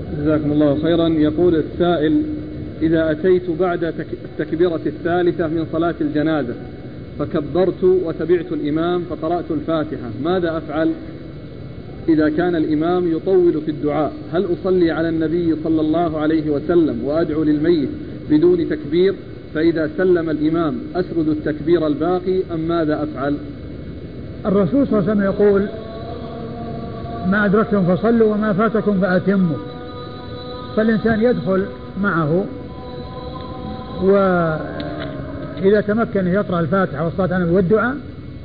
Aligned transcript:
جزاكم 0.00 0.52
الله 0.52 0.78
خيرا. 0.82 1.08
يقول 1.08 1.54
السائل 1.54 2.22
إذا 2.82 3.10
أتيت 3.10 3.50
بعد 3.60 3.84
التكبيرة 4.24 4.80
الثالثة 4.86 5.46
من 5.46 5.66
صلاة 5.72 5.94
الجنازة 6.00 6.54
فكبرت 7.18 7.84
وتبعت 7.84 8.52
الإمام 8.52 9.02
فقرأت 9.10 9.44
الفاتحة 9.50 10.10
ماذا 10.24 10.56
أفعل؟ 10.56 10.90
إذا 12.08 12.28
كان 12.28 12.56
الإمام 12.56 13.12
يطول 13.12 13.60
في 13.64 13.70
الدعاء 13.70 14.12
هل 14.32 14.46
أصلي 14.52 14.90
على 14.90 15.08
النبي 15.08 15.56
صلى 15.64 15.80
الله 15.80 16.18
عليه 16.18 16.50
وسلم 16.50 17.04
وأدعو 17.04 17.42
للميت 17.42 17.88
بدون 18.30 18.68
تكبير؟ 18.68 19.14
فإذا 19.54 19.90
سلم 19.96 20.30
الإمام 20.30 20.78
أسرد 20.94 21.28
التكبير 21.28 21.86
الباقي 21.86 22.40
أم 22.54 22.60
ماذا 22.60 23.02
أفعل؟ 23.02 23.36
الرسول 24.46 24.86
صلى 24.86 24.98
الله 24.98 25.10
عليه 25.10 25.12
وسلم 25.12 25.22
يقول 25.22 25.68
ما 27.30 27.44
أدركتم 27.44 27.96
فصلوا 27.96 28.34
وما 28.34 28.52
فاتكم 28.52 29.00
فأتموا. 29.00 29.56
فالإنسان 30.76 31.20
يدخل 31.22 31.66
معه 32.00 32.44
وإذا 34.02 35.80
تمكن 35.80 36.26
يقرأ 36.26 36.60
الفاتحة 36.60 37.04
والصلاة 37.04 37.34
على 37.34 37.44
والدعاء 37.44 37.96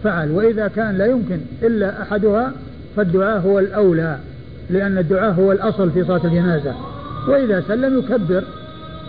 فعل. 0.03 0.31
وإذا 0.31 0.67
كان 0.67 0.98
لا 0.98 1.05
يمكن 1.05 1.39
إلا 1.63 2.02
أحدها 2.02 2.52
فالدعاء 2.95 3.39
هو 3.39 3.59
الأولى 3.59 4.17
لأن 4.70 4.98
الدعاء 4.98 5.34
هو 5.34 5.52
الأصل 5.52 5.91
في 5.91 6.03
صلاة 6.03 6.22
الجنازة. 6.23 6.73
وإذا 7.27 7.63
سلم 7.67 7.99
يكبر 7.99 8.44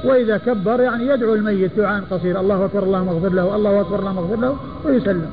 وإذا 0.04 0.36
كبر 0.36 0.80
يعني 0.80 1.06
يدعو 1.06 1.34
الميت 1.34 1.70
دعاء 1.76 2.02
قصير. 2.10 2.40
الله 2.40 2.64
أكبر 2.64 2.82
اللهم 2.82 3.08
اغفر 3.08 3.32
له 3.32 3.56
الله 3.56 3.80
أكبر 3.80 3.98
اللهم 3.98 4.18
اغفر 4.18 4.36
له 4.36 4.56
ويسلم. 4.84 5.30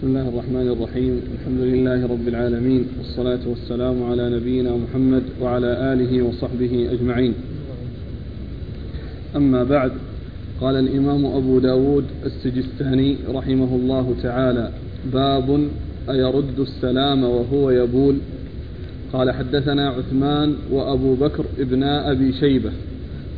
بسم 0.00 0.08
الله 0.08 0.28
الرحمن 0.28 0.68
الرحيم. 0.68 1.20
الحمد 1.40 1.60
لله 1.60 2.06
رب 2.06 2.28
العالمين 2.28 2.84
والصلاة 2.98 3.38
والسلام 3.46 4.02
على 4.02 4.30
نبينا 4.30 4.76
محمد 4.76 5.22
وعلى 5.42 5.92
آله 5.92 6.22
وصحبه 6.22 6.88
أجمعين. 6.92 7.34
أما 9.36 9.64
بعد 9.64 9.92
قال 10.60 10.76
الإمام 10.76 11.26
أبو 11.26 11.58
داود 11.58 12.04
السجستاني 12.26 13.16
رحمه 13.28 13.74
الله 13.74 14.14
تعالى 14.22 14.70
باب 15.12 15.68
أيرد 16.10 16.60
السلام 16.60 17.24
وهو 17.24 17.70
يبول. 17.70 18.16
قال 19.12 19.30
حدثنا 19.30 19.88
عثمان 19.88 20.54
وأبو 20.70 21.14
بكر 21.14 21.44
ابن 21.58 21.82
أبي 21.82 22.32
شيبة. 22.32 22.70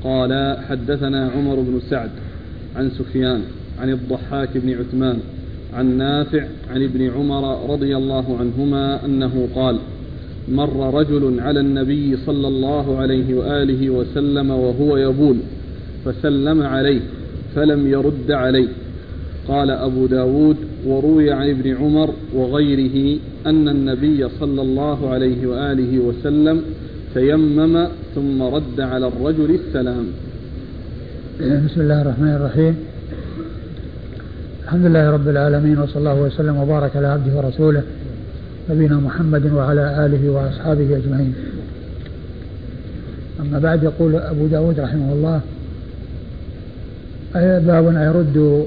قال 0.05 0.59
حدثنا 0.69 1.31
عمر 1.31 1.55
بن 1.55 1.81
سعد 1.91 2.11
عن 2.77 2.91
سفيان 2.91 3.43
عن 3.81 3.91
الضحاك 3.91 4.49
بن 4.55 4.71
عثمان. 4.75 5.19
عن 5.75 5.99
نافع 5.99 6.45
عن 6.71 6.83
ابن 6.83 7.11
عمر 7.11 7.71
رضي 7.73 7.97
الله 7.97 8.37
عنهما 8.41 9.05
أنه 9.05 9.49
قال 9.55 9.79
مر 10.49 10.95
رجل 10.95 11.41
على 11.41 11.61
النبي 11.61 12.17
صلى 12.17 12.49
الله 12.49 12.99
عليه 12.99 13.35
وآله 13.35 13.91
وسلم 13.91 14.51
وهو 14.51 14.97
يبول 14.97 15.37
فسلم 16.05 16.63
عليه 16.63 17.01
فلم 17.55 17.87
يرد 17.87 18.31
عليه. 18.31 18.69
قال 19.49 19.71
أبو 19.71 20.07
داود 20.07 20.57
وروي 20.87 21.33
عن 21.33 21.51
ابن 21.51 21.77
عمر 21.77 22.11
وغيره 22.35 23.19
أن 23.47 23.69
النبي 23.69 24.29
صلى 24.41 24.63
الله 24.63 25.11
عليه 25.11 25.47
وآله 25.47 25.99
وسلم 25.99 26.63
تيمم 27.15 27.89
ثم 28.15 28.43
رد 28.43 28.81
على 28.81 29.07
الرجل 29.07 29.51
السلام. 29.55 30.07
بسم 31.41 31.81
الله 31.81 32.03
الرحمن 32.03 32.29
الرحيم. 32.29 32.92
الحمد 34.65 34.87
لله 34.87 35.11
رب 35.11 35.29
العالمين 35.29 35.79
وصلى 35.79 35.97
الله 35.97 36.15
وسلم 36.15 36.57
وبارك 36.57 36.97
على 36.97 37.07
عبده 37.07 37.37
ورسوله 37.37 37.83
نبينا 38.71 38.97
محمد 38.97 39.53
وعلى 39.53 40.07
آله 40.07 40.31
وأصحابه 40.31 40.97
أجمعين. 40.97 41.35
أما 43.41 43.59
بعد 43.59 43.83
يقول 43.83 44.17
أبو 44.17 44.47
داود 44.47 44.81
رحمه 44.81 45.13
الله 45.13 45.41
باب 47.59 47.85
يرد 47.95 48.67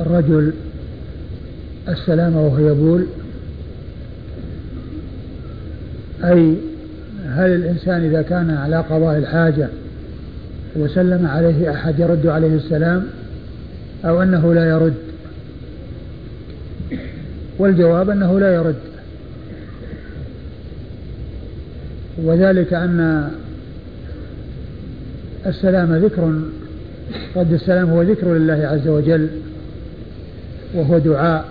الرجل 0.00 0.52
السلام 1.88 2.36
وهو 2.36 2.58
يبول؟ 2.58 3.06
أي 6.24 6.54
هل 7.26 7.50
الإنسان 7.50 8.04
إذا 8.04 8.22
كان 8.22 8.50
على 8.50 8.76
قضاء 8.76 9.18
الحاجة 9.18 9.68
وسلم 10.76 11.26
عليه 11.26 11.70
أحد 11.70 11.98
يرد 11.98 12.26
عليه 12.26 12.56
السلام 12.56 13.06
أو 14.04 14.22
أنه 14.22 14.54
لا 14.54 14.64
يرد؟ 14.64 15.09
والجواب 17.60 18.10
أنه 18.10 18.40
لا 18.40 18.54
يرد. 18.54 18.74
وذلك 22.22 22.72
أن 22.72 23.30
السلام 25.46 25.94
ذكر 25.94 26.40
رد 27.36 27.52
السلام 27.52 27.90
هو 27.90 28.02
ذكر 28.02 28.34
لله 28.34 28.66
عز 28.66 28.88
وجل 28.88 29.28
وهو 30.74 30.98
دعاء 30.98 31.44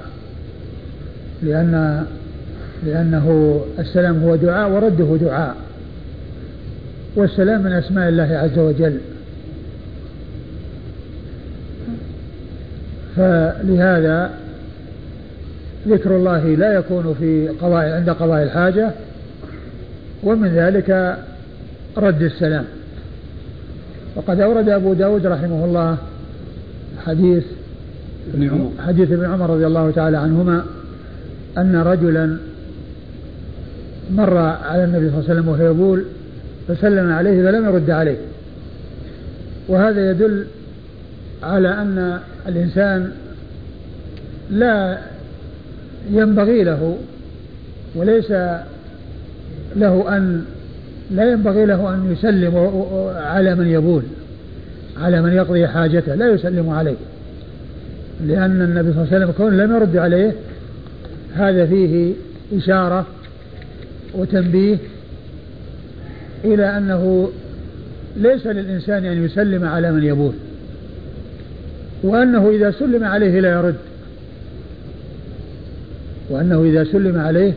لأن 1.44 2.06
لأنه 2.86 3.60
السلام 3.80 4.24
هو 4.24 4.36
دعاء 4.36 4.72
ورده 4.72 5.18
دعاء 5.22 5.56
والسلام 7.16 7.64
من 7.64 7.72
أسماء 7.72 8.10
الله 8.10 8.24
عز 8.24 8.60
وجل. 8.60 8.98
فلهذا 13.16 14.30
ذكر 15.88 16.16
الله 16.16 16.56
لا 16.56 16.74
يكون 16.74 17.16
في 17.20 17.48
قضاء 17.48 17.90
عند 17.90 18.10
قضاء 18.10 18.44
الحاجة 18.44 18.92
ومن 20.24 20.48
ذلك 20.48 21.18
رد 21.98 22.22
السلام. 22.22 22.66
وقد 24.16 24.40
أورد 24.40 24.70
أبو 24.70 24.94
داود 24.94 25.26
رحمه 25.26 25.66
الله 25.66 25.98
حديث 27.06 27.44
ابن 28.34 28.50
عمر. 28.50 28.72
حديث 28.88 29.12
ابن 29.12 29.26
عمر 29.26 29.50
رضي 29.50 29.68
الله 29.68 29.92
تعالى 29.92 30.18
عنهما 30.18 30.66
أن 31.58 31.76
رجلا 31.76 32.38
مر 34.12 34.38
على 34.38 34.84
النبي 34.84 35.10
صلى 35.10 35.20
الله 35.20 35.30
عليه 35.30 35.34
وسلم 35.34 35.48
وهو 35.48 35.64
يقول 35.64 36.04
فسلم 36.68 37.12
عليه 37.12 37.44
فلم 37.44 37.66
يرد 37.66 37.90
عليه. 37.90 38.18
وهذا 39.68 40.12
يدل 40.12 40.46
على 41.44 41.70
أن 41.70 42.20
الإنسان 42.48 43.12
لا 44.52 44.98
ينبغي 46.12 46.64
له 46.64 46.98
وليس 47.96 48.32
له 49.76 50.18
أن 50.18 50.46
لا 51.12 51.32
ينبغي 51.32 51.66
له 51.66 51.94
أن 51.94 52.12
يسلم 52.12 52.72
على 53.16 53.56
من 53.56 53.68
يبول 53.68 54.04
على 55.02 55.22
من 55.22 55.34
يقضي 55.34 55.68
حاجته 55.68 56.16
لا 56.16 56.30
يسلم 56.30 56.70
عليه. 56.70 56.96
لأن 58.26 58.62
النبي 58.62 58.94
صلى 58.94 59.04
الله 59.04 59.14
عليه 59.14 59.26
وسلم 59.26 59.32
كون 59.38 59.58
لم 59.58 59.76
يرد 59.76 59.98
عليه 59.98 60.34
هذا 61.36 61.66
فيه 61.66 62.14
إشارة 62.58 63.06
وتنبيه 64.14 64.78
إلى 66.46 66.78
أنه 66.78 67.30
ليس 68.18 68.48
للإنسان 68.48 69.06
أن 69.06 69.26
يسلم 69.26 69.66
على 69.66 69.92
من 69.92 70.04
يبول 70.04 70.34
وأنه 72.04 72.50
إذا 72.50 72.72
سلم 72.72 73.04
عليه 73.04 73.40
لا 73.40 73.52
يرد. 73.52 73.76
وأنه 76.30 76.64
إذا 76.64 76.84
سلم 76.84 77.20
عليه 77.20 77.54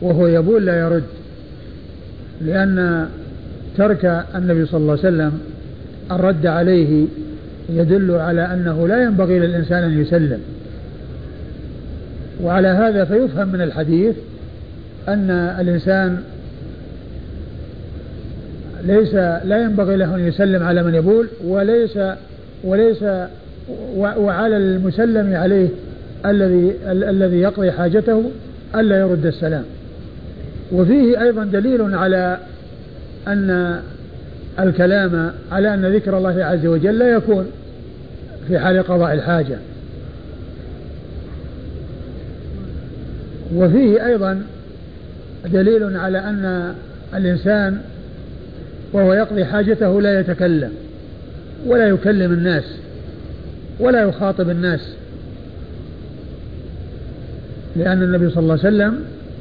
وهو 0.00 0.26
يبول 0.26 0.66
لا 0.66 0.80
يرد 0.80 1.02
لأن 2.40 3.08
ترك 3.76 4.24
النبي 4.34 4.66
صلى 4.66 4.80
الله 4.80 4.90
عليه 4.90 5.00
وسلم 5.00 5.40
الرد 6.10 6.46
عليه 6.46 7.06
يدل 7.70 8.10
على 8.10 8.42
أنه 8.42 8.88
لا 8.88 9.02
ينبغي 9.02 9.38
للإنسان 9.38 9.82
أن 9.82 10.00
يسلم. 10.00 10.40
وعلى 12.42 12.68
هذا 12.68 13.04
فيفهم 13.04 13.48
من 13.48 13.60
الحديث 13.60 14.14
أن 15.08 15.30
الإنسان 15.30 16.22
ليس 18.86 19.14
لا 19.44 19.62
ينبغي 19.62 19.96
له 19.96 20.14
أن 20.14 20.20
يسلم 20.20 20.62
على 20.62 20.82
من 20.82 20.94
يبول 20.94 21.28
وليس 21.44 21.98
وليس 22.64 23.04
وعلى 23.96 24.56
المسلم 24.56 25.34
عليه 25.34 25.68
الذي 26.26 26.72
الذي 26.86 27.36
يقضي 27.36 27.72
حاجته 27.72 28.30
ألا 28.74 29.00
يرد 29.00 29.26
السلام. 29.26 29.64
وفيه 30.72 31.22
أيضا 31.22 31.44
دليل 31.44 31.94
على 31.94 32.38
أن 33.28 33.80
الكلام 34.60 35.32
على 35.52 35.74
أن 35.74 35.86
ذكر 35.86 36.18
الله 36.18 36.44
عز 36.44 36.66
وجل 36.66 36.98
لا 36.98 37.08
يكون 37.08 37.46
في 38.48 38.58
حال 38.58 38.82
قضاء 38.82 39.14
الحاجة. 39.14 39.58
وفيه 43.54 44.06
أيضا 44.06 44.42
دليل 45.46 45.96
على 45.96 46.18
أن 46.18 46.74
الإنسان 47.14 47.80
وهو 48.92 49.12
يقضي 49.12 49.44
حاجته 49.44 50.00
لا 50.00 50.20
يتكلم 50.20 50.72
ولا 51.66 51.88
يكلم 51.88 52.32
الناس 52.32 52.64
ولا 53.80 54.02
يخاطب 54.02 54.50
الناس. 54.50 54.80
لأن 57.76 58.02
النبي 58.02 58.30
صلى 58.30 58.42
الله 58.42 58.58
عليه 58.64 58.76
وسلم 58.76 59.00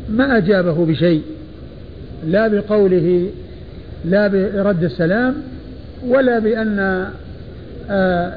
ما 0.10 0.38
أجابه 0.38 0.86
بشيء 0.86 1.22
لا 2.28 2.48
بقوله 2.48 3.30
لا 4.06 4.28
برد 4.28 4.84
السلام 4.84 5.36
ولا 6.08 6.40
بأن 6.40 7.08
آه 7.90 8.34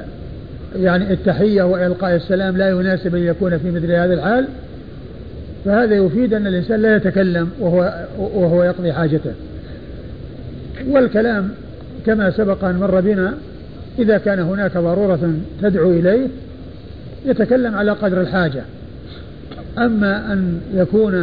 يعني 0.75 1.13
التحية 1.13 1.63
وإلقاء 1.63 2.15
السلام 2.15 2.57
لا 2.57 2.69
يناسب 2.69 3.15
أن 3.15 3.23
يكون 3.23 3.57
في 3.57 3.71
مثل 3.71 3.91
هذا 3.91 4.13
الحال. 4.13 4.47
فهذا 5.65 5.95
يفيد 5.95 6.33
أن 6.33 6.47
الإنسان 6.47 6.81
لا 6.81 6.95
يتكلم 6.95 7.49
وهو, 7.59 8.05
وهو 8.17 8.63
يقضي 8.63 8.93
حاجته. 8.93 9.31
والكلام 10.87 11.49
كما 12.05 12.31
سبق 12.31 12.63
أن 12.63 12.75
مر 12.75 12.99
بنا 12.99 13.33
إذا 13.99 14.17
كان 14.17 14.39
هناك 14.39 14.77
ضرورة 14.77 15.33
تدعو 15.61 15.91
إليه 15.91 16.27
يتكلم 17.25 17.75
على 17.75 17.91
قدر 17.91 18.21
الحاجة. 18.21 18.61
أما 19.77 20.33
أن 20.33 20.61
يكون 20.73 21.15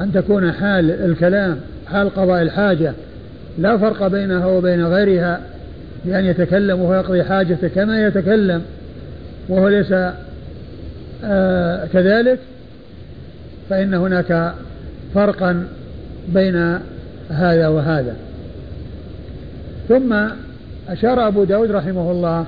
أن 0.00 0.12
تكون 0.12 0.52
حال 0.52 0.90
الكلام 0.90 1.56
حال 1.86 2.14
قضاء 2.14 2.42
الحاجة 2.42 2.92
لا 3.58 3.78
فرق 3.78 4.06
بينها 4.06 4.46
وبين 4.46 4.86
غيرها 4.86 5.40
بأن 6.04 6.24
يتكلم 6.24 6.80
وهو 6.80 6.94
يقضي 6.94 7.24
حاجته 7.24 7.68
كما 7.68 8.06
يتكلم 8.06 8.62
وهو 9.48 9.68
ليس 9.68 9.94
آه 11.24 11.86
كذلك 11.92 12.38
فإن 13.70 13.94
هناك 13.94 14.52
فرقا 15.14 15.66
بين 16.28 16.78
هذا 17.30 17.68
وهذا. 17.68 18.14
ثم 19.88 20.14
أشار 20.88 21.28
أبو 21.28 21.44
داود 21.44 21.70
رحمه 21.70 22.10
الله 22.10 22.46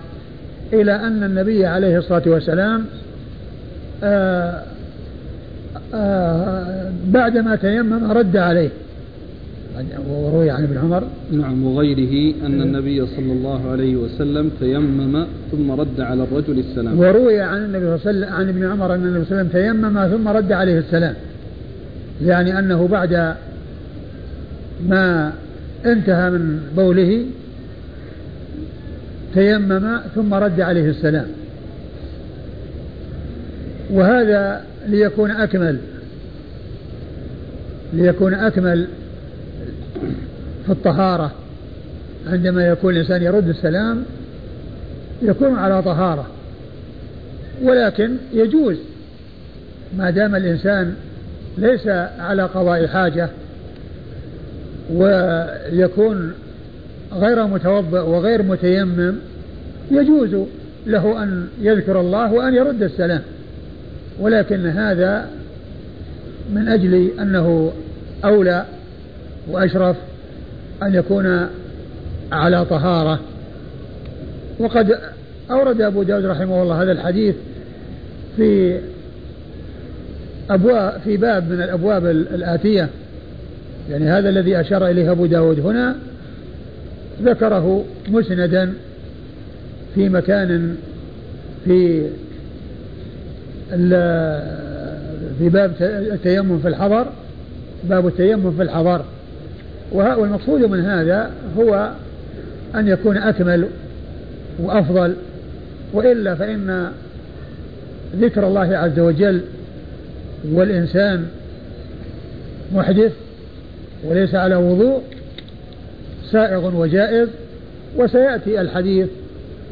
إلى 0.72 0.94
أن 0.94 1.22
النبي 1.22 1.66
عليه 1.66 1.98
الصلاة 1.98 2.22
والسلام 2.26 2.84
آآ 4.02 4.62
بعدما 7.06 7.56
تيمم 7.56 8.12
رد 8.12 8.36
عليه. 8.36 8.70
وروي 10.08 10.50
عن 10.50 10.62
ابن 10.62 10.78
عمر. 10.78 11.02
نعم 11.32 11.64
وغيره 11.64 12.34
أن 12.46 12.62
النبي 12.62 13.06
صلى 13.06 13.32
الله 13.32 13.70
عليه 13.70 13.96
وسلم 13.96 14.50
تيمم 14.60 15.24
ثم 15.50 15.70
رد 15.70 16.00
على 16.00 16.22
الرجل 16.22 16.58
السلام. 16.58 16.98
وروي 16.98 17.40
عن 17.40 17.64
النبي 17.64 17.98
صلى 17.98 18.10
الله 18.10 18.26
عن 18.26 18.48
ابن 18.48 18.64
عمر 18.70 18.94
أن 18.94 19.04
النبي 19.04 19.24
صلى 19.24 19.40
الله 19.40 19.50
عليه 19.50 19.50
وسلم 19.50 19.62
تيمم 19.62 20.08
ثم 20.08 20.28
رد 20.28 20.52
عليه 20.52 20.78
السلام. 20.78 21.14
يعني 22.24 22.58
أنه 22.58 22.88
بعد 22.88 23.34
ما 24.88 25.32
انتهى 25.86 26.30
من 26.30 26.60
بوله 26.76 27.24
تيمم 29.34 29.98
ثم 30.14 30.34
رد 30.34 30.60
عليه 30.60 30.90
السلام. 30.90 31.26
وهذا 33.90 34.62
ليكون 34.86 35.30
أكمل. 35.30 35.78
ليكون 37.92 38.34
أكمل 38.34 38.86
في 40.66 40.72
الطهارة. 40.72 41.32
عندما 42.26 42.66
يكون 42.66 42.94
الإنسان 42.94 43.22
يرد 43.22 43.48
السلام 43.48 44.04
يكون 45.22 45.58
على 45.58 45.82
طهارة. 45.82 46.26
ولكن 47.62 48.16
يجوز. 48.32 48.76
ما 49.98 50.10
دام 50.10 50.34
الإنسان 50.34 50.94
ليس 51.58 51.86
على 52.18 52.42
قضاء 52.42 52.86
حاجة 52.86 53.28
ويكون 54.92 56.32
غير 57.12 57.46
متوضئ 57.46 57.98
وغير 58.00 58.42
متيمم 58.42 59.14
يجوز 59.90 60.36
له 60.86 61.22
أن 61.22 61.48
يذكر 61.60 62.00
الله 62.00 62.32
وأن 62.32 62.54
يرد 62.54 62.82
السلام. 62.82 63.22
ولكن 64.22 64.66
هذا 64.66 65.28
من 66.52 66.68
أجل 66.68 67.10
أنه 67.20 67.72
أولى 68.24 68.64
وأشرف 69.50 69.96
أن 70.82 70.94
يكون 70.94 71.48
على 72.32 72.64
طهارة. 72.64 73.20
وقد 74.58 74.98
أورد 75.50 75.80
أبو 75.80 76.02
داود 76.02 76.24
رحمه 76.24 76.62
الله 76.62 76.82
هذا 76.82 76.92
الحديث 76.92 77.34
في 78.36 78.78
أبواب 80.50 81.00
في 81.04 81.16
باب 81.16 81.50
من 81.50 81.62
الأبواب 81.62 82.06
الآتية. 82.06 82.88
يعني 83.90 84.08
هذا 84.08 84.28
الذي 84.28 84.60
أشار 84.60 84.86
إليه 84.86 85.10
أبو 85.10 85.26
داود 85.26 85.60
هنا. 85.60 85.96
ذكره 87.22 87.84
مسندا 88.08 88.72
في 89.94 90.08
مكان 90.08 90.76
في 91.64 92.06
في 95.38 95.48
باب 95.48 95.72
التيمم 95.80 96.58
في 96.58 96.68
الحضر 96.68 97.06
باب 97.84 98.06
التيمم 98.06 98.56
في 98.56 98.62
الحضر. 98.62 99.04
والمقصود 99.92 100.60
من 100.60 100.80
هذا 100.80 101.30
هو 101.58 101.90
أن 102.74 102.88
يكون 102.88 103.16
أكمل 103.16 103.66
وأفضل 104.58 105.14
وإلا 105.92 106.34
فإن 106.34 106.92
ذكر 108.16 108.46
الله 108.46 108.76
عز 108.76 108.98
وجل 108.98 109.40
والإنسان 110.52 111.26
محدث 112.74 113.12
وليس 114.04 114.34
على 114.34 114.54
وضوء 114.54 115.02
سائغ 116.30 116.76
وجائز 116.76 117.28
وسيأتي 117.96 118.60
الحديث 118.60 119.08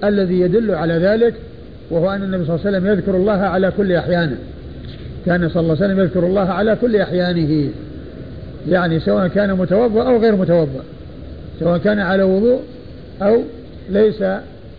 الذي 0.04 0.40
يدل 0.40 0.74
على 0.74 0.94
ذلك 0.94 1.34
وهو 1.90 2.10
أن 2.10 2.22
النبي 2.22 2.44
صلى 2.44 2.54
الله 2.54 2.66
عليه 2.66 2.78
وسلم 2.78 2.92
يذكر 2.92 3.16
الله 3.16 3.32
على 3.32 3.72
كل 3.76 3.92
أحيانه. 3.92 4.36
كان 5.26 5.48
صلى 5.48 5.60
الله 5.60 5.76
عليه 5.76 5.84
وسلم 5.84 6.00
يذكر 6.00 6.26
الله 6.26 6.40
على 6.40 6.76
كل 6.80 6.96
أحيانه. 6.96 7.70
يعني 8.68 9.00
سواء 9.00 9.28
كان 9.28 9.54
متوضأ 9.54 10.02
أو 10.02 10.18
غير 10.18 10.36
متوضأ. 10.36 10.82
سواء 11.60 11.78
كان 11.78 11.98
على 11.98 12.22
وضوء 12.22 12.60
أو 13.22 13.42
ليس 13.90 14.24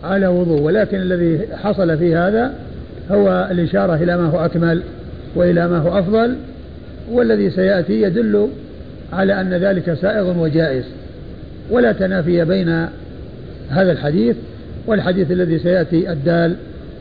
على 0.04 0.28
وضوء. 0.28 0.62
ولكن 0.62 0.98
الذي 0.98 1.48
حصل 1.64 1.98
في 1.98 2.16
هذا 2.16 2.54
هو 3.12 3.48
الإشارة 3.52 3.96
إلى 3.96 4.18
ما 4.18 4.26
هو 4.26 4.46
أكمل 4.46 4.82
وإلى 5.36 5.68
ما 5.68 5.78
هو 5.78 6.00
أفضل. 6.00 6.36
والذي 7.12 7.50
سيأتي 7.50 8.02
يدل 8.02 8.48
على 9.14 9.42
أن 9.42 9.54
ذلك 9.54 9.94
سائغ 9.94 10.40
وجائز. 10.40 10.84
ولا 11.72 11.92
تنافي 11.92 12.46
بين 12.46 12.70
هذا 13.70 13.92
الحديث 13.92 14.36
والحديث 14.88 15.32
الذي 15.32 15.60
سيأتي 15.60 16.12
الدال 16.12 16.56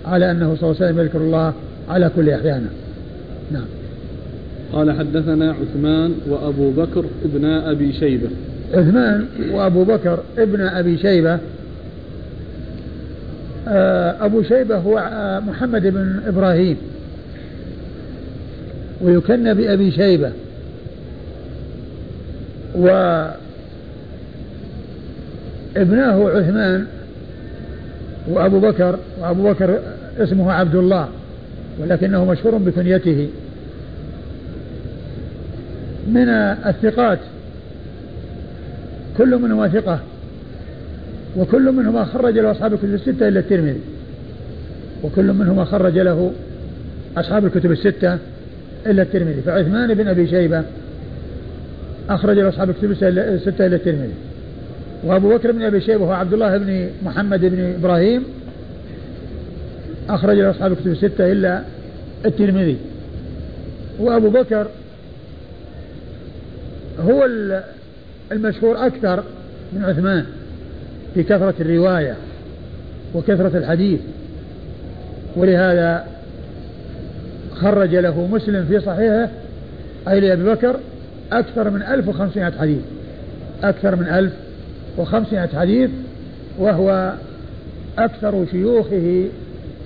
على 0.06 0.30
أنه 0.30 0.56
صلى 0.60 0.70
الله 0.70 0.82
عليه 0.82 0.90
وسلم 0.90 0.98
يذكر 0.98 1.18
الله 1.18 1.52
على 1.88 2.10
كل 2.16 2.30
أحيانه. 2.30 2.70
نعم. 3.52 3.66
قال 4.72 4.92
حدثنا 4.92 5.50
عثمان 5.50 6.14
وأبو 6.28 6.70
بكر 6.70 7.04
ابن 7.24 7.44
أبي 7.44 7.92
شيبة. 7.92 8.28
عثمان 8.74 9.26
وأبو 9.52 9.84
بكر 9.84 10.18
ابن 10.38 10.60
أبي 10.60 10.98
شيبة. 10.98 11.38
آه، 13.68 14.24
أبو 14.24 14.42
شيبة 14.42 14.76
هو 14.76 14.98
آه، 14.98 15.40
محمد 15.40 15.86
بن 15.86 16.20
إبراهيم. 16.26 16.76
ويكن 19.00 19.54
بأبي 19.54 19.90
شيبة. 19.90 20.32
و 22.74 22.88
ابناه 25.76 26.28
عثمان 26.28 26.86
وأبو 28.28 28.60
بكر 28.60 28.98
وأبو 29.20 29.50
بكر 29.50 29.78
اسمه 30.18 30.52
عبد 30.52 30.74
الله 30.74 31.08
ولكنه 31.80 32.24
مشهور 32.24 32.58
بكنيته. 32.58 33.28
من 36.08 36.28
الثقات 36.28 37.18
كل 39.18 39.38
منهما 39.38 39.68
ثقة 39.68 40.00
وكل 41.36 41.72
منهما 41.72 42.04
خرج 42.04 42.38
له 42.38 42.50
أصحاب 42.50 42.72
الكتب 42.72 42.94
الستة 42.94 43.28
إلا 43.28 43.40
الترمذي 43.40 43.80
وكل 45.02 45.32
منهما 45.32 45.64
خرج 45.64 45.98
له 45.98 46.32
أصحاب 47.16 47.44
الكتب 47.44 47.72
الستة 47.72 48.18
إلا 48.86 49.02
الترمذي. 49.02 49.40
فعثمان 49.40 49.94
بن 49.94 50.08
أبي 50.08 50.26
شيبة 50.26 50.62
أخرج 52.10 52.38
له 52.38 52.48
أصحاب 52.48 52.70
الكتب 52.70 52.90
الستة 52.90 53.66
إلا 53.66 53.76
الترمذي. 53.76 54.14
وأبو 55.04 55.36
بكر 55.36 55.52
بن 55.52 55.62
أبي 55.62 55.80
شيبة 55.80 56.04
هو 56.04 56.12
عبد 56.12 56.32
الله 56.32 56.58
بن 56.58 56.88
محمد 57.04 57.40
بن 57.40 57.74
إبراهيم 57.78 58.24
أخرج 60.08 60.38
له 60.38 60.50
أصحاب 60.50 60.72
الكتب 60.72 60.86
الستة 60.86 61.32
إلا 61.32 61.62
الترمذي. 62.26 62.76
وأبو 63.98 64.30
بكر 64.30 64.66
هو 67.00 67.28
المشهور 68.32 68.86
أكثر 68.86 69.24
من 69.72 69.84
عثمان 69.84 70.24
في 71.14 71.22
كثرة 71.22 71.54
الرواية 71.60 72.16
وكثرة 73.14 73.58
الحديث. 73.58 74.00
ولهذا 75.36 76.06
خرج 77.54 77.94
له 77.94 78.26
مسلم 78.26 78.64
في 78.64 78.80
صحيحه 78.80 79.28
أي 80.08 80.20
لأبي 80.20 80.44
بكر 80.44 80.76
أكثر 81.32 81.70
من 81.70 81.82
1500 81.82 82.52
حديث. 82.60 82.82
أكثر 83.62 83.96
من 83.96 84.06
1500 84.98 85.46
حديث 85.46 85.90
وهو 86.58 87.12
أكثر 87.98 88.46
شيوخه 88.50 89.24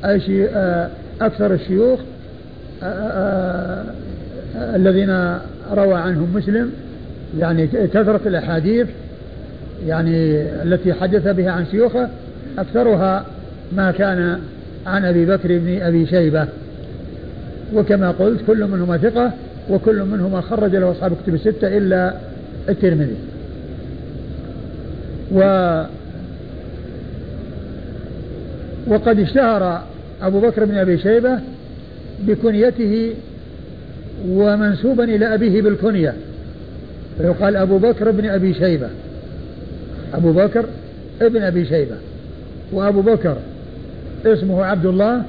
آه، 0.05 0.89
أكثر 1.21 1.55
الشيوخ 1.55 2.01
آه، 2.83 2.87
آه، 2.87 4.77
الذين 4.77 5.39
روى 5.73 5.95
عنهم 5.95 6.29
مسلم 6.35 6.71
يعني 7.39 7.67
كثرة 7.67 8.21
الأحاديث 8.27 8.87
يعني 9.87 10.43
التي 10.43 10.93
حدث 10.93 11.29
بها 11.29 11.51
عن 11.51 11.67
شيوخه 11.71 12.09
أكثرها 12.59 13.25
ما 13.73 13.91
كان 13.91 14.41
عن 14.87 15.05
أبي 15.05 15.27
بكر 15.27 15.59
بن 15.59 15.83
أبي 15.83 16.07
شيبة. 16.07 16.47
وكما 17.75 18.11
قلت 18.11 18.41
كل 18.47 18.67
منهما 18.67 18.97
ثقة 18.97 19.33
وكل 19.71 20.03
منهما 20.03 20.41
خرج 20.41 20.77
له 20.77 20.91
أصحاب 20.91 21.13
كتب 21.23 21.35
الستة 21.35 21.79
إلا 21.79 22.15
الترمذي. 22.69 23.17
و 25.33 25.41
وقد 28.87 29.21
اشتهر 29.21 29.83
أبو 30.23 30.41
بكر 30.41 30.65
بن 30.65 30.75
أبي 30.75 30.99
شيبة 30.99 31.39
بكنيته 32.27 33.15
ومنسوبا 34.29 35.05
إلى 35.05 35.35
أبيه 35.35 35.63
بالكنية. 35.63 36.15
فيقال 37.19 37.57
أبو 37.57 37.79
بكر 37.79 38.11
بن 38.11 38.27
أبي 38.27 38.55
شيبة. 38.55 38.89
أبو 40.15 40.33
بكر 40.33 40.65
ابن 41.23 41.43
أبي 41.43 41.67
شيبة. 41.67 41.97
وأبو 42.73 43.01
بكر 43.01 43.37
اسمه 44.27 44.65
عبد 44.65 44.87
الله 44.87 45.23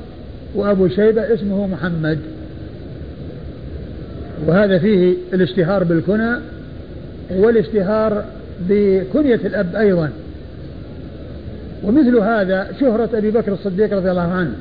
وأبو 0.56 0.88
شيبة 0.88 1.34
اسمه 1.34 1.68
محمد. 1.68 2.20
وهذا 4.48 4.80
فيه 4.80 5.14
الاشتهار 5.34 5.84
بالكنى 5.84 6.36
والاشتهار 7.32 8.26
بكنية 8.70 9.36
الأب 9.36 9.76
أيضا. 9.76 10.10
ومثل 11.84 12.18
هذا 12.18 12.68
شهرة 12.80 13.10
أبي 13.14 13.32
بكر 13.32 13.54
الصديق 13.54 13.94
رضي 13.94 14.12
الله 14.12 14.22
عنه 14.22 14.54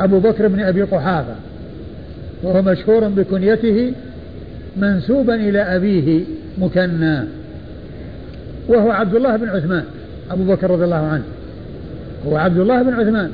أبو 0.00 0.18
بكر 0.18 0.48
بن 0.48 0.60
أبي 0.60 0.82
قحافة 0.82 1.34
وهو 2.42 2.62
مشهور 2.62 3.08
بكنيته 3.08 3.92
منسوبا 4.76 5.34
إلى 5.34 5.58
أبيه 5.58 6.24
مكنى 6.58 7.20
وهو 8.68 8.90
عبد 8.90 9.14
الله 9.14 9.36
بن 9.36 9.48
عثمان 9.48 9.84
أبو 10.30 10.44
بكر 10.44 10.70
رضي 10.70 10.84
الله 10.84 10.96
عنه. 10.96 11.24
هو 12.26 12.36
عبد 12.36 12.58
الله 12.58 12.82
بن 12.82 12.92
عثمان. 12.92 13.30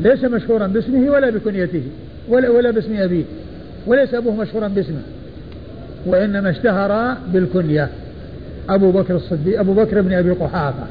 ليس 0.00 0.24
مشهورا 0.24 0.66
باسمه 0.66 1.10
ولا 1.10 1.30
بكنيته 1.30 1.82
ولا, 2.28 2.48
ولا 2.48 2.70
باسم 2.70 2.96
أبيه 2.96 3.24
وليس 3.86 4.14
أبوه 4.14 4.36
مشهورا 4.36 4.68
باسمه 4.68 5.02
وإنما 6.06 6.50
اشتهر 6.50 7.16
بالكنية. 7.32 7.88
أبو 8.68 8.90
بكر 8.90 9.16
الصديق 9.16 9.60
أبو 9.60 9.74
بكر 9.74 10.00
بن 10.00 10.12
أبي 10.12 10.30
قحافة. 10.30 10.86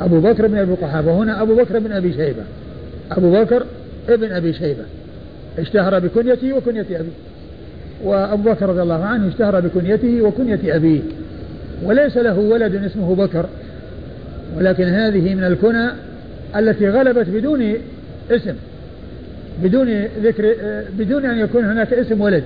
أبو 0.00 0.20
بكر 0.20 0.46
بن 0.46 0.58
أبي 0.58 0.72
قحافة 0.72 1.12
هنا 1.12 1.42
أبو 1.42 1.54
بكر 1.54 1.78
بن 1.78 1.92
أبي 1.92 2.12
شيبة. 2.12 2.42
أبو 3.12 3.32
بكر 3.32 3.64
ابن 4.08 4.32
أبي 4.32 4.52
شيبة. 4.52 4.84
اشتهر 5.58 5.98
بكنيته 5.98 6.52
وكنية 6.52 6.80
أبيه. 6.80 7.12
وأبو 8.04 8.50
بكر 8.50 8.68
رضي 8.68 8.82
الله 8.82 9.04
عنه 9.04 9.28
اشتهر 9.28 9.60
بكنيته 9.60 10.22
وكنية 10.22 10.76
أبيه. 10.76 11.00
وليس 11.82 12.16
له 12.16 12.38
ولد 12.38 12.84
اسمه 12.84 13.14
بكر. 13.14 13.46
ولكن 14.56 14.84
هذه 14.84 15.34
من 15.34 15.44
الكنى 15.44 15.90
التي 16.56 16.90
غلبت 16.90 17.28
بدون 17.28 17.74
اسم. 18.30 18.54
بدون 19.62 20.04
ذكر 20.22 20.54
بدون 20.98 21.24
أن 21.24 21.38
يكون 21.38 21.64
هناك 21.64 21.92
اسم 21.92 22.20
ولد. 22.20 22.44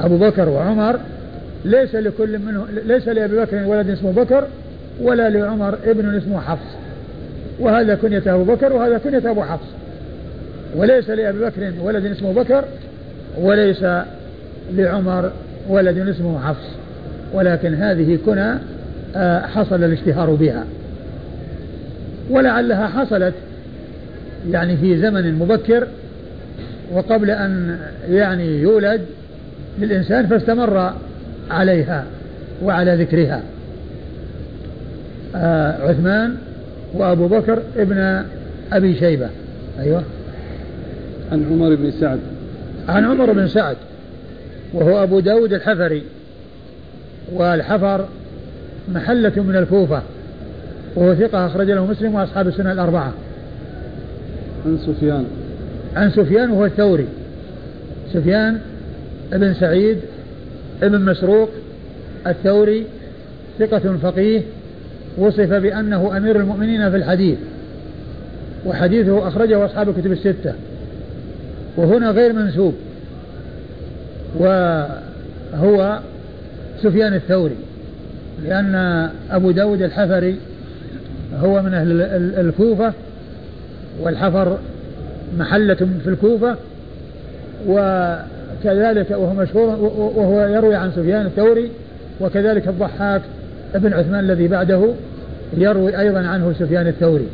أبو 0.00 0.18
بكر 0.18 0.48
وعمر 0.48 1.00
ليس 1.66 1.94
لكل 1.94 2.38
منه 2.38 2.66
ليس 2.86 3.08
لأبي 3.08 3.36
بكر 3.36 3.64
ولد 3.66 3.90
اسمه 3.90 4.12
بكر 4.12 4.44
ولا 5.00 5.30
لعمر 5.30 5.78
ابن 5.84 6.16
اسمه 6.16 6.40
حفص. 6.40 6.76
وهذا 7.60 7.94
كنية 7.94 8.22
أبو 8.26 8.44
بكر 8.44 8.72
وهذا 8.72 8.98
كنية 8.98 9.30
أبو 9.30 9.42
حفص. 9.42 9.66
وليس 10.76 11.10
لأبي 11.10 11.38
بكر 11.38 11.72
ولد 11.82 12.06
اسمه 12.06 12.32
بكر 12.32 12.64
وليس 13.40 13.86
لعمر 14.74 15.30
ولد 15.68 16.08
اسمه 16.08 16.40
حفص. 16.40 16.68
ولكن 17.32 17.74
هذه 17.74 18.18
كنى 18.26 18.58
آه، 19.16 19.46
حصل 19.46 19.84
الاشتهار 19.84 20.30
بها. 20.30 20.64
ولعلها 22.30 22.86
حصلت 22.86 23.34
يعني 24.50 24.76
في 24.76 24.98
زمن 24.98 25.34
مبكر 25.34 25.86
وقبل 26.92 27.30
أن 27.30 27.78
يعني 28.10 28.60
يولد 28.60 29.00
للإنسان 29.78 30.26
فاستمر 30.26 30.92
عليها 31.50 32.04
وعلى 32.62 32.94
ذكرها. 32.94 33.42
آه 35.36 35.88
عثمان 35.88 36.36
وأبو 36.94 37.28
بكر 37.28 37.62
ابن 37.76 38.24
أبي 38.72 38.94
شيبة. 38.94 39.28
أيوة. 39.80 40.02
عن 41.32 41.46
عمر 41.50 41.74
بن 41.74 41.90
سعد. 41.90 42.18
عن 42.88 43.04
عمر 43.04 43.32
بن 43.32 43.48
سعد 43.48 43.76
وهو 44.72 45.02
أبو 45.02 45.20
داود 45.20 45.52
الحفري. 45.52 46.02
والحفر 47.32 48.08
محلة 48.94 49.42
من 49.42 49.56
الكوفة 49.56 50.02
وهو 50.96 51.14
ثقة 51.14 51.46
أخرج 51.46 51.70
له 51.70 51.86
مسلم 51.86 52.14
وأصحاب 52.14 52.48
السنة 52.48 52.72
الأربعة. 52.72 53.12
عن 54.66 54.78
سفيان. 54.86 55.24
عن 55.96 56.10
سفيان 56.10 56.50
وهو 56.50 56.64
الثوري. 56.64 57.06
سفيان 58.12 58.58
ابن 59.32 59.54
سعيد 59.54 59.98
ابن 60.82 61.00
مسروق 61.00 61.50
الثوري 62.26 62.84
ثقة 63.58 63.96
فقيه 64.02 64.42
وصف 65.18 65.52
بأنه 65.52 66.16
أمير 66.16 66.36
المؤمنين 66.36 66.90
في 66.90 66.96
الحديث 66.96 67.38
وحديثه 68.66 69.28
أخرجه 69.28 69.64
أصحاب 69.64 69.88
الكتب 69.88 70.12
الستة 70.12 70.52
وهنا 71.76 72.10
غير 72.10 72.32
منسوب 72.32 72.74
وهو 74.38 76.00
سفيان 76.82 77.14
الثوري 77.14 77.56
لأن 78.44 79.08
أبو 79.30 79.50
داود 79.50 79.82
الحفري 79.82 80.36
هو 81.38 81.62
من 81.62 81.74
أهل 81.74 82.00
الكوفة 82.46 82.92
والحفر 84.00 84.58
محلة 85.38 85.74
في 85.74 86.10
الكوفة 86.10 86.56
وكذلك 88.60 89.10
وهو 89.10 89.34
مشهور 89.34 89.68
وهو 90.16 90.46
يروي 90.46 90.74
عن 90.74 90.90
سفيان 90.96 91.26
الثوري 91.26 91.70
وكذلك 92.20 92.68
الضحاك 92.68 93.22
ابن 93.74 93.92
عثمان 93.92 94.24
الذي 94.24 94.48
بعده 94.48 94.88
يروي 95.56 95.98
أيضا 95.98 96.18
عنه 96.18 96.54
سفيان 96.58 96.86
الثوري. 96.86 97.26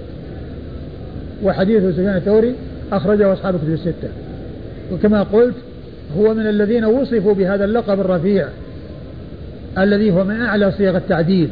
وحديث 1.43 1.83
سفيان 1.83 2.17
الثوري 2.17 2.55
أخرجه 2.93 3.33
أصحاب 3.33 3.57
كتب 3.57 3.73
الستة. 3.73 4.09
وكما 4.93 5.23
قلت 5.23 5.55
هو 6.19 6.35
من 6.35 6.47
الذين 6.47 6.85
وصفوا 6.85 7.35
بهذا 7.35 7.65
اللقب 7.65 8.01
الرفيع 8.01 8.49
الذي 9.79 10.11
هو 10.11 10.25
من 10.25 10.41
أعلى 10.41 10.73
صيغ 10.73 10.97
التعديل 10.97 11.49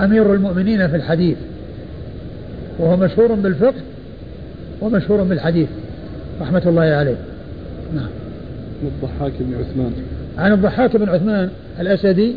أمير 0.00 0.34
المؤمنين 0.34 0.88
في 0.88 0.96
الحديث. 0.96 1.36
وهو 2.78 2.96
مشهور 2.96 3.32
بالفقه 3.32 3.80
ومشهور 4.80 5.22
بالحديث. 5.22 5.68
رحمة 6.40 6.62
الله 6.66 6.82
عليه. 6.82 7.16
نعم. 7.94 8.21
الضحاك 8.82 9.32
بن 9.40 9.54
عثمان. 9.54 9.92
عن 10.38 10.52
الضحاك 10.52 10.96
بن 10.96 11.08
عثمان 11.08 11.48
الأسدي 11.80 12.34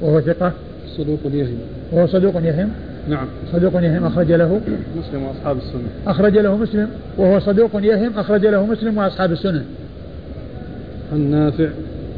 وهو 0.00 0.20
ثقة. 0.20 0.52
صدوق 0.96 1.20
يهم. 1.32 1.58
وهو 1.92 2.06
صدوق 2.06 2.36
يهم. 2.36 2.70
نعم. 3.08 3.26
صدوق 3.52 3.82
يهم 3.82 4.04
أخرج 4.04 4.32
له. 4.32 4.60
مسلم 4.98 5.22
وأصحاب 5.22 5.56
السنة. 5.56 5.88
أخرج 6.06 6.38
له 6.38 6.56
مسلم. 6.56 6.88
وهو 7.18 7.40
صدوق 7.40 7.70
يهم 7.74 8.18
أخرج 8.18 8.46
له 8.46 8.66
مسلم 8.66 8.98
وأصحاب 8.98 9.32
السنة. 9.32 9.64
عن 11.12 11.20
نافع. 11.20 11.68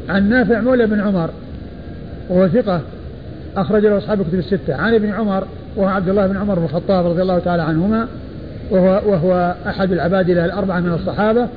عن 0.09 0.29
نافع 0.29 0.61
مولى 0.61 0.85
بن 0.85 0.99
عمر. 0.99 1.29
وهو 2.29 2.47
ثقة. 2.47 2.81
أخرج 3.57 3.85
له 3.85 3.97
أصحاب 3.97 4.21
الكتب 4.21 4.39
الستة. 4.39 4.75
عن 4.75 4.93
ابن 4.93 5.09
عمر 5.09 5.47
وهو 5.75 5.87
عبد 5.87 6.09
الله 6.09 6.27
بن 6.27 6.37
عمر 6.37 6.59
بن 6.59 6.63
الخطاب 6.63 7.05
رضي 7.05 7.21
الله 7.21 7.39
تعالى 7.39 7.63
عنهما. 7.63 8.07
وهو, 8.71 9.01
وهو 9.05 9.55
أحد 9.67 9.91
العبادلة 9.91 10.45
الأربعة 10.45 10.79
من 10.79 10.93
الصحابة. 10.93 11.47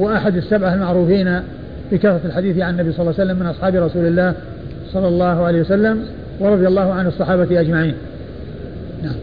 وأحد 0.00 0.36
السبعة 0.36 0.74
المعروفين 0.74 1.40
بكثرة 1.92 2.20
الحديث 2.24 2.58
عن 2.58 2.74
النبي 2.74 2.92
صلى 2.92 3.00
الله 3.00 3.14
عليه 3.18 3.30
وسلم 3.30 3.40
من 3.40 3.46
أصحاب 3.46 3.74
رسول 3.74 4.06
الله 4.06 4.34
صلى 4.92 5.08
الله 5.08 5.44
عليه 5.44 5.60
وسلم 5.60 6.04
ورضي 6.40 6.66
الله 6.66 6.92
عن 6.92 7.06
الصحابة 7.06 7.60
أجمعين. 7.60 7.94
نعم. 9.02 9.14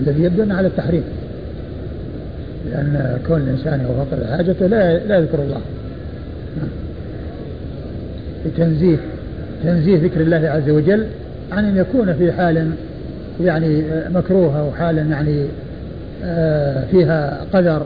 الذي 0.00 0.22
يبدو 0.22 0.54
على 0.54 0.66
التحريم. 0.68 1.04
لأن 2.70 3.18
كون 3.26 3.40
الإنسان 3.40 3.86
فقر 3.98 4.36
حاجته 4.36 4.66
لا 4.66 4.98
لا 4.98 5.18
يذكر 5.18 5.38
الله. 5.38 5.60
نعم. 6.56 6.68
لتنزيه 8.46 8.96
تنزيه 9.64 9.98
ذكر 9.98 10.20
الله 10.20 10.48
عز 10.48 10.70
وجل 10.70 11.06
عن 11.52 11.64
أن 11.64 11.76
يكون 11.76 12.14
في 12.14 12.32
حال 12.32 12.70
يعني 13.40 13.82
مكروهة 14.08 14.60
أو 14.60 14.72
حال 14.72 15.10
يعني 15.10 15.46
آه، 16.24 16.84
فيها 16.90 17.46
قدر 17.52 17.82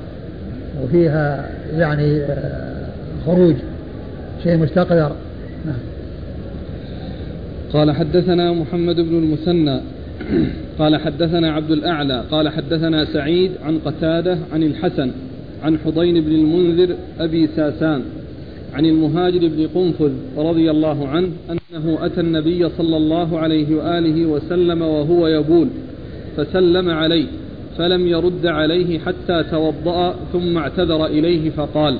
وفيها 0.82 1.50
يعني 1.76 2.20
آه، 2.20 2.86
خروج 3.26 3.54
شيء 4.42 4.56
مستقدر 4.56 5.12
نعم. 5.66 5.76
قال 7.72 7.92
حدثنا 7.92 8.52
محمد 8.52 8.96
بن 8.96 9.18
المثنى 9.18 9.80
قال 10.78 10.96
حدثنا 10.96 11.52
عبد 11.52 11.70
الأعلى 11.70 12.24
قال 12.30 12.48
حدثنا 12.48 13.04
سعيد 13.04 13.50
عن 13.64 13.78
قتادة 13.78 14.38
عن 14.52 14.62
الحسن 14.62 15.10
عن 15.62 15.78
حضين 15.78 16.24
بن 16.24 16.32
المنذر 16.32 16.94
أبي 17.20 17.48
ساسان. 17.56 18.02
عن 18.74 18.86
المهاجر 18.86 19.38
بن 19.38 19.68
قنفذ 19.74 20.12
رضي 20.36 20.70
الله 20.70 21.08
عنه 21.08 21.28
أنه 21.50 22.06
أتى 22.06 22.20
النبي 22.20 22.68
صلى 22.78 22.96
الله 22.96 23.38
عليه 23.38 23.76
وآله 23.76 24.26
وسلم 24.26 24.82
وهو 24.82 25.28
يبول 25.28 25.68
فسلم 26.36 26.90
عليه 26.90 27.26
فلم 27.78 28.06
يرد 28.06 28.46
عليه 28.46 28.98
حتى 28.98 29.44
توضأ 29.50 30.14
ثم 30.32 30.58
اعتذر 30.58 31.06
إليه 31.06 31.50
فقال 31.50 31.96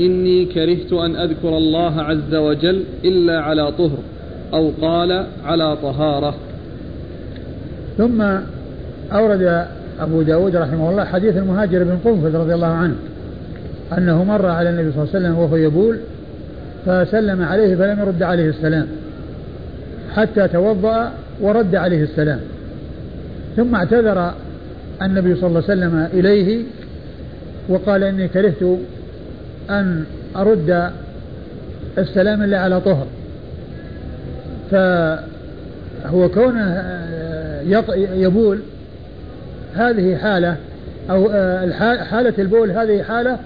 إني 0.00 0.44
كرهت 0.44 0.92
أن 0.92 1.16
أذكر 1.16 1.56
الله 1.56 2.02
عز 2.02 2.34
وجل 2.34 2.84
إلا 3.04 3.40
على 3.40 3.72
طهر 3.72 3.98
أو 4.54 4.70
قال 4.82 5.26
على 5.44 5.76
طهارة. 5.82 6.34
ثم 7.98 8.22
أورد 9.12 9.66
أبو 10.00 10.22
داود 10.22 10.56
رحمه 10.56 10.90
الله 10.90 11.04
حديث 11.04 11.36
المهاجر 11.36 11.84
بن 11.84 11.98
قنفذ 12.04 12.36
رضي 12.36 12.54
الله 12.54 12.66
عنه. 12.66 12.94
أنه 13.98 14.24
مر 14.24 14.46
على 14.46 14.70
النبي 14.70 14.92
صلى 14.92 15.02
الله 15.02 15.14
عليه 15.14 15.24
وسلم 15.24 15.38
وهو 15.38 15.56
يبول 15.56 15.98
فسلم 16.86 17.42
عليه 17.42 17.76
فلم 17.76 18.00
يرد 18.00 18.22
عليه 18.22 18.48
السلام 18.48 18.86
حتى 20.16 20.48
توضأ 20.48 21.12
ورد 21.40 21.74
عليه 21.74 22.02
السلام. 22.02 22.40
ثم 23.56 23.74
اعتذر 23.74 24.34
النبي 25.02 25.34
صلى 25.34 25.46
الله 25.46 25.62
عليه 25.68 25.72
وسلم 25.72 26.08
إليه 26.12 26.62
وقال 27.68 28.04
إني 28.04 28.28
كرهت 28.28 28.78
أن 29.70 30.04
أرد 30.36 30.90
السلام 31.98 32.42
إلا 32.42 32.58
على 32.58 32.80
طهر. 32.80 33.06
فهو 34.70 36.28
كونه 36.34 36.94
يبول 38.14 38.60
هذه 39.74 40.16
حالة 40.16 40.56
أو 41.10 41.28
حالة 42.04 42.34
البول 42.38 42.70
هذه 42.70 43.02
حالة 43.02 43.38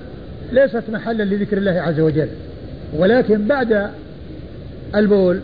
ليست 0.52 0.82
محلا 0.92 1.22
لذكر 1.22 1.58
الله 1.58 1.80
عز 1.80 2.00
وجل. 2.00 2.28
ولكن 2.96 3.46
بعد 3.46 3.86
البول 4.94 5.40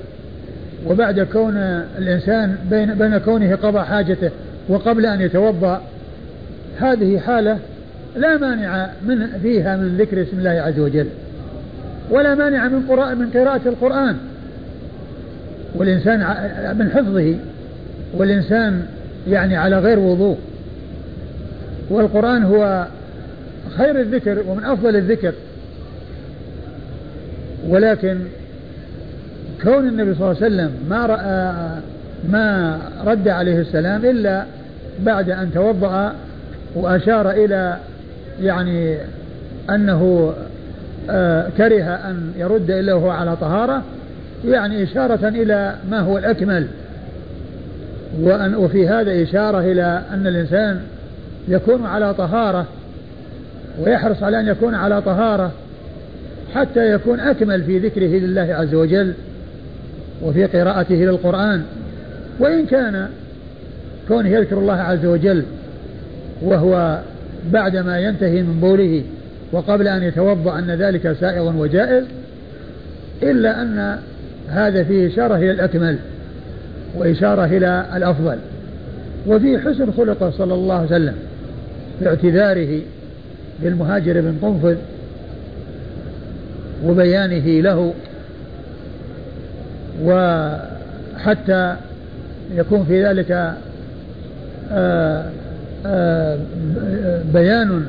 وبعد 0.86 1.20
كون 1.20 1.56
الإنسان 1.98 2.56
بين, 2.70 2.94
بين 2.94 3.18
كونه 3.18 3.54
قضى 3.54 3.80
حاجته 3.80 4.30
وقبل 4.68 5.06
أن 5.06 5.20
يتوضأ 5.20 5.82
هذه 6.78 7.18
حالة 7.18 7.58
لا 8.16 8.36
مانع 8.36 8.88
من 9.06 9.26
فيها 9.42 9.76
من 9.76 9.96
ذكر 9.96 10.22
اسم 10.22 10.38
الله 10.38 10.50
عز 10.50 10.78
وجل. 10.78 11.06
ولا 12.10 12.34
مانع 12.34 12.68
من 12.68 12.86
قراءة 12.88 13.14
من 13.14 13.30
قراءة 13.30 13.60
القرآن. 13.66 14.16
والإنسان 15.74 16.18
من 16.78 16.90
حفظه. 16.90 17.34
والإنسان 18.14 18.86
يعني 19.28 19.56
على 19.56 19.78
غير 19.78 19.98
وضوء. 19.98 20.38
والقرآن 21.90 22.42
هو 22.44 22.86
خير 23.78 24.00
الذكر 24.00 24.42
ومن 24.48 24.64
أفضل 24.64 24.96
الذكر. 24.96 25.32
ولكن 27.68 28.18
كون 29.62 29.88
النبي 29.88 30.14
صلى 30.14 30.30
الله 30.30 30.42
عليه 30.42 30.46
وسلم 30.46 30.70
ما 30.88 31.06
رأى 31.06 31.52
ما 32.30 32.78
رد 33.06 33.28
عليه 33.28 33.60
السلام 33.60 34.04
إلا 34.04 34.44
بعد 35.00 35.30
أن 35.30 35.50
توضأ 35.54 36.14
وأشار 36.74 37.30
إلى 37.30 37.76
يعني 38.42 38.96
أنه 39.70 40.34
آه 41.10 41.48
كره 41.56 41.84
أن 41.84 42.32
يرد 42.36 42.70
إلا 42.70 42.94
وهو 42.94 43.10
على 43.10 43.36
طهارة 43.36 43.82
يعني 44.44 44.82
إشارة 44.82 45.28
إلى 45.28 45.74
ما 45.90 46.00
هو 46.00 46.18
الأكمل. 46.18 46.66
وأن 48.20 48.54
وفي 48.54 48.88
هذا 48.88 49.22
إشارة 49.22 49.60
إلى 49.60 50.02
أن 50.12 50.26
الإنسان 50.26 50.80
يكون 51.48 51.86
على 51.86 52.14
طهارة. 52.14 52.66
ويحرص 53.80 54.22
على 54.22 54.40
أن 54.40 54.48
يكون 54.48 54.74
على 54.74 55.02
طهارة 55.02 55.52
حتى 56.54 56.90
يكون 56.90 57.20
أكمل 57.20 57.62
في 57.62 57.78
ذكره 57.78 58.06
لله 58.18 58.54
عز 58.54 58.74
وجل 58.74 59.12
وفي 60.22 60.44
قراءته 60.44 60.94
للقرآن. 60.94 61.62
وإن 62.40 62.66
كان 62.66 63.08
كونه 64.08 64.28
يذكر 64.28 64.58
الله 64.58 64.74
عز 64.74 65.06
وجل 65.06 65.42
وهو 66.42 66.98
بعدما 67.52 68.00
ينتهي 68.00 68.42
من 68.42 68.60
بوله 68.60 69.02
وقبل 69.52 69.88
أن 69.88 70.02
يتوضأ 70.02 70.58
أن 70.58 70.70
ذلك 70.70 71.16
سائغ 71.20 71.56
وجائز 71.56 72.04
إلا 73.22 73.62
أن 73.62 73.98
هذا 74.48 74.84
فيه 74.84 75.08
إشارة 75.08 75.36
إلى 75.36 75.50
الأكمل 75.50 75.96
وإشارة 76.96 77.44
إلى 77.44 77.86
الأفضل. 77.96 78.36
وفي 79.26 79.58
حسن 79.58 79.92
خلقه 79.92 80.30
صلى 80.30 80.54
الله 80.54 80.74
عليه 80.74 80.86
وسلم 80.86 81.14
في 81.98 82.08
اعتذاره 82.08 82.80
للمهاجر 83.62 84.20
بن 84.20 84.36
قنفذ 84.42 84.76
وبيانه 86.84 87.60
له 87.60 87.94
وحتى 90.02 91.76
يكون 92.54 92.84
في 92.84 93.04
ذلك 93.04 93.30
آآ 93.30 93.54
آه، 94.72 95.30
آآ 95.86 96.38
آه، 96.76 97.22
بيان 97.34 97.84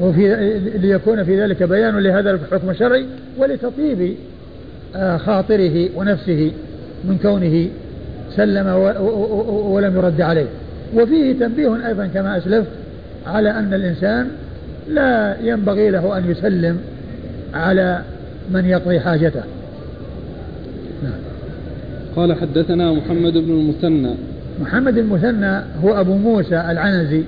وفي 0.00 0.58
ليكون 0.78 1.24
في 1.24 1.42
ذلك 1.42 1.62
بيان 1.62 1.98
لهذا 1.98 2.30
الحكم 2.30 2.70
الشرعي 2.70 3.06
ولتطيب 3.38 4.14
آه، 4.96 5.16
خاطره 5.16 5.88
ونفسه 5.96 6.52
من 7.04 7.18
كونه 7.22 7.68
سلم 8.36 8.66
ولم 9.48 9.96
يرد 9.96 10.20
عليه. 10.20 10.46
وفيه 10.94 11.32
تنبيه 11.32 11.86
أيضا 11.88 12.06
كما 12.06 12.38
أسلفت 12.38 12.68
على 13.26 13.50
أن 13.50 13.74
الإنسان 13.74 14.28
لا 14.90 15.36
ينبغي 15.42 15.90
له 15.90 16.18
أن 16.18 16.30
يسلم 16.30 16.78
على 17.54 18.02
من 18.50 18.64
يقضي 18.64 19.00
حاجته. 19.00 19.42
نعم. 21.02 21.12
قال 22.16 22.34
حدثنا 22.34 22.92
محمد 22.92 23.32
بن 23.32 23.50
المثنى. 23.50 24.14
محمد 24.60 24.98
المثنى 24.98 25.60
هو 25.84 26.00
أبو 26.00 26.14
موسى 26.14 26.54
العنزي 26.54 27.22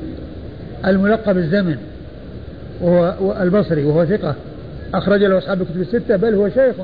الملقب 0.87 1.37
الزمن 1.39 1.77
وهو 2.81 3.37
البصري 3.43 3.85
وهو 3.85 4.05
ثقة. 4.05 4.35
أخرج 4.95 5.25
له 5.25 5.39
أصحاب 5.39 5.63
الكتب 5.63 5.81
الستة 5.81 6.17
بل 6.17 6.35
هو 6.35 6.49
شيخ 6.49 6.75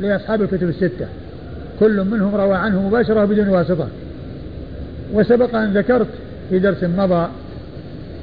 لأصحاب 0.00 0.42
الكتب 0.42 0.68
الستة. 0.68 1.06
كل 1.80 2.04
منهم 2.04 2.34
روى 2.34 2.54
عنه 2.54 2.88
مباشرة 2.88 3.24
بدون 3.24 3.48
واسطة. 3.48 3.88
وسبق 5.12 5.54
أن 5.54 5.72
ذكرت 5.72 6.08
في 6.50 6.58
درس 6.58 6.84
مضى 6.84 7.28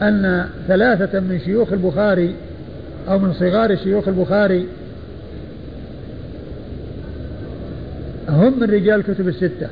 أن 0.02 0.46
ثلاثة 0.68 1.20
من 1.20 1.40
شيوخ 1.46 1.74
البخاري 1.74 2.36
أو 3.10 3.20
من 3.20 3.34
صغار 3.34 3.76
شيوخ 3.76 4.08
البخاري 4.08 4.68
هم 8.30 8.60
من 8.60 8.70
رجال 8.70 9.00
الكتب 9.00 9.28
الستة 9.28 9.68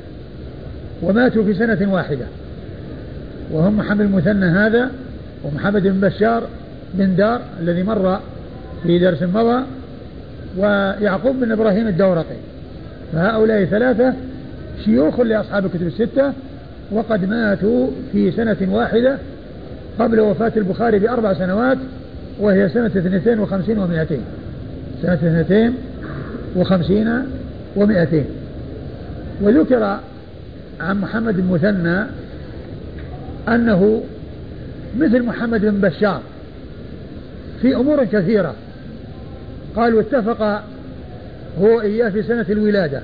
وماتوا 1.01 1.43
في 1.43 1.53
سنة 1.53 1.93
واحدة 1.93 2.25
وهم 3.51 3.77
محمد 3.77 4.01
المثنى 4.01 4.45
هذا 4.45 4.91
ومحمد 5.43 5.83
بن 5.83 5.99
بشار 5.99 6.43
بن 6.93 7.15
دار 7.15 7.41
الذي 7.61 7.83
مر 7.83 8.19
في 8.83 8.99
درس 8.99 9.23
مضى 9.23 9.63
ويعقوب 10.57 11.39
بن 11.39 11.51
إبراهيم 11.51 11.87
الدورقي. 11.87 12.35
فهؤلاء 13.13 13.65
ثلاثة 13.65 14.13
شيوخ 14.85 15.19
لأصحاب 15.19 15.65
الكتب 15.65 15.87
الستة 15.87 16.33
وقد 16.91 17.29
ماتوا 17.29 17.87
في 18.11 18.31
سنة 18.31 18.57
واحدة 18.71 19.17
قبل 19.99 20.19
وفاة 20.19 20.51
البخاري 20.57 20.99
بأربع 20.99 21.33
سنوات 21.33 21.77
وهي 22.39 22.69
سنة 22.69 22.85
اثنتين 22.85 23.39
وخمسين 23.39 23.79
ومائتين. 23.79 24.21
سنة 25.01 25.13
اثنتين 25.13 25.73
وخمسين 26.55 27.23
ومائتين. 27.75 28.25
وذكر 29.41 29.99
عن 30.79 31.01
محمد 31.01 31.39
المثنى 31.39 32.03
أنه 33.47 34.03
مثل 34.97 35.23
محمد 35.23 35.61
بن 35.61 35.89
بشار 35.89 36.21
في 37.61 37.75
أمور 37.75 38.03
كثيرة. 38.03 38.53
قالوا 39.75 40.01
اتفق 40.01 40.61
هو 41.61 41.81
إياه 41.81 42.09
في 42.09 42.23
سنة 42.23 42.45
الولادة 42.49 43.01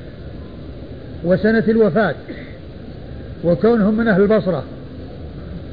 وسنة 1.23 1.63
الوفاة 1.67 2.15
وكونهم 3.43 3.97
من 3.97 4.07
أهل 4.07 4.21
البصرة. 4.21 4.63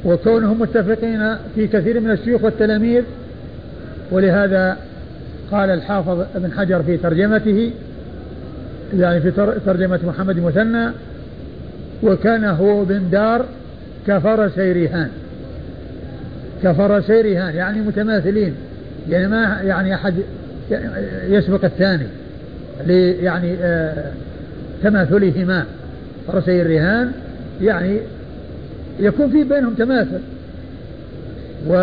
وكونهم 0.05 0.61
متفقين 0.61 1.37
في 1.55 1.67
كثير 1.67 2.01
من 2.01 2.11
الشيوخ 2.11 2.45
والتلاميذ 2.45 3.03
ولهذا 4.11 4.77
قال 5.53 5.71
الحافظ 5.71 6.25
ابن 6.35 6.53
حجر 6.53 6.83
في 6.83 6.97
ترجمته 6.97 7.71
يعني 8.99 9.21
في 9.21 9.31
ترجمة 9.67 10.01
محمد 10.07 10.37
المثنى 10.39 10.91
وكان 12.03 12.45
هو 12.45 12.85
بن 12.85 13.11
دار 13.11 13.45
كفرسي 14.07 14.73
ريهان 14.73 15.09
كفرسي 16.63 17.21
ريهان 17.21 17.55
يعني 17.55 17.81
متماثلين 17.81 18.55
يعني 19.11 19.29
ما 19.29 19.61
يعني 19.65 19.95
أحد 19.95 20.15
يسبق 21.29 21.65
الثاني 21.65 22.07
يعني 23.23 23.55
آه 23.61 24.13
تماثلهما. 24.83 25.65
فرسي 26.29 26.63
الرهان 26.63 27.13
يعني 27.63 27.99
يكون 29.01 29.31
في 29.31 29.45
بينهم 29.45 29.75
تماثل. 29.75 30.21
و 31.69 31.75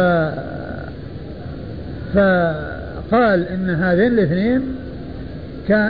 فقال 2.14 3.48
إن 3.48 3.70
هذين 3.70 4.08
الاثنين 4.08 4.62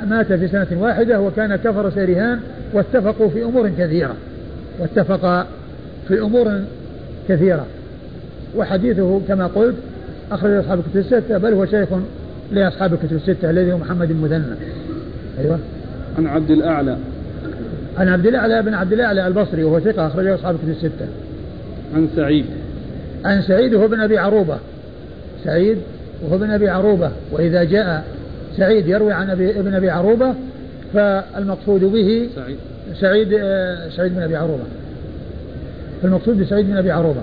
مات 0.10 0.34
في 0.34 0.48
سنة 0.48 0.68
واحدة 0.72 1.22
وكان 1.22 1.56
كفر 1.56 1.92
سيرهان 1.92 2.40
واتفقوا 2.74 3.30
في 3.30 3.44
أمور 3.44 3.70
كثيرة. 3.70 4.16
واتفقا 4.80 5.48
في 6.08 6.20
أمور 6.22 6.62
كثيرة. 7.30 7.66
وحديثه 8.56 9.22
كما 9.28 9.48
قلت 9.48 9.76
أخرج 10.32 10.52
أصحاب 10.52 10.80
الكتب 10.80 10.98
الستة 10.98 11.38
بل 11.38 11.54
هو 11.54 11.66
شيخ 11.66 11.90
لأصحاب 12.52 12.94
الكتب 12.94 13.16
الستة 13.16 13.50
الذي 13.50 13.74
هو 13.74 13.78
محمد 13.78 14.12
المثنى 14.12 14.56
أيوه. 15.40 15.60
عن 16.18 16.28
عبد 16.28 16.52
الأعلى. 16.52 16.98
عن 18.00 18.08
عبد 18.08 18.28
الأعلى 18.28 18.62
بن 18.62 18.74
عبد 18.74 18.94
الأعلى 18.94 19.28
البصري 19.28 19.64
وهو 19.64 19.80
ثقة 19.80 20.08
أخرجه 20.08 20.36
أصحاب 20.36 20.56
الكتب 20.56 20.70
الستة. 20.70 21.08
عن 21.96 22.08
سعيد. 22.16 22.46
عن 23.26 23.42
سعيد 23.42 23.74
وهو 23.74 23.88
بن 23.88 24.00
أبي 24.00 24.18
عروبة. 24.18 24.58
سعيد 25.44 25.78
وهو 26.24 26.38
بن 26.38 26.52
أبي 26.52 26.70
عروبة. 26.70 27.12
وإذا 27.32 27.64
جاء 27.64 28.04
سعيد 28.58 28.88
يروي 28.88 29.14
عن 29.14 29.30
أبي 29.30 29.60
ابن 29.60 29.74
أبي 29.74 29.90
عروبة 29.90 30.34
فالمقصود 30.94 31.84
به 31.84 32.30
سعيد. 32.36 32.58
سعيد, 33.00 33.34
آه، 33.40 33.90
سعيد 33.90 34.16
بن 34.16 34.22
أبي 34.22 34.36
عروبة. 34.36 34.64
فالمقصود 36.02 36.40
بسعيد 36.40 36.68
بن 36.68 36.78
أبي 36.78 36.92
عروبة. 36.92 37.22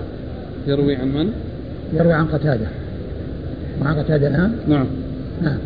يروي 0.67 0.95
عن 0.95 1.07
من؟ 1.07 1.31
يروي 1.93 2.13
عن 2.13 2.25
قتادة. 2.25 2.67
مع 3.81 3.93
قتادة 3.93 4.27
الآن 4.27 4.51
نعم. 4.67 4.85
نعم. 5.41 5.57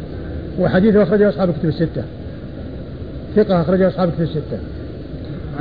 وحديثه 0.60 1.04
أخرجه 1.04 1.30
أصحاب 1.30 1.50
الكتب 1.50 1.70
الستة. 1.70 2.04
ثقة 3.36 3.62
أخرجه 3.62 3.88
أصحاب 3.88 4.10
الكتب 4.10 4.24
الستة. 4.24 4.58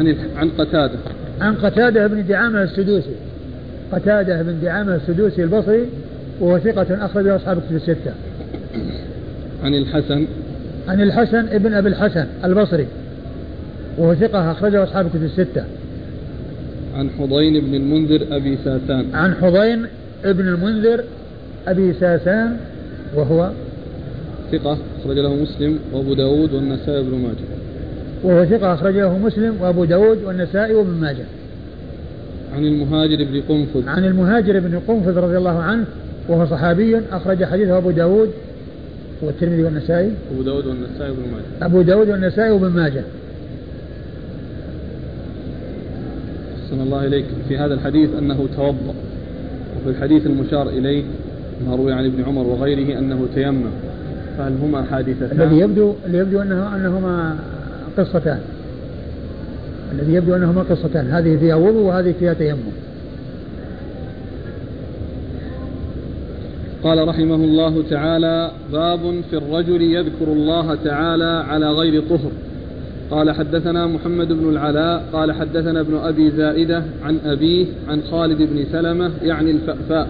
عن 0.01 0.17
عن 0.37 0.51
قتادة. 0.59 0.99
عن 1.41 1.55
قتادة 1.55 2.07
بن 2.07 2.27
دعامة 2.27 2.63
السدوسي. 2.63 3.15
قتادة 3.93 4.43
بن 4.43 4.61
دعامة 4.63 4.95
السدوسي 4.95 5.43
البصري 5.43 5.87
وهو 6.41 6.59
ثقة 6.59 7.05
أخرجه 7.05 7.37
أصحاب 7.37 7.59
الكتب 7.59 7.77
الستة. 7.77 8.13
عن 9.65 9.75
الحسن. 9.75 10.27
عن 10.89 11.01
الحسن 11.01 11.49
ابن 11.49 11.73
أبي 11.73 11.89
الحسن 11.89 12.27
البصري 12.45 12.87
وهو 13.99 14.15
ثقة 14.15 14.53
أخرجه 14.53 14.85
أصحاب 14.85 15.07
الكتب 15.07 15.23
الستة. 15.23 15.65
عن 16.97 17.11
حضين 17.19 17.61
بن 17.61 17.75
المنذر 17.75 18.27
أبي 18.37 18.59
ساسان. 18.65 19.05
عن 19.15 19.35
حضين 19.35 19.87
ابن 20.25 20.49
المنذر 20.49 21.05
أبي 21.69 21.93
ساسان 21.93 22.57
وهو 23.17 23.51
ثقة 24.53 24.79
أخرج 25.01 25.19
له 25.19 25.35
مسلم 25.35 25.79
وأبو 25.93 26.15
داود 26.15 26.55
والنسائي 26.55 27.03
بن 27.03 27.19
ماجه. 27.19 27.60
وهو 28.25 28.45
ثقة 28.45 28.75
أخرج 28.75 28.97
له 28.97 29.19
مسلم 29.19 29.57
وأبو 29.61 29.85
داود 29.85 30.19
والنسائي 30.25 30.75
وابن 30.75 30.91
ماجه. 30.91 31.25
عن 32.57 32.65
المهاجر 32.65 33.25
بن 33.25 33.43
قنفذ. 33.49 33.89
عن 33.89 34.05
المهاجر 34.05 34.61
بن 34.61 34.81
قنفذ 34.89 35.19
رضي 35.19 35.37
الله 35.37 35.59
عنه 35.59 35.85
وهو 36.29 36.47
صحابي 36.47 37.01
أخرج 37.13 37.45
حديثه 37.45 37.79
أبو 37.79 37.91
داود 37.91 38.31
والترمذي 39.23 39.63
والنسائي. 39.63 40.11
أبو 40.33 40.43
داود 40.43 40.67
والنسائي 40.67 41.11
وابن 41.11 41.23
ماجه. 41.33 41.67
أبو 41.67 41.83
داود 41.83 42.09
والنسائي 42.09 42.51
وابن 42.51 42.69
ماجه. 42.69 43.03
أحسن 46.65 46.81
الله 46.81 47.07
إليك. 47.07 47.25
في 47.49 47.59
هذا 47.59 47.75
الحديث 47.75 48.11
أنه 48.19 48.49
توضأ. 48.57 48.95
وفي 49.81 49.91
الحديث 49.91 50.27
المشار 50.27 50.69
إليه 50.69 51.03
ما 51.69 51.77
روي 51.77 51.93
عن 51.93 52.05
ابن 52.05 52.25
عمر 52.25 52.47
وغيره 52.47 52.99
أنه 52.99 53.27
تيمم. 53.35 53.71
فهل 54.39 54.53
هما 54.63 54.83
حادثتان؟ 54.83 55.41
الذي 55.41 55.59
يبدو 55.59 55.95
الذي 56.07 56.19
يبدو 56.19 56.43
أنه 56.43 56.77
أنهما 56.77 57.39
قصتان. 57.99 58.41
الذي 59.93 60.15
يبدو 60.15 60.37
أنهما 60.37 60.63
قصتان. 60.63 61.11
هذه 61.11 61.37
فيها 61.37 61.55
وضوء 61.55 61.83
وهذه 61.83 62.15
فيها 62.19 62.33
تيمم. 62.33 62.59
قال 66.83 67.09
رحمه 67.09 67.35
الله 67.35 67.83
تعالى 67.91 68.51
باب 68.73 69.01
في 69.31 69.37
الرجل 69.37 69.83
يذكر 69.83 70.33
الله 70.33 70.75
تعالى 70.75 71.45
على 71.49 71.71
غير 71.71 72.03
طهر. 72.03 72.31
قال 73.11 73.31
حدثنا 73.31 73.87
محمد 73.87 74.29
بن 74.29 74.49
العلاء 74.49 75.05
قال 75.13 75.33
حدثنا 75.33 75.81
ابن 75.81 75.97
أبي 75.97 76.31
زائدة 76.31 76.83
عن 77.05 77.19
أبيه 77.25 77.67
عن 77.89 78.03
خالد 78.11 78.43
بن 78.43 78.65
سلمة 78.73 79.11
يعني 79.23 79.51
الفأفاء 79.51 80.09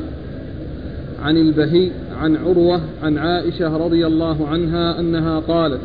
عن 1.23 1.37
البهي 1.37 1.91
عن 2.21 2.37
عروة 2.37 2.81
عن 3.03 3.19
عائشة 3.19 3.77
رضي 3.77 4.07
الله 4.07 4.49
عنها 4.49 5.01
أنها 5.01 5.41
قالت 5.41 5.81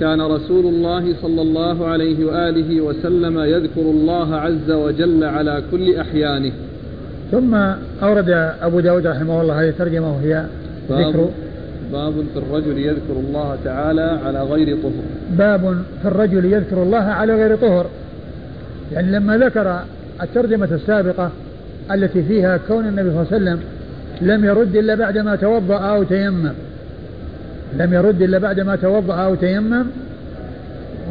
كان 0.00 0.20
رسول 0.20 0.66
الله 0.66 1.14
صلى 1.22 1.42
الله 1.42 1.86
عليه 1.86 2.24
وآله 2.24 2.80
وسلم 2.80 3.38
يذكر 3.38 3.80
الله 3.80 4.36
عز 4.36 4.70
وجل 4.70 5.24
على 5.24 5.62
كل 5.70 5.96
أحيانه. 5.96 6.52
ثم 7.32 7.54
أورد 8.02 8.30
أبو 8.62 8.80
داود 8.80 9.06
رحمه 9.06 9.40
الله 9.40 9.62
هذه 9.62 9.68
الترجمة 9.68 10.16
وهي 10.16 10.44
ذكر 10.90 11.28
باب 11.92 12.12
في 12.12 12.38
الرجل 12.38 12.78
يذكر 12.78 13.12
الله 13.12 13.56
تعالى 13.64 14.18
على 14.26 14.42
غير 14.42 14.76
طهر. 14.76 15.02
باب 15.38 15.82
في 16.02 16.08
الرجل 16.08 16.44
يذكر 16.44 16.82
الله 16.82 16.98
على 16.98 17.34
غير 17.34 17.56
طهر. 17.56 17.86
يعني 18.92 19.12
لما 19.12 19.38
ذكر 19.38 19.80
الترجمة 20.22 20.68
السابقة 20.72 21.30
التي 21.92 22.22
فيها 22.22 22.60
كون 22.68 22.86
النبي 22.86 23.10
صلى 23.10 23.20
الله 23.20 23.26
عليه 23.32 23.36
وسلم 23.36 23.60
لم 24.20 24.44
يرد 24.44 24.76
إلا 24.76 24.94
بعدما 24.94 25.36
توضأ 25.36 25.78
أو 25.78 26.02
تيمم. 26.02 26.52
لم 27.78 27.94
يرد 27.94 28.22
إلا 28.22 28.38
بعدما 28.38 28.76
توضأ 28.76 29.14
أو 29.14 29.34
تيمم. 29.34 29.86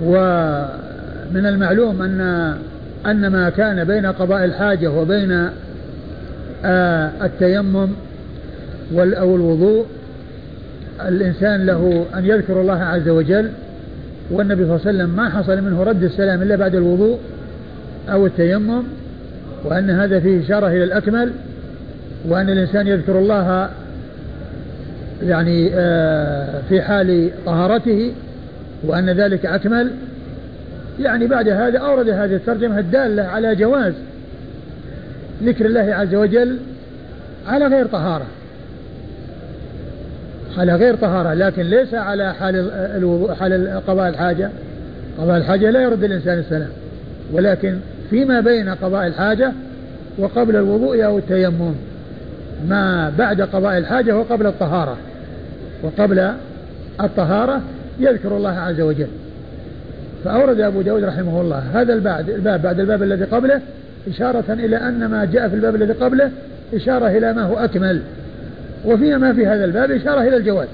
ومن 0.04 1.45
المعلوم 1.45 2.02
أن 2.02 2.22
أن 3.06 3.28
ما 3.28 3.50
كان 3.50 3.84
بين 3.84 4.06
قضاء 4.06 4.45
الحاجة 4.45 4.91
وبين 4.91 5.50
آه 6.65 7.12
التيمم 7.22 7.89
أو 8.98 9.36
الوضوء 9.36 9.86
الإنسان 11.08 11.65
له 11.65 12.06
أن 12.15 12.26
يذكر 12.26 12.62
الله 12.62 12.84
عز 12.84 13.10
وجل. 13.10 13.50
والنبي 14.32 14.65
صلى 14.65 14.76
الله 14.76 14.88
عليه 14.88 14.98
وسلم 14.98 15.10
ما 15.15 15.30
حصل 15.30 15.62
منه 15.62 15.84
رد 15.84 16.04
السلام 16.04 16.41
إلا 16.41 16.56
بعد 16.56 16.76
الوضوء 16.76 17.19
أو 18.10 18.26
التيمم. 18.26 18.84
وأن 19.65 19.89
هذا 19.89 20.19
فيه 20.19 20.45
إشارة 20.45 20.67
إلى 20.67 20.84
الأكمل. 20.84 21.32
وأن 22.28 22.50
الإنسان 22.50 22.88
يذكر 22.88 23.19
الله 23.19 23.69
يعني 25.24 25.72
آه 25.74 26.62
في 26.70 26.82
حال 26.82 27.32
طهارته 27.46 28.14
وأن 28.84 29.10
ذلك 29.10 29.46
أكمل 29.46 29.92
يعني 31.00 31.28
بعد 31.28 31.50
هذا 31.50 31.80
أورد 31.80 32.10
هذه 32.10 32.36
الترجمة 32.36 32.80
الدالة 32.80 33.24
على 33.24 33.56
جواز 33.56 33.94
ذكر 35.44 35.66
الله 35.66 35.96
عز 35.96 36.16
وجل 36.16 36.58
على 37.48 37.68
غير 37.68 37.86
طهارة. 37.86 38.26
على 40.58 40.76
غير 40.76 40.96
طهارة 40.96 41.34
لكن 41.34 41.64
ليس 41.64 41.94
على 41.94 42.34
حال 42.34 42.56
الوضوء 42.72 43.34
حال 43.34 43.82
قضاء 43.88 44.10
الحاجة. 44.10 44.50
قضاء 45.18 45.38
الحاجة 45.38 45.70
لا 45.70 45.82
يرد 45.82 46.04
الإنسان 46.04 46.40
السلام. 46.40 46.70
ولكن 47.34 47.78
فيما 48.10 48.40
بين 48.40 48.70
قضاء 48.70 49.08
الحاجة 49.08 49.52
وقبل 50.18 50.56
الوضوء 50.56 51.06
أو 51.06 51.18
التيمم 51.18 51.76
ما 52.68 53.14
بعد 53.18 53.42
قضاء 53.42 53.78
الحاجة 53.78 54.18
وقبل 54.18 54.48
الطهارة. 54.48 54.98
وقبل 55.84 56.32
الطهارة 57.02 57.62
يذكر 58.00 58.38
الله 58.38 58.50
عز 58.50 58.82
وجل. 58.82 59.08
فأورد 60.24 60.60
أبو 60.60 60.82
داود 60.82 61.04
رحمه 61.04 61.42
الله 61.42 61.63
هذا 61.74 61.94
البعد 61.94 62.30
الباب 62.30 62.62
بعد 62.62 62.80
الباب 62.80 63.04
الذي 63.04 63.24
قبله 63.24 63.62
إشارة 64.10 64.44
إلى 64.50 64.78
أن 64.78 65.06
ما 65.06 65.26
جاء 65.26 65.50
في 65.50 65.56
الباب 65.56 65.76
الذي 65.76 65.94
قبله 65.94 66.32
إشارة 66.74 67.08
إلى 67.08 67.34
ما 67.34 67.42
هو 67.44 67.58
أكمل. 67.58 68.02
وفيما 68.86 69.34
في 69.34 69.48
هذا 69.48 69.65
الباب 69.65 69.92
إشارة 69.92 70.22
إلى 70.22 70.38
الجواز. 70.38 70.68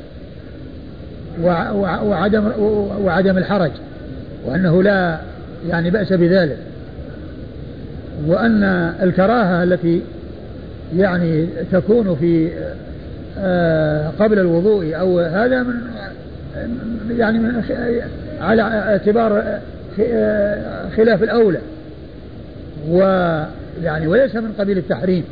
وعدم 2.04 2.52
وعدم 3.04 3.38
الحرج. 3.38 3.72
وأنه 4.46 4.84
لا 4.84 5.18
يعني 5.70 5.89
بأس 5.89 6.13
بذلك. 6.13 6.58
وأن 8.28 8.63
الكراهة 9.04 9.63
التي 9.63 10.02
يعني 10.98 11.48
تكون 11.72 12.15
في 12.20 12.50
قبل 14.19 14.39
الوضوء 14.39 15.00
أو 15.00 15.19
هذا 15.19 15.63
من 15.63 15.76
يعني 17.17 17.39
من 17.39 17.63
على 18.41 18.62
اعتبار 18.62 19.43
آه، 20.00 20.89
خلاف 20.98 21.24
الأولى. 21.24 21.60
ويعني 22.89 24.08
وليس 24.08 24.36
من 24.36 24.54
قبيل 24.60 24.78
التحريم 24.78 25.24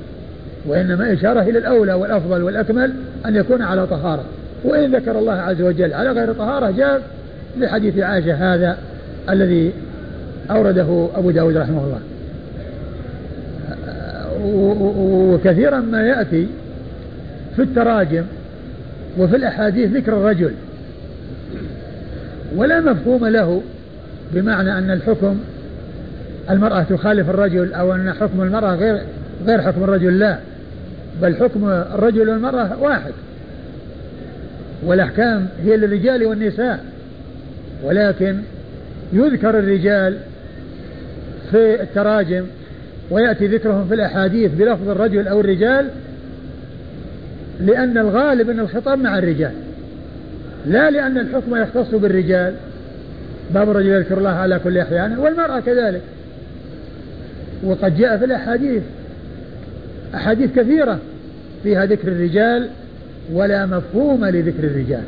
وإنما 0.66 1.14
إشارة 1.14 1.42
إلى 1.42 1.60
الأولى 1.60 1.94
والأفضل 1.94 2.44
والأكمل 2.44 2.94
أن 3.26 3.36
يكون 3.36 3.62
على 3.62 3.88
طهارة. 3.88 4.24
وإن 4.64 4.96
ذكر 4.96 5.20
الله 5.20 5.34
عز 5.34 5.62
وجل 5.62 5.94
على 5.94 6.12
غير 6.12 6.34
طهارة 6.34 6.72
جاء 6.72 7.02
لحديث 7.58 8.00
عائشة 8.00 8.34
هذا 8.34 8.78
الذي 9.30 9.74
أورده 10.52 11.08
أبو 11.16 11.32
داود 11.32 11.58
رحمه 11.58 11.84
الله. 11.84 12.00
وكثيرا 15.34 15.80
ما 15.80 16.02
يأتي 16.08 16.48
في 17.56 17.62
التراجم 17.62 18.24
وفي 19.18 19.36
الأحاديث 19.36 19.92
ذكر 19.92 20.14
الرجل. 20.14 20.52
ولا 22.56 22.80
مفهوم 22.80 23.26
له 23.26 23.62
بمعنى 24.32 24.78
أن 24.78 24.92
الحكم 24.92 25.40
المرأة 26.50 26.84
تخالف 26.84 27.30
الرجل 27.30 27.74
أو 27.74 27.96
أن 27.96 28.14
حكم 28.14 28.42
المرأة 28.42 28.76
غير 28.76 29.02
غير 29.46 29.62
حكم 29.62 29.84
الرجل 29.84 30.20
لا. 30.20 30.38
بل 31.22 31.36
حكم 31.36 31.70
الرجل 31.70 32.30
والمرأة 32.30 32.82
واحد. 32.82 33.12
والأحكام 34.84 35.48
هي 35.64 35.78
للرجال 35.78 36.26
والنساء. 36.26 36.86
ولكن 37.84 38.38
يذكر 39.14 39.60
الرجال 39.60 40.18
في 41.52 41.82
التراجم 41.82 42.44
ويأتي 43.12 43.48
ذكرهم 43.48 43.88
في 43.88 43.94
الأحاديث 43.94 44.52
بلفظ 44.52 44.90
الرجل 44.90 45.28
أو 45.28 45.40
الرجال 45.42 45.90
لأن 47.62 47.98
الغالب 47.98 48.50
أن 48.50 48.60
الخطاب 48.60 49.00
مع 49.00 49.18
الرجال. 49.18 49.52
لا 50.68 50.92
لأن 50.92 51.18
الحكم 51.18 51.56
يختص 51.56 51.96
بالرجال. 51.96 52.54
باب 53.54 53.70
الرجل 53.70 53.88
يذكر 53.88 54.18
الله 54.18 54.30
على 54.30 54.60
كل 54.64 54.78
أحيان 54.78 55.18
والمرأة 55.18 55.60
كذلك. 55.60 56.02
وقد 57.64 57.98
جاء 57.98 58.18
في 58.18 58.26
الأحاديث. 58.26 58.82
أحاديث 60.16 60.52
كثيرة 60.56 61.00
فيها 61.64 61.86
ذكر 61.86 62.08
الرجال 62.08 62.68
ولا 63.34 63.66
مفهوم 63.66 64.26
لذكر 64.26 64.64
الرجال. 64.64 65.04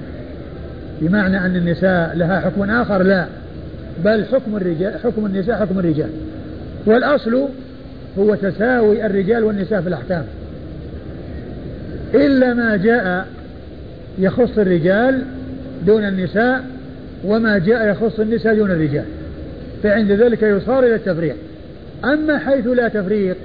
بمعنى 1.01 1.38
أن 1.38 1.55
النساء 1.55 2.15
لها 2.15 2.39
حكم 2.39 2.63
آخر 2.63 3.03
لا. 3.03 3.25
بل 4.05 4.25
حكم 4.25 4.55
الرجال 4.55 4.99
حكم 5.03 5.25
النساء 5.25 5.55
حكم 5.55 5.79
الرجال. 5.79 6.10
والأصل 6.86 7.47
هو 8.19 8.36
تساوي 8.36 9.05
الرجال 9.05 9.43
والنساء 9.43 9.81
في 9.81 9.88
الأحكام. 9.88 10.25
إلا 12.15 12.54
ما 12.54 12.75
جاء 12.75 13.28
يخص 14.19 14.58
الرجال 14.58 15.21
دون 15.86 16.04
النساء 16.04 16.63
وما 17.23 17.58
جاء 17.58 17.89
يخص 17.91 18.19
النساء 18.19 18.56
دون 18.56 18.71
الرجال. 18.71 19.06
فعند 19.84 20.12
ذلك 20.12 20.43
يصار 20.43 20.80
إلى 20.80 20.95
التفريق. 20.95 21.36
أما 22.04 22.38
حيث 22.38 22.67
لا 22.67 22.88
تفريق 22.88 23.36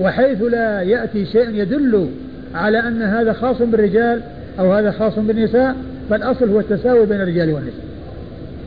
وحيث 0.00 0.42
لا 0.42 0.82
يأتي 0.82 1.26
شيء 1.26 1.50
يدل 1.54 2.08
على 2.54 2.78
أن 2.78 3.02
هذا 3.02 3.32
خاص 3.32 3.62
بالرجال 3.62 4.20
أو 4.58 4.72
هذا 4.72 4.90
خاص 4.90 5.18
بالنساء 5.18 5.76
فالأصل 6.10 6.48
هو 6.48 6.60
التساوي 6.60 7.06
بين 7.06 7.20
الرجال 7.20 7.50
والنساء. 7.50 7.84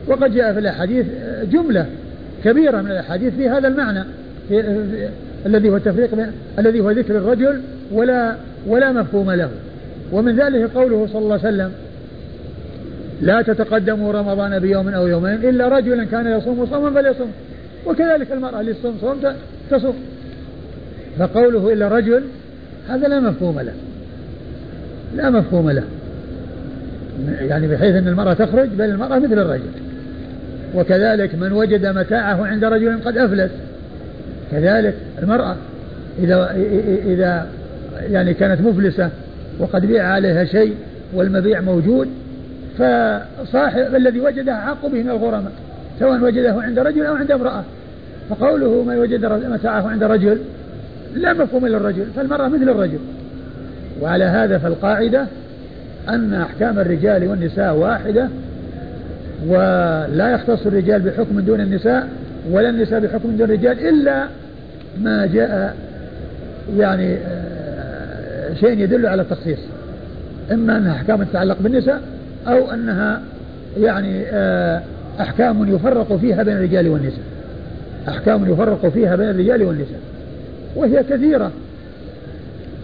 وقد 0.08 0.34
جاء 0.34 0.52
في 0.52 0.58
الأحاديث 0.58 1.06
جملة 1.52 1.86
كبيرة 2.44 2.80
من 2.80 2.90
الأحاديث 2.90 3.34
في 3.34 3.48
هذا 3.48 3.68
المعنى 3.68 4.04
الذي 5.46 5.70
هو 5.70 5.76
التفريق 5.76 6.10
الذي 6.58 6.80
هو 6.80 6.90
ذكر 6.90 7.16
الرجل 7.16 7.60
ولا 7.92 8.36
ولا 8.66 8.92
مفهوم 8.92 9.30
له. 9.30 9.50
ومن 10.12 10.36
ذلك 10.36 10.70
قوله 10.74 11.08
صلى 11.12 11.18
الله 11.22 11.38
عليه 11.44 11.48
وسلم 11.48 11.72
لا 13.20 13.42
تتقدموا 13.42 14.12
رمضان 14.12 14.58
بيوم 14.58 14.88
أو 14.88 15.06
يومين 15.06 15.34
إلا 15.34 15.68
رجلا 15.68 16.04
كان 16.04 16.26
يصوم 16.26 16.66
صوما 16.66 17.02
فليصوم. 17.02 17.32
وكذلك 17.86 18.32
المرأة 18.32 18.60
اللي 18.60 18.74
تصوم 18.74 18.98
صوم 19.00 19.20
تصوم. 19.70 19.94
فقوله 21.18 21.72
إلا 21.72 21.88
رجل 21.88 22.22
هذا 22.88 23.08
لا 23.08 23.20
مفهوم 23.20 23.60
له. 23.60 23.72
لا 25.16 25.30
مفهوم 25.30 25.70
له. 25.70 25.84
يعني 27.40 27.68
بحيث 27.68 27.94
أن 27.94 28.08
المرأة 28.08 28.34
تخرج 28.34 28.68
بل 28.68 28.84
المرأة 28.84 29.18
مثل 29.18 29.38
الرجل. 29.38 29.70
وكذلك 30.74 31.34
من 31.34 31.52
وجد 31.52 31.86
متاعه 31.86 32.46
عند 32.46 32.64
رجل 32.64 32.98
قد 33.04 33.16
أفلس 33.16 33.50
كذلك 34.52 34.94
المرأة 35.22 35.56
إذا 36.18 36.56
إذا 37.06 37.46
يعني 38.10 38.34
كانت 38.34 38.60
مفلسة 38.60 39.10
وقد 39.58 39.86
بيع 39.86 40.06
عليها 40.06 40.44
شيء 40.44 40.74
والمبيع 41.14 41.60
موجود 41.60 42.08
فصاحب 42.78 43.94
الذي 43.94 44.20
وجده 44.20 44.60
حق 44.60 44.86
به 44.86 45.02
من 45.02 45.10
الغرماء 45.10 45.52
سواء 46.00 46.20
وجده 46.22 46.62
عند 46.62 46.78
رجل 46.78 47.06
أو 47.06 47.14
عند 47.14 47.30
امرأة. 47.30 47.64
فقوله 48.30 48.82
من 48.82 48.96
وجد 48.96 49.24
متاعه 49.26 49.88
عند 49.88 50.04
رجل 50.04 50.38
لا 51.14 51.32
مفهوم 51.32 51.66
للرجل 51.66 52.04
فالمرأة 52.16 52.48
مثل 52.48 52.68
الرجل. 52.68 52.98
وعلى 54.00 54.24
هذا 54.24 54.58
فالقاعدة 54.58 55.26
أن 56.08 56.34
أحكام 56.34 56.78
الرجال 56.78 57.28
والنساء 57.28 57.74
واحدة 57.74 58.28
ولا 59.46 60.30
يختص 60.32 60.66
الرجال 60.66 61.02
بحكم 61.02 61.40
دون 61.40 61.60
النساء 61.60 62.08
ولا 62.50 62.70
النساء 62.70 63.00
بحكم 63.00 63.30
دون 63.30 63.42
الرجال 63.42 63.88
إلا 63.88 64.26
ما 65.00 65.26
جاء 65.26 65.76
يعني 66.78 67.16
شيء 68.54 68.78
يدل 68.78 69.06
على 69.06 69.22
التخصيص. 69.22 69.58
إما 70.52 70.76
أنها 70.76 70.92
أحكام 70.92 71.22
تتعلق 71.22 71.56
بالنساء 71.60 72.02
أو 72.46 72.70
أنها 72.70 73.22
يعني 73.80 74.22
آه، 74.26 74.82
أحكام 75.20 75.74
يفرق 75.74 76.16
فيها 76.16 76.42
بين 76.42 76.56
الرجال 76.56 76.88
والنساء. 76.88 77.24
أحكام 78.08 78.52
يفرق 78.52 78.88
فيها 78.88 79.16
بين 79.16 79.30
الرجال 79.30 79.62
والنساء. 79.62 80.00
وهي 80.76 81.02
كثيرة. 81.10 81.50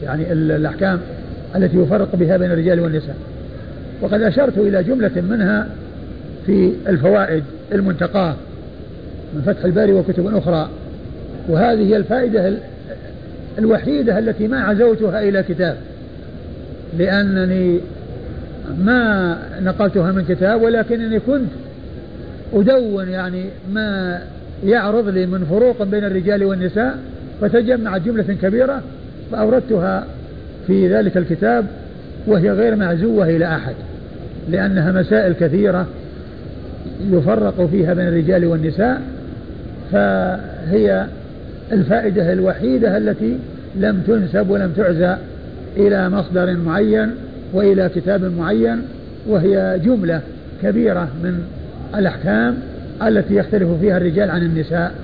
يعني 0.02 0.32
الأحكام 0.32 1.00
التي 1.56 1.76
يفرق 1.76 2.16
بها 2.16 2.36
بين 2.36 2.50
الرجال 2.50 2.80
والنساء. 2.80 3.16
وقد 4.02 4.22
أشرت 4.22 4.58
إلى 4.58 4.82
جملة 4.82 5.20
منها 5.30 5.66
في 6.46 6.72
الفوائد 6.88 7.44
المنتقاة 7.72 8.34
من 9.34 9.42
فتح 9.46 9.64
الباري 9.64 9.92
وكتب 9.92 10.36
أخرى. 10.36 10.68
وهذه 11.48 11.88
هي 11.88 11.96
الفائدة 11.96 12.48
الوحيدة 13.58 14.18
التي 14.18 14.48
ما 14.48 14.60
عزوتها 14.60 15.22
إلى 15.22 15.42
كتاب 15.42 15.76
لأنني 16.98 17.80
ما 18.84 19.38
نقلتها 19.62 20.12
من 20.12 20.24
كتاب 20.28 20.62
ولكنني 20.62 21.20
كنت 21.20 21.48
أدون 22.54 23.08
يعني 23.08 23.44
ما 23.72 24.18
يعرض 24.64 25.08
لي 25.08 25.26
من 25.26 25.44
فروق 25.50 25.82
بين 25.82 26.04
الرجال 26.04 26.44
والنساء 26.44 26.98
فتجمعت 27.40 28.00
جملة 28.00 28.36
كبيرة 28.42 28.82
فأوردتها 29.32 30.06
في 30.66 30.94
ذلك 30.94 31.16
الكتاب 31.16 31.66
وهي 32.26 32.50
غير 32.50 32.76
معزوة 32.76 33.28
إلى 33.28 33.46
أحد 33.46 33.74
لأنها 34.50 34.92
مسائل 34.92 35.32
كثيرة 35.32 35.86
يفرق 37.10 37.68
فيها 37.70 37.94
بين 37.94 38.08
الرجال 38.08 38.44
والنساء 38.44 39.02
فهي 39.92 41.06
الفائدة 41.72 42.32
الوحيدة 42.32 42.96
التي 42.96 43.38
لم 43.76 44.00
تنسب 44.06 44.50
ولم 44.50 44.72
تعزى 44.76 45.16
إلى 45.76 46.10
مصدر 46.10 46.56
معين 46.56 47.10
وإلى 47.52 47.90
كتاب 47.94 48.24
معين 48.38 48.82
وهي 49.28 49.80
جملة 49.84 50.20
كبيرة 50.62 51.08
من 51.22 51.40
الأحكام 51.94 52.56
التي 53.02 53.34
يختلف 53.34 53.68
فيها 53.80 53.96
الرجال 53.96 54.30
عن 54.30 54.42
النساء 54.42 54.94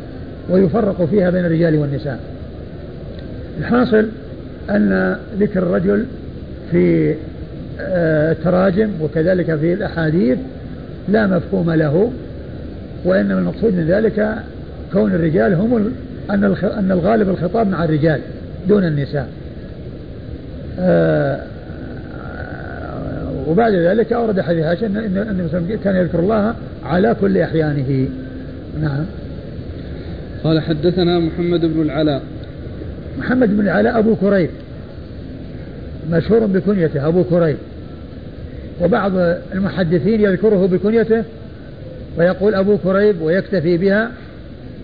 ويفرق 0.50 1.04
فيها 1.04 1.30
بين 1.30 1.44
الرجال 1.44 1.76
والنساء. 1.76 2.20
الحاصل 3.60 4.06
أن 4.70 5.16
ذكر 5.40 5.62
الرجل 5.62 6.04
في 6.70 7.14
آه، 7.80 8.32
التراجم 8.32 8.90
وكذلك 9.00 9.54
في 9.56 9.72
الأحاديث 9.72 10.38
لا 11.08 11.26
مفهوم 11.26 11.70
له 11.70 12.12
وإنما 13.04 13.38
المقصود 13.38 13.74
من 13.74 13.86
ذلك 13.86 14.34
كون 14.92 15.12
الرجال 15.12 15.54
هم 15.54 15.92
أن 16.32 16.44
أن 16.78 16.92
الغالب 16.92 17.28
الخطاب 17.28 17.68
مع 17.68 17.84
الرجال 17.84 18.20
دون 18.68 18.84
النساء. 18.84 19.28
آه، 20.80 21.40
وبعد 23.48 23.72
ذلك 23.72 24.12
أورد 24.12 24.40
حديث 24.40 24.64
عائشة 24.64 24.86
أن 24.86 25.50
النبي 25.52 25.76
كان 25.76 25.96
يذكر 25.96 26.18
الله 26.18 26.54
على 26.84 27.16
كل 27.20 27.38
أحيانه. 27.38 28.08
نعم. 28.82 29.04
قال 30.44 30.60
حدثنا 30.60 31.18
محمد 31.18 31.60
بن 31.60 31.82
العلاء. 31.82 32.22
محمد 33.18 33.56
بن 33.56 33.60
العلاء 33.60 33.98
أبو 33.98 34.16
كريب. 34.16 34.50
مشهور 36.10 36.46
بكنيته 36.46 37.08
أبو 37.08 37.24
كريب. 37.24 37.56
وبعض 38.82 39.12
المحدثين 39.54 40.20
يذكره 40.20 40.66
بكنيته 40.66 41.24
ويقول 42.18 42.54
أبو 42.54 42.76
كريب 42.76 43.22
ويكتفي 43.22 43.76
بها. 43.76 44.10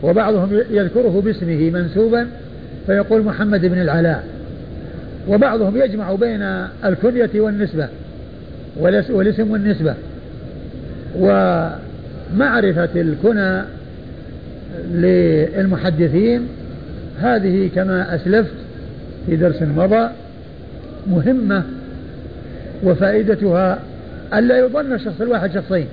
وبعضهم 0.02 0.62
يذكره 0.70 1.22
باسمه 1.24 1.70
منسوبا 1.70 2.26
فيقول 2.86 3.22
محمد 3.22 3.60
بن 3.60 3.80
العلاء. 3.80 4.24
وبعضهم 5.28 5.76
يجمع 5.76 6.14
بين 6.14 6.42
الكنية 6.84 7.30
والنسبة 7.34 7.88
والاسم 9.10 9.50
والنسبة. 9.50 9.94
ومعرفة 11.18 12.88
الكنى 12.96 13.62
للمحدثين 14.92 16.48
هذه 17.20 17.70
كما 17.74 18.14
أسلفت 18.14 18.54
في 19.26 19.36
درس 19.36 19.62
مضى 19.62 20.10
مهمة 21.06 21.62
وفائدتها 22.82 23.78
ألا 24.34 24.58
يظن 24.58 24.92
الشخص 24.92 25.20
الواحد 25.20 25.54
شخصين 25.54 25.86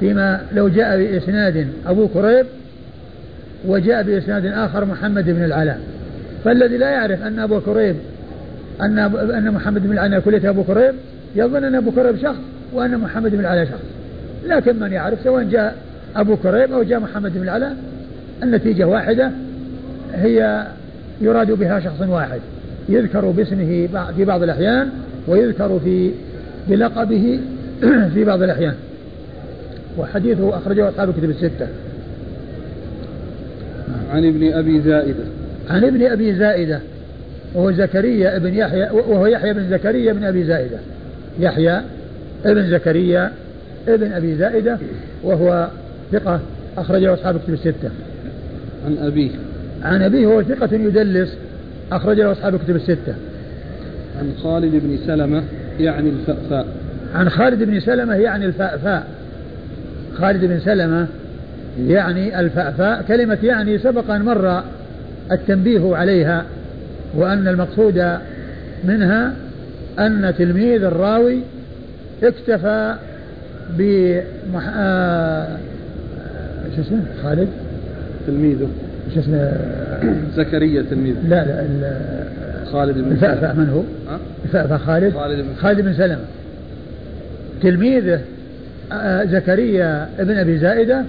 فيما 0.00 0.40
لو 0.54 0.68
جاء 0.68 0.98
بإسناد 0.98 1.66
أبو 1.86 2.08
كريب 2.08 2.46
وجاء 3.66 4.02
بإسناد 4.02 4.46
آخر 4.46 4.84
محمد 4.84 5.24
بن 5.24 5.44
العلاء. 5.44 5.80
فالذي 6.44 6.76
لا 6.76 6.90
يعرف 6.90 7.22
أن 7.22 7.38
أبو 7.38 7.60
كريب 7.60 7.96
أن 8.80 8.98
أن 9.30 9.50
محمد 9.50 9.82
بن 9.82 9.92
العلاء 9.92 10.20
كلية 10.20 10.50
أبو 10.50 10.64
كريب 10.64 10.94
يظن 11.36 11.64
أن 11.64 11.74
أبو 11.74 11.90
كريب 11.90 12.16
شخص 12.16 12.38
وأن 12.72 12.98
محمد 12.98 13.30
بن 13.30 13.40
العلاء 13.40 13.64
شخص. 13.64 13.82
لكن 14.46 14.80
من 14.80 14.92
يعرف 14.92 15.18
سواء 15.24 15.44
جاء 15.44 15.76
أبو 16.16 16.36
كريب 16.36 16.72
أو 16.72 16.82
جاء 16.82 17.00
محمد 17.00 17.34
بن 17.34 17.42
العلاء 17.42 17.76
النتيجة 18.42 18.84
واحدة 18.84 19.30
هي 20.14 20.66
يراد 21.20 21.50
بها 21.50 21.80
شخص 21.80 22.00
واحد. 22.00 22.40
يذكر 22.88 23.30
باسمه 23.30 23.88
في 24.16 24.24
بعض 24.24 24.42
الأحيان 24.42 24.88
ويذكر 25.28 25.80
في 25.84 26.10
بلقبه 26.68 27.40
في 28.14 28.24
بعض 28.24 28.42
الأحيان. 28.42 28.74
وحديثه 29.98 30.56
أخرجه 30.56 30.88
أصحاب 30.88 31.12
كتب 31.12 31.30
الستة. 31.30 31.66
عن 34.12 34.24
ابن 34.24 34.52
أبي 34.52 34.80
زائدة. 34.80 35.24
عن 35.70 35.84
ابن 35.84 36.02
أبي 36.02 36.34
زائدة. 36.34 36.80
وهو 37.54 37.72
زكريا 37.72 38.36
ابن 38.36 38.54
يحيى 38.54 38.90
وهو 38.90 39.26
يحيى 39.26 39.52
بن 39.52 39.70
زكريا 39.70 40.12
بن 40.12 40.24
أبي 40.24 40.44
زائدة. 40.44 40.78
يحيى 41.40 41.80
ابن 42.44 42.70
زكريا 42.70 43.32
ابن 43.88 44.12
أبي 44.12 44.36
زائدة 44.36 44.78
وهو 45.22 45.68
ثقة 46.12 46.40
أخرجه 46.78 47.14
أصحاب 47.14 47.38
كتب 47.38 47.54
الستة. 47.54 47.90
عن 48.86 48.98
أبيه. 48.98 49.30
عن 49.82 50.02
أبيه 50.02 50.26
وهو 50.26 50.42
ثقة 50.42 50.74
يدلس 50.74 51.36
أخرجه 51.92 52.32
أصحاب 52.32 52.56
كتب 52.56 52.76
الستة. 52.76 53.14
عن 54.18 54.32
خالد 54.42 54.72
بن 54.72 54.98
سلمة 55.06 55.42
يعني 55.80 56.08
الفأفاء. 56.08 56.66
عن 57.14 57.28
خالد 57.28 57.62
بن 57.62 57.80
سلمة 57.80 58.14
يعني 58.14 58.46
الفأفاء. 58.46 59.06
خالد 60.14 60.44
بن 60.44 60.60
سلمة 60.60 61.06
يعني 61.78 62.40
الفأفاء 62.40 63.02
كلمة 63.08 63.38
يعني 63.42 63.78
سبق 63.78 64.10
أن 64.10 64.22
مر 64.22 64.62
التنبيه 65.32 65.96
عليها 65.96 66.44
وأن 67.14 67.48
المقصود 67.48 68.18
منها 68.84 69.32
أن 69.98 70.34
تلميذ 70.38 70.84
الراوي 70.84 71.40
اكتفى 72.22 72.94
ب 73.78 73.80
آه... 74.76 75.46
شو 76.76 76.82
اسمه؟ 76.82 77.02
خالد؟ 77.22 77.48
تلميذه. 78.26 78.68
شو 79.14 79.20
اسمه؟ 79.20 79.52
زكريا 80.36 80.84
تلميذه. 80.90 81.16
لا 81.28 81.44
لا 81.44 81.94
خالد 82.72 82.98
بن 82.98 83.12
الفأفأ 83.12 83.52
من 83.52 83.68
هو؟ 83.68 83.82
الفأفأ 84.44 84.78
خالد؟ 84.78 85.12
خالد 85.14 85.40
بن 85.40 85.54
خالد 85.60 85.80
بن 85.80 85.92
سلمة. 85.92 86.24
تلميذه 87.62 88.20
آه، 88.92 89.24
زكريا 89.24 90.08
ابن 90.18 90.38
أبي 90.38 90.58
زائدة 90.58 91.04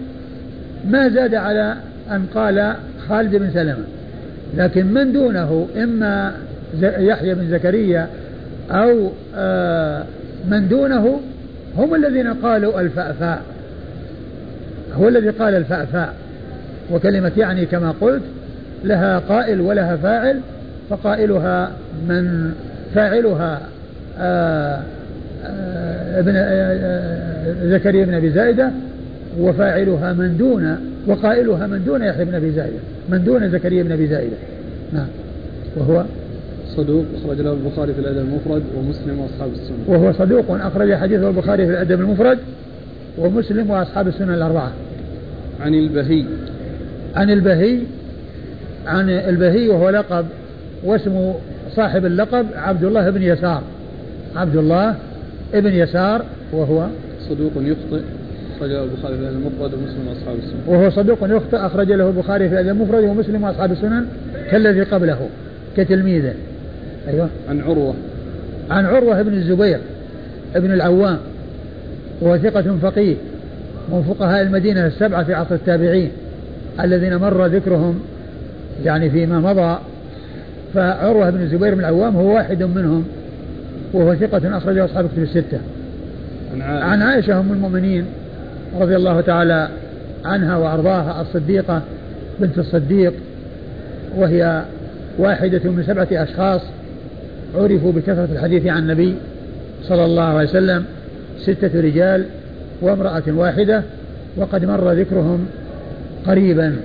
ما 0.89 1.09
زاد 1.09 1.35
على 1.35 1.75
أن 2.11 2.25
قال 2.35 2.73
خالد 3.09 3.35
بن 3.35 3.49
سلمة. 3.53 3.83
لكن 4.57 4.85
من 4.85 5.13
دونه 5.13 5.67
إما 5.83 6.33
يحيى 6.81 7.33
بن 7.33 7.49
زكريا 7.49 8.07
أو 8.71 9.11
آه، 9.35 10.03
من 10.49 10.67
دونه 10.67 11.19
هم 11.77 11.95
الذين 11.95 12.33
قالوا 12.33 12.81
الفأفاء. 12.81 13.41
هو 14.93 15.07
الذي 15.07 15.29
قال 15.29 15.55
الفأفاء. 15.55 16.13
وكلمة 16.91 17.31
يعني 17.37 17.65
كما 17.65 17.93
قلت 18.01 18.23
لها 18.83 19.19
قائل 19.19 19.61
ولها 19.61 19.95
فاعل 19.95 20.39
فقائلها 20.89 21.71
من 22.07 22.53
فاعلها 22.95 23.61
آه، 24.19 24.79
آآ 25.45 26.19
ابن 26.19 26.33
زكريا 27.69 28.05
بن 28.05 28.13
أبي 28.13 28.29
زائده 28.29 28.71
وفاعلها 29.39 30.13
من 30.13 30.37
دون 30.37 30.77
وقائلها 31.07 31.67
من 31.67 31.83
دون 31.85 32.01
يحيى 32.01 32.25
بن 32.25 32.35
أبي 32.35 32.51
زائدة 32.51 32.77
من 33.09 33.23
دون 33.23 33.49
زكريا 33.49 33.83
بن 33.83 33.91
أبي 33.91 34.07
زائدة. 34.07 34.35
نعم. 34.93 35.07
وهو 35.77 36.05
صدوق 36.75 37.05
أخرج 37.15 37.41
له 37.41 37.53
البخاري 37.53 37.93
في 37.93 37.99
الأدب 37.99 38.17
المفرد 38.17 38.63
ومسلم 38.77 39.19
وأصحاب 39.19 39.49
السنة. 39.53 39.77
وهو 39.87 40.13
صدوق 40.13 40.45
أخرج 40.49 40.93
حديثه 40.93 41.29
البخاري 41.29 41.65
في 41.65 41.71
الأدب 41.71 41.99
المفرد 41.99 42.37
ومسلم 43.17 43.69
وأصحاب 43.69 44.07
السنة 44.07 44.33
الأربعة. 44.33 44.71
عن 45.61 45.73
البهي. 45.73 46.25
عن 47.15 47.29
البهي 47.29 47.79
عن 48.87 49.09
البهي 49.09 49.69
وهو 49.69 49.89
لقب 49.89 50.25
واسم 50.83 51.33
صاحب 51.75 52.05
اللقب 52.05 52.45
عبد 52.55 52.83
الله 52.83 53.09
بن 53.09 53.21
يسار. 53.21 53.61
عبد 54.35 54.55
الله 54.55 54.95
ابن 55.53 55.73
يسار 55.73 56.25
وهو 56.53 56.87
صدوق 57.29 57.51
يخطئ. 57.57 58.01
أخرج 58.57 58.71
له 58.71 58.83
البخاري 58.83 59.15
في 59.15 59.21
الأدب 59.21 59.37
المفرد 59.37 59.73
ومسلم 59.73 60.07
وأصحاب 60.07 60.35
السنن. 60.37 60.59
وهو 60.67 60.89
صدوق 60.89 61.17
يخطئ 61.21 61.57
أخرج 61.57 61.91
له 61.91 62.07
البخاري 62.07 62.49
في 62.49 62.53
الأدب 62.53 62.69
المفرد 62.69 63.03
ومسلم 63.03 63.43
وأصحاب 63.43 63.71
السنن 63.71 64.05
كالذي 64.51 64.81
قبله 64.81 65.29
كتلميذه. 65.77 66.33
أيوه. 67.07 67.29
عن 67.49 67.61
عروة. 67.61 67.93
عن 68.69 68.85
عروة 68.85 69.21
بن 69.21 69.33
الزبير 69.33 69.79
ابن 70.55 70.71
العوام 70.71 71.17
وهو 72.21 72.37
ثقة 72.37 72.77
فقيه 72.81 73.15
من 73.89 74.03
فقهاء 74.03 74.41
المدينة 74.41 74.85
السبعة 74.85 75.23
في 75.23 75.33
عصر 75.33 75.55
التابعين 75.55 76.11
الذين 76.81 77.15
مر 77.15 77.45
ذكرهم 77.45 77.99
يعني 78.85 79.09
فيما 79.09 79.39
مضى. 79.39 79.79
فعروة 80.73 81.29
بن 81.29 81.41
الزبير 81.41 81.73
بن 81.73 81.79
العوام 81.79 82.15
هو 82.15 82.35
واحد 82.35 82.63
منهم 82.63 83.05
وهو 83.93 84.15
ثقة 84.15 84.57
أخرجه 84.57 84.85
أصحاب 84.85 85.09
كتب 85.13 85.23
الستة. 85.23 85.59
عن 86.53 86.61
عائشة, 86.61 86.85
عن 86.85 87.01
عائشة 87.01 87.39
أم 87.39 87.51
المؤمنين 87.51 88.05
رضي 88.81 88.95
الله 88.95 89.21
تعالى 89.21 89.69
عنها 90.25 90.57
وأرضاها 90.57 91.21
الصديقة 91.21 91.81
بنت 92.39 92.57
الصديق 92.57 93.13
وهي 94.17 94.63
واحدة 95.19 95.69
من 95.69 95.83
سبعة 95.87 96.07
أشخاص 96.11 96.61
عرفوا 97.55 97.91
بكثرة 97.91 98.29
الحديث 98.31 98.65
عن 98.65 98.77
النبي 98.77 99.15
صلى 99.83 100.05
الله 100.05 100.23
عليه 100.23 100.49
وسلم 100.49 100.85
ستة 101.39 101.81
رجال 101.81 102.25
وامرأة 102.81 103.23
واحدة 103.27 103.83
وقد 104.37 104.65
مر 104.65 104.91
ذكرهم 104.91 105.45
قريبا. 106.27 106.75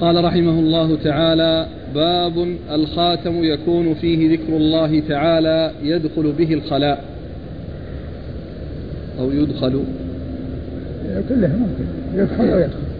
قال 0.00 0.24
رحمه 0.24 0.58
الله 0.58 0.96
تعالى 1.04 1.66
باب 1.94 2.56
الخاتم 2.70 3.44
يكون 3.44 3.94
فيه 3.94 4.32
ذكر 4.32 4.56
الله 4.56 5.02
تعالى 5.08 5.70
يدخل 5.82 6.32
به 6.32 6.54
الخلاء. 6.54 7.09
أو 9.20 9.30
يدخل؟ 9.30 9.82
كله 11.28 11.48
ممكن. 11.48 11.84
يدخل 12.14 12.44
أو 12.44 12.58
يدخل. 12.58 12.90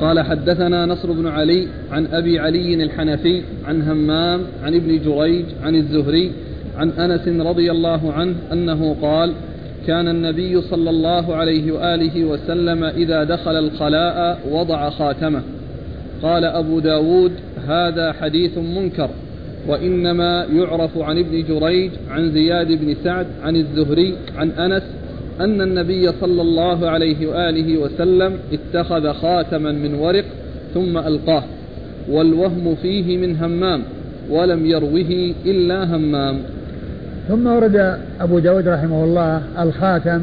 قال 0.00 0.20
حدثنا 0.20 0.86
نصر 0.86 1.12
بن 1.12 1.26
علي 1.26 1.66
عن 1.92 2.06
أبي 2.12 2.38
علي 2.38 2.74
الحنفي 2.74 3.42
عن 3.64 3.82
همام 3.82 4.40
عن 4.64 4.74
ابن 4.74 5.00
جريج 5.02 5.44
عن 5.62 5.74
الزهري 5.74 6.32
عن 6.76 6.90
أنس 6.90 7.28
رضي 7.46 7.70
الله 7.70 8.12
عنه 8.12 8.34
أنه 8.52 8.96
قال 9.02 9.32
كان 9.86 10.08
النبي 10.08 10.62
صلى 10.62 10.90
الله 10.90 11.34
عليه 11.34 11.72
وآله 11.72 12.24
وسلم 12.24 12.84
إذا 12.84 13.24
دخل 13.24 13.58
الخلاء 13.58 14.38
وضع 14.50 14.90
خاتمه. 14.90 15.42
قال 16.22 16.44
أبو 16.44 16.80
داود 16.80 17.32
هذا 17.68 18.12
حديث 18.12 18.58
منكر 18.58 19.10
وإنما 19.68 20.46
يعرف 20.54 20.98
عن 20.98 21.18
ابن 21.18 21.44
جريج 21.48 21.90
عن 22.10 22.32
زياد 22.32 22.68
بن 22.72 22.96
سعد 23.04 23.26
عن 23.42 23.56
الزهري 23.56 24.14
عن 24.36 24.50
أنس 24.50 24.82
أن 25.40 25.60
النبي 25.60 26.12
صلى 26.20 26.42
الله 26.42 26.88
عليه 26.88 27.26
وآله 27.26 27.78
وسلم 27.78 28.32
اتخذ 28.52 29.12
خاتما 29.12 29.72
من 29.72 29.94
ورق 29.94 30.24
ثم 30.74 30.98
ألقاه 30.98 31.44
والوهم 32.10 32.74
فيه 32.82 33.18
من 33.18 33.36
همام 33.36 33.82
ولم 34.30 34.66
يروه 34.66 35.34
إلا 35.46 35.96
همام. 35.96 36.38
ثم 37.28 37.46
ورد 37.46 37.98
أبو 38.20 38.38
داود 38.38 38.68
رحمه 38.68 39.04
الله 39.04 39.42
الخاتم 39.58 40.20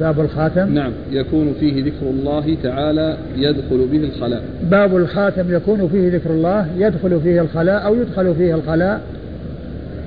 باب 0.00 0.20
الخاتم. 0.20 0.74
نعم 0.74 0.92
يكون 1.12 1.54
فيه 1.60 1.84
ذكر 1.84 2.10
الله 2.10 2.56
تعالى 2.62 3.16
يدخل 3.36 3.86
به 3.92 4.04
الخلاء. 4.04 4.42
باب 4.70 4.96
الخاتم 4.96 5.54
يكون 5.54 5.88
فيه 5.88 6.16
ذكر 6.16 6.30
الله 6.30 6.66
يدخل 6.78 7.20
فيه 7.20 7.40
الخلاء 7.40 7.86
أو 7.86 7.94
يدخل 7.94 8.34
فيه 8.34 8.54
الخلاء. 8.54 9.00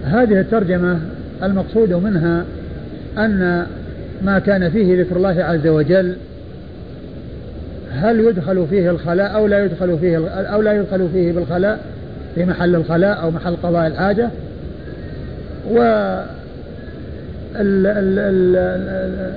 هذه 0.04 0.40
الترجمة 0.40 1.00
المقصود 1.44 1.94
منها 1.94 2.46
أن 3.18 3.66
ما 4.22 4.40
كان 4.40 4.70
فيه 4.70 5.02
ذكر 5.02 5.16
الله 5.16 5.44
عز 5.44 5.68
وجل 5.68 6.16
هل 7.92 8.20
يدخل 8.20 8.68
فيه 8.70 8.90
الخلاء 8.90 9.36
أو 9.36 9.48
لا 9.48 9.66
يدخل 9.66 9.98
فيه 9.98 10.28
أو 10.30 10.62
لا 10.62 10.74
يدخل 10.74 11.10
فيه 11.14 11.32
بالخلاء 11.32 11.80
في 12.36 12.46
محل 12.46 12.76
الخلاء 12.76 13.22
أو 13.22 13.32
محل 13.32 13.56
قضاء 13.64 13.88
الحاجة؟ 13.88 14.30
و 15.72 15.78
ال 17.56 17.88
ال 17.88 18.20
ال 18.20 19.34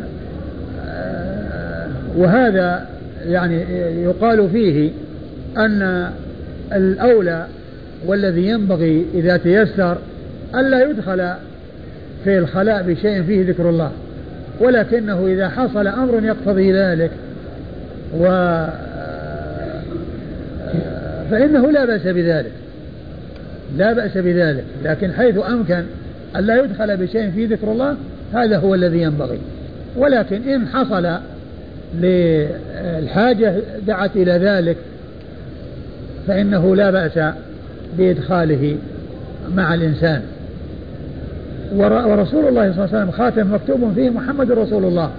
وهذا 2.16 2.86
يعني 3.26 3.62
يقال 4.02 4.48
فيه 4.50 4.90
أن 5.56 6.10
الأولى 6.72 7.46
والذي 8.06 8.48
ينبغي 8.48 9.06
إذا 9.14 9.36
تيسر 9.36 9.98
ألا 10.54 10.90
يدخل 10.90 11.32
في 12.24 12.38
الخلاء 12.38 12.82
بشيء 12.82 13.22
فيه 13.22 13.48
ذكر 13.48 13.70
الله. 13.70 13.90
ولكنه 14.60 15.26
إذا 15.26 15.48
حصل 15.48 15.86
أمر 15.86 16.24
يقتضي 16.24 16.72
ذلك 16.72 17.10
و 18.18 18.24
فإنه 21.30 21.70
لا 21.70 21.84
بأس 21.84 22.02
بذلك. 22.06 22.52
لا 23.76 23.92
بأس 23.92 24.18
بذلك. 24.18 24.64
لكن 24.84 25.12
حيث 25.12 25.38
أمكن 25.48 25.82
أن 26.36 26.44
لا 26.44 26.64
يدخل 26.64 26.96
بشيء 26.96 27.30
فيه 27.30 27.48
ذكر 27.48 27.72
الله 27.72 27.96
هذا 28.34 28.58
هو 28.58 28.74
الذي 28.74 29.02
ينبغي. 29.02 29.38
ولكن 29.96 30.48
إن 30.48 30.66
حصل 30.66 31.18
للحاجة 32.00 33.54
دعت 33.86 34.16
إلى 34.16 34.32
ذلك 34.32 34.76
فإنه 36.26 36.76
لا 36.76 36.90
بأس 36.90 37.34
بإدخاله 37.98 38.76
مع 39.54 39.74
الإنسان. 39.74 40.22
ورسول 41.76 42.48
الله 42.48 42.72
صلى 42.72 42.84
الله 42.84 42.88
عليه 42.92 42.98
وسلم. 42.98 43.10
خاتم 43.10 43.54
مكتوب 43.54 43.92
فيه 43.94 44.10
محمد 44.10 44.50
رسول 44.52 44.84
الله. 44.84 45.10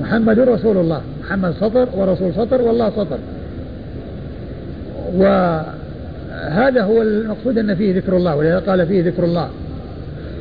محمد 0.00 0.38
رسول 0.38 0.76
الله. 0.76 1.00
محمد 1.24 1.54
سطر 1.60 1.88
ورسول 1.96 2.34
سطر 2.34 2.62
والله 2.62 2.90
سطر. 2.90 3.18
وهذا 5.16 6.82
هو 6.82 7.02
المقصود 7.02 7.58
أن 7.58 7.74
فيه 7.74 7.96
ذكر 7.96 8.16
الله 8.16 8.36
ولذا 8.36 8.58
قال 8.58 8.86
فيه 8.86 9.04
ذكر 9.04 9.24
الله. 9.24 9.48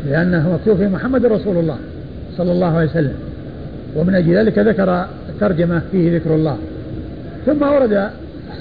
لأنه 0.09 0.53
مكتوب 0.53 0.77
فيه 0.77 0.87
محمد 0.87 1.25
رسول 1.25 1.57
الله 1.57 1.77
صلى 2.37 2.51
الله 2.51 2.77
عليه 2.77 2.89
وسلم. 2.89 3.15
ومن 3.95 4.15
أجل 4.15 4.37
ذلك 4.37 4.59
ذكر 4.59 5.05
الترجمة 5.29 5.81
فيه 5.91 6.17
ذكر 6.17 6.35
الله. 6.35 6.57
ثم 7.45 7.61
ورد 7.63 8.09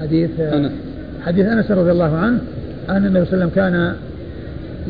حديث 0.01 0.30
حديث 1.26 1.47
أنس 1.47 1.70
رضي 1.70 1.90
الله 1.90 2.16
عنه 2.16 2.38
أن 2.90 3.07
النبي 3.07 3.24
صلى 3.24 3.34
الله 3.34 3.45
عليه 3.45 3.45
وسلم 3.45 3.51
كان 3.55 3.95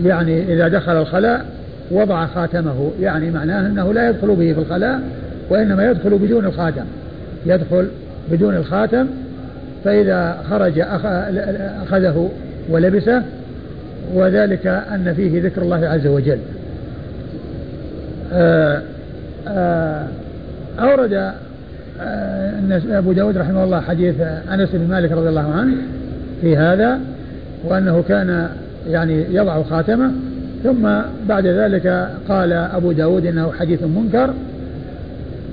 يعني 0.04 0.54
إذا 0.54 0.68
دخل 0.68 0.92
الخلاء 0.92 1.44
وضع 1.90 2.26
خاتمه 2.26 2.90
يعني 3.00 3.30
معناه 3.30 3.66
أنه 3.66 3.92
لا 3.92 4.10
يدخل 4.10 4.28
به 4.28 4.52
في 4.52 4.60
الخلاء 4.60 5.00
وإنما 5.50 5.90
يدخل 5.90 6.18
بدون 6.18 6.44
الخاتم. 6.44 6.84
يدخل 7.46 7.88
بدون 8.30 8.56
الخاتم 8.56 9.06
فإذا 9.84 10.38
خرج 10.50 10.78
أخذه 11.82 12.30
ولبسه 12.68 13.22
وذلك 14.14 14.66
أن 14.66 15.14
فيه 15.16 15.42
ذكر 15.42 15.62
الله 15.62 15.86
عز 15.86 16.06
وجل. 16.06 16.38
آه، 18.32 18.82
آه، 19.48 20.06
أورد 20.78 21.32
آه، 22.00 22.52
أبو 22.90 23.12
داود 23.12 23.38
رحمه 23.38 23.64
الله 23.64 23.80
حديث 23.80 24.14
أنس 24.52 24.68
بن 24.72 24.88
مالك 24.90 25.12
رضي 25.12 25.28
الله 25.28 25.52
عنه 25.52 25.76
في 26.40 26.56
هذا 26.56 26.98
وأنه 27.64 28.04
كان 28.08 28.48
يعني 28.90 29.24
يضع 29.30 29.62
خاتمه 29.62 30.10
ثم 30.64 30.88
بعد 31.28 31.46
ذلك 31.46 32.08
قال 32.28 32.52
أبو 32.52 32.92
داود 32.92 33.26
إنه 33.26 33.52
حديث 33.52 33.82
منكر 33.82 34.34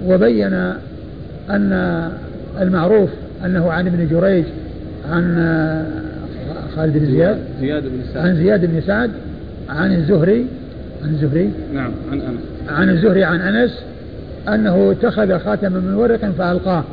وبين 0.06 0.54
أن 1.50 2.10
المعروف 2.62 3.10
أنه 3.46 3.72
عن 3.72 3.88
ابن 3.88 4.08
جريج 4.12 4.44
عن 5.12 5.36
خالد 6.76 6.98
بن 6.98 7.06
زياد 7.06 7.38
زياد 7.62 7.84
بن 7.84 8.02
سعد. 8.14 8.26
عن 8.26 8.36
زياد 8.36 8.66
بن 8.66 8.82
سعد 8.82 9.12
عن 9.70 9.94
الزهري 9.94 10.46
عن 11.04 11.10
الزهري 11.10 11.50
نعم 11.74 11.92
عن 12.12 12.22
أنس. 12.22 12.40
عن 12.70 12.90
الزهري 12.90 13.24
عن 13.24 13.42
أنس 13.42 13.84
أنه 14.48 14.92
اتخذ 14.92 15.40
خاتما 15.40 15.80
من 15.80 15.94
ورق 15.94 16.26
فألقاه. 16.38 16.84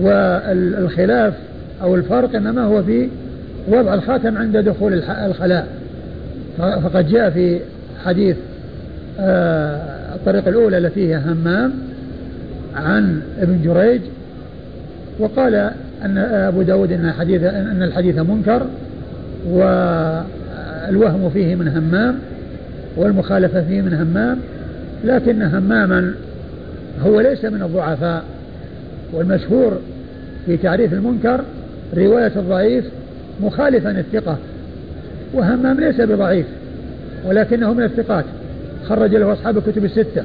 والخلاف 0.00 1.34
أو 1.82 1.94
الفرق 1.94 2.36
إنما 2.36 2.62
هو 2.62 2.82
في 2.82 3.08
وضع 3.68 3.94
الخاتم 3.94 4.38
عند 4.38 4.56
دخول 4.56 4.92
الخلاء. 5.08 5.68
فقد 6.58 7.08
جاء 7.08 7.30
في 7.30 7.60
حديث 8.04 8.36
آه، 9.20 10.14
الطريقة 10.14 10.48
الأولى 10.48 10.78
التي 10.78 11.08
هي 11.08 11.16
همام 11.16 11.72
عن 12.76 13.20
ابن 13.40 13.62
جريج 13.64 14.00
وقال 15.18 15.54
أن 16.04 16.18
أبو 16.18 16.62
داود 16.62 16.92
أن, 16.92 17.12
حديث 17.12 17.42
أن 17.42 17.82
الحديث 17.82 18.18
منكر 18.18 18.66
والوهم 19.48 21.30
فيه 21.30 21.54
من 21.54 21.68
همام 21.68 22.18
والمخالفة 22.96 23.62
فيه 23.62 23.82
من 23.82 23.94
همام 23.94 24.38
لكن 25.04 25.42
هماما 25.42 26.14
هو 27.06 27.20
ليس 27.20 27.44
من 27.44 27.62
الضعفاء 27.62 28.24
والمشهور 29.12 29.78
في 30.46 30.56
تعريف 30.56 30.92
المنكر 30.92 31.40
رواية 31.96 32.32
الضعيف 32.36 32.84
مخالفا 33.42 33.90
الثقة 33.90 34.38
وهمام 35.34 35.80
ليس 35.80 36.00
بضعيف 36.00 36.46
ولكنه 37.26 37.72
من 37.72 37.84
الثقات. 37.84 38.24
خرج 38.88 39.14
له 39.14 39.32
أصحاب 39.32 39.58
الكتب 39.58 39.84
الستة. 39.84 40.22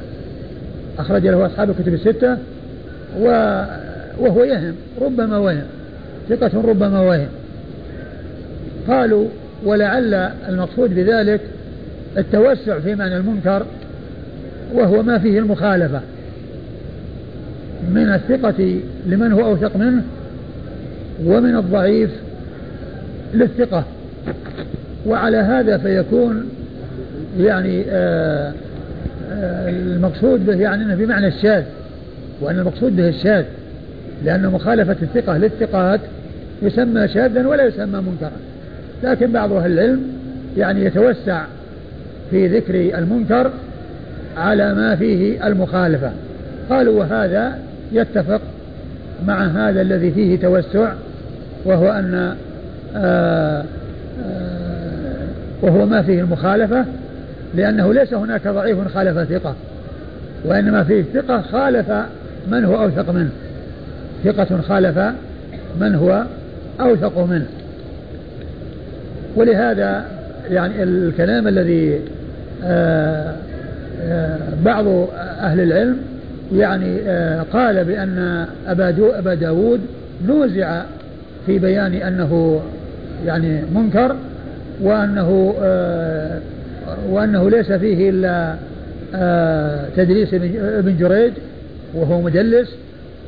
أخرج 0.98 1.26
له 1.26 1.46
أصحاب 1.46 1.70
الكتب 1.70 1.94
الستة 1.94 2.38
و 3.20 3.26
وهو 4.18 4.44
يهم 4.44 4.74
ربما 5.00 5.38
وهم. 5.38 5.64
ثقة 6.28 6.50
ربما 6.64 7.00
وهم. 7.00 7.28
قالوا 8.88 9.28
ولعل 9.64 10.14
المقصود 10.48 10.94
بذلك 10.94 11.40
التوسع 12.18 12.78
في 12.78 12.94
معنى 12.94 13.16
المنكر 13.16 13.66
وهو 14.74 15.02
ما 15.02 15.18
فيه 15.18 15.38
المخالفة. 15.38 16.00
من 17.94 18.08
الثقة 18.14 18.80
لمن 19.06 19.32
هو 19.32 19.44
أوثق 19.44 19.76
منه 19.76 20.02
ومن 21.24 21.56
الضعيف 21.56 22.10
للثقة. 23.34 23.84
وعلى 25.06 25.36
هذا 25.36 25.78
فيكون 25.78 26.48
يعني 27.38 27.84
آآ 27.88 27.88
آه، 27.90 28.52
آآ 29.32 29.68
آه، 29.68 29.68
المقصود 29.68 30.46
به 30.46 30.54
يعني 30.54 30.84
أنه 30.84 30.94
بمعنى 30.94 31.28
الشاذ. 31.28 31.62
وأن 32.40 32.58
المقصود 32.58 32.96
به 32.96 33.08
الشاذ 33.08 33.44
لأن 34.24 34.46
مخالفة 34.46 34.96
الثقة 35.02 35.36
للثقات 35.36 36.00
يسمى 36.62 37.08
شاذا 37.08 37.46
ولا 37.46 37.64
يسمى 37.64 38.00
منكرا. 38.00 38.38
لكن 39.02 39.32
بعض 39.32 39.52
أهل 39.52 39.72
العلم 39.72 40.02
يعني 40.56 40.84
يتوسع 40.84 41.44
في 42.30 42.46
ذكر 42.46 42.98
المنكر 42.98 43.50
على 44.36 44.74
ما 44.74 44.96
فيه 44.96 45.46
المخالفة. 45.46 46.12
قالوا 46.70 47.00
وهذا 47.00 47.58
يتفق 47.92 48.40
مع 49.26 49.46
هذا 49.46 49.80
الذي 49.80 50.10
فيه 50.10 50.38
توسع 50.38 50.92
وهو 51.64 51.88
أن 51.88 52.36
وهو 55.62 55.86
ما 55.86 56.02
فيه 56.02 56.20
المخالفة 56.20 56.84
لأنه 57.54 57.94
ليس 57.94 58.14
هناك 58.14 58.48
ضعيف 58.48 58.88
خالف 58.94 59.32
ثقة 59.32 59.54
وإنما 60.44 60.84
فيه 60.84 61.04
ثقة 61.14 61.40
خالف 61.40 61.92
من 62.48 62.64
هو 62.64 62.82
أوثق 62.82 63.10
منه. 63.10 63.30
ثقة 64.24 64.60
خالف 64.60 64.98
من 65.80 65.94
هو 65.94 66.24
أوثق 66.80 67.18
منه. 67.18 67.46
ولهذا 69.36 70.04
يعني 70.50 70.82
الكلام 70.82 71.48
الذي 71.48 72.00
آه، 72.64 73.34
آه، 74.02 74.38
بعض 74.64 74.86
أهل 75.40 75.60
العلم 75.60 75.96
يعني 76.52 77.00
آه، 77.06 77.42
قال 77.52 77.84
بأن 77.84 78.46
أبا, 78.66 78.94
أبا 79.18 79.34
داود 79.34 79.80
نوزع 80.26 80.82
في 81.46 81.58
بيان 81.58 81.94
أنه 81.94 82.62
يعني 83.26 83.62
منكر 83.74 84.16
وأنه 84.82 85.54
وأنه 87.08 87.50
ليس 87.50 87.72
فيه 87.72 88.10
إلا 88.10 88.54
تدريس 89.96 90.34
ابن 90.34 90.96
جريج 90.98 91.32
وهو 91.94 92.20
مدلس. 92.20 92.74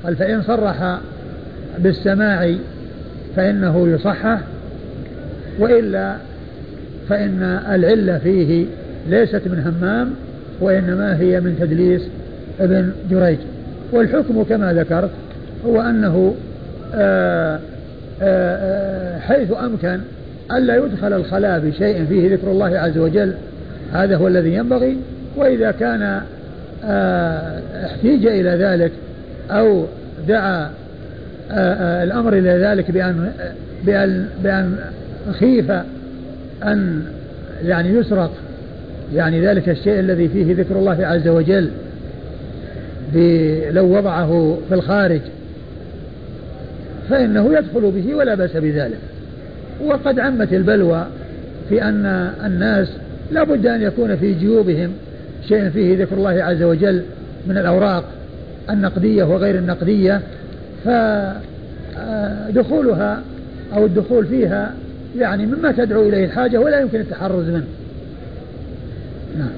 قال 0.04 0.16
فإن 0.16 0.42
صرح 0.42 0.98
بالسماع 1.78 2.54
فإنه 3.36 3.88
يصحح 3.88 4.40
وإلا 5.58 6.16
فإن 7.08 7.60
العلة 7.70 8.18
فيه 8.18 8.66
ليست 9.08 9.42
من 9.46 9.58
همام 9.58 10.10
وإنما 10.60 11.20
هي 11.20 11.40
من 11.40 11.56
تدليس 11.60 12.02
ابن 12.60 12.90
جريج. 13.10 13.38
والحكم 13.92 14.42
كما 14.42 14.72
ذكرت 14.72 15.10
هو 15.66 15.80
أنه 15.80 16.34
آآ 16.94 17.58
حيث 19.20 19.52
أمكن 19.64 20.00
ألا 20.52 20.76
يدخل 20.76 21.12
الخلاء 21.12 21.60
بشيء 21.60 22.04
فيه 22.04 22.34
ذكر 22.34 22.50
الله 22.50 22.78
عز 22.78 22.98
وجل. 22.98 23.34
هذا 23.92 24.16
هو 24.16 24.28
الذي 24.28 24.54
ينبغي. 24.54 24.96
وإذا 25.36 25.70
كان 25.70 26.20
احتيج 27.84 28.26
إلى 28.26 28.50
ذلك 28.50 28.92
أو 29.50 29.84
دعا 30.28 30.70
الأمر 32.04 32.32
إلى 32.32 32.50
ذلك 32.50 32.90
بأن 32.90 33.32
بأن 33.84 34.28
بأن 34.44 34.76
خيف 35.32 35.70
أن 36.64 37.02
يعني 37.64 37.88
يسرق 37.88 38.32
يعني 39.14 39.46
ذلك 39.46 39.68
الشيء 39.68 40.00
الذي 40.00 40.28
فيه 40.28 40.54
ذكر 40.54 40.78
الله 40.78 41.06
عز 41.06 41.28
وجل 41.28 41.70
لو 43.70 43.96
وضعه 43.96 44.58
في 44.68 44.74
الخارج 44.74 45.20
فإنه 47.10 47.58
يدخل 47.58 47.90
به 47.90 48.14
ولا 48.14 48.34
بأس 48.34 48.56
بذلك. 48.56 48.98
وقد 49.84 50.18
عمت 50.18 50.52
البلوى 50.52 51.06
في 51.68 51.82
أن 51.82 52.06
الناس 52.44 52.88
لا 53.32 53.44
بد 53.44 53.66
أن 53.66 53.82
يكون 53.82 54.16
في 54.16 54.34
جيوبهم 54.34 54.90
شيء 55.48 55.70
فيه 55.70 56.02
ذكر 56.02 56.16
الله 56.16 56.44
عز 56.44 56.62
وجل 56.62 57.02
من 57.46 57.58
الأوراق 57.58 58.04
النقدية 58.70 59.24
وغير 59.24 59.54
النقدية 59.54 60.20
فدخولها 62.54 63.22
أو 63.74 63.86
الدخول 63.86 64.26
فيها 64.26 64.74
يعني 65.18 65.46
مما 65.46 65.72
تدعو 65.72 66.08
إليه 66.08 66.24
الحاجة 66.24 66.60
ولا 66.60 66.80
يمكن 66.80 67.00
التحرز 67.00 67.48
منه. 67.48 67.66
نعم. 69.38 69.50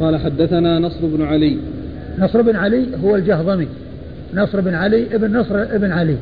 قال 0.00 0.16
حدثنا 0.16 0.78
نصر 0.78 1.06
بن 1.06 1.22
علي. 1.22 1.56
نصر 2.20 2.42
بن 2.42 2.56
علي 2.56 2.86
هو 3.04 3.16
الجهضمي. 3.16 3.66
نصر 4.34 4.60
بن 4.60 4.74
علي 4.74 5.14
ابن 5.14 5.36
نصر 5.36 5.62
ابن 5.62 5.92
علي. 5.92 6.16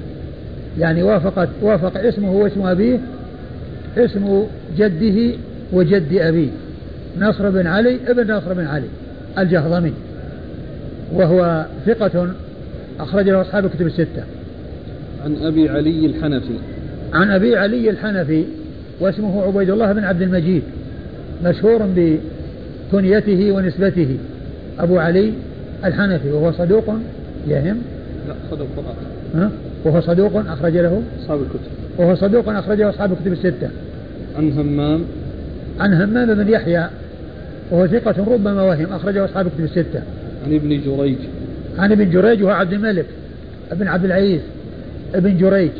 يعني 0.78 1.02
وافقت 1.02 1.48
وافق 1.62 2.00
اسمه 2.00 2.32
واسم 2.32 2.66
أبيه 2.66 2.98
اسم 3.96 4.42
جده 4.78 5.36
وجد 5.72 6.12
أبيه. 6.12 6.48
نصر 7.20 7.50
بن 7.50 7.66
علي 7.66 7.98
ابن 8.06 8.34
نصر 8.34 8.52
بن 8.52 8.66
علي 8.66 8.86
الجهضمي. 9.38 9.92
وهو 11.12 11.66
ثقة 11.86 12.28
أخرج 13.00 13.28
له 13.28 13.40
أصحاب 13.40 13.64
الكتب 13.64 13.86
الستة. 13.86 14.22
عن 15.24 15.36
أبي 15.42 15.68
علي 15.68 16.06
الحنفي. 16.06 16.58
عن 17.12 17.30
أبي 17.30 17.56
علي 17.56 17.90
الحنفي 17.90 18.44
واسمه 19.00 19.42
عبيد 19.42 19.70
الله 19.70 19.92
بن 19.92 20.04
عبد 20.04 20.22
المجيد 20.22 20.62
مشهور 21.44 21.80
بكنيته 22.92 23.52
ونسبته. 23.52 24.16
أبو 24.78 24.98
علي 24.98 25.32
الحنفي 25.84 26.30
وهو 26.30 26.52
صدوق 26.52 26.84
يهم. 27.48 27.82
لا 28.28 28.34
صدوق 28.50 28.68
قرآن 28.76 29.42
ها؟ 29.42 29.50
وهو 29.84 30.00
صدوق 30.00 30.36
أخرج 30.36 30.76
له. 30.76 31.02
أصحاب 31.22 31.38
الكتب. 31.42 31.98
وهو 31.98 32.14
صدوق 32.14 32.48
أخرجه 32.48 32.90
أصحاب 32.90 33.12
الكتب 33.12 33.32
الستة. 33.32 33.70
عن 34.36 34.52
همام. 34.52 35.00
عن 35.80 35.94
همام 35.94 36.34
بن 36.34 36.48
يحيى 36.48 36.86
وهو 37.70 37.86
ثقة 37.86 38.34
ربما 38.34 38.62
وهم 38.62 38.92
أخرجه 38.92 39.24
أصحاب 39.24 39.46
الكتب 39.46 39.64
الستة. 39.64 40.02
عن 40.46 40.54
ابن 40.54 40.68
جريج. 40.68 41.18
عن 41.78 41.92
ابن 41.92 42.10
جريج 42.10 42.42
وهو 42.42 42.52
عبد 42.52 42.72
الملك 42.72 43.06
ابن 43.72 43.88
عبد 43.88 44.04
العزيز 44.04 44.40
ابن 45.14 45.36
جريج 45.36 45.70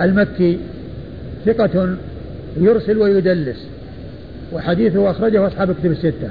المكي 0.00 0.58
ثقة 1.46 1.96
يرسل 2.60 2.98
ويدلس 2.98 3.66
وحديثه 4.52 5.10
أخرجه 5.10 5.46
أصحاب 5.46 5.70
الكتب 5.70 5.90
الستة. 5.90 6.30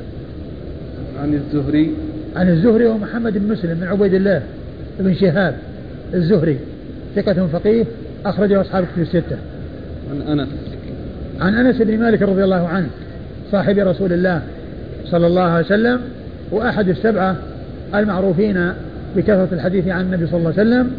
عن 1.22 1.34
الزهري. 1.34 1.92
عن 2.36 2.50
الزهري 2.50 2.86
ومحمد 2.86 3.38
بن 3.38 3.52
مسلم 3.52 3.74
بن 3.74 3.88
عبيد 3.88 4.14
الله 4.14 4.42
بن 5.00 5.14
شهاب 5.14 5.56
الزهري 6.14 6.58
ثقة 7.16 7.48
فقيه 7.48 7.86
أخرجه 8.26 8.62
أصحاب 8.62 8.84
الكتب 8.84 9.02
الستة. 9.02 9.38
عن 10.12 10.40
أنس. 10.40 10.50
عن 11.42 11.54
أنس 11.54 11.82
بن 11.82 12.00
مالك 12.00 12.22
رضي 12.22 12.44
الله 12.44 12.68
عنه 12.68 12.88
صاحب 13.52 13.78
رسول 13.78 14.14
الله 14.14 14.42
صلى 15.06 15.28
الله 15.28 15.42
عليه 15.42 15.66
وسلم 15.66 16.00
وأحد 16.52 16.90
السبعة 16.90 17.36
المعروفين 17.96 18.72
بكثرة 19.16 19.48
الحديث 19.52 19.88
عن 19.88 20.02
النبي 20.02 20.28
صلى 20.28 20.38
الله 20.38 20.54
عليه 20.58 20.62
وسلم 20.62 20.92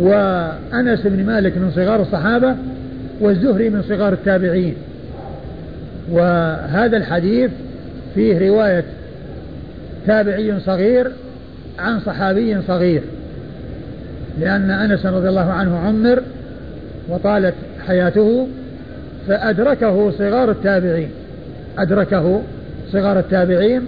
وأنس 0.00 1.00
بن 1.06 1.26
مالك 1.26 1.58
من 1.58 1.70
صغار 1.70 2.02
الصحابة 2.02 2.56
والزهري 3.20 3.70
من 3.70 3.82
صغار 3.82 4.12
التابعين. 4.12 4.74
وهذا 6.10 6.96
الحديث 6.96 7.50
فيه 8.14 8.48
رواية 8.48 8.84
تابعي 10.06 10.60
صغير 10.60 11.12
عن 11.78 12.00
صحابي 12.00 12.62
صغير 12.68 13.02
لأن 14.40 14.70
أنس 14.70 15.06
رضي 15.06 15.28
الله 15.28 15.50
عنه 15.52 15.78
عمر 15.78 16.22
وطالت 17.08 17.54
حياته 17.86 18.48
فأدركه 19.28 20.10
صغار 20.10 20.50
التابعين 20.50 21.10
أدركه 21.78 22.42
صغار 22.92 23.18
التابعين 23.18 23.82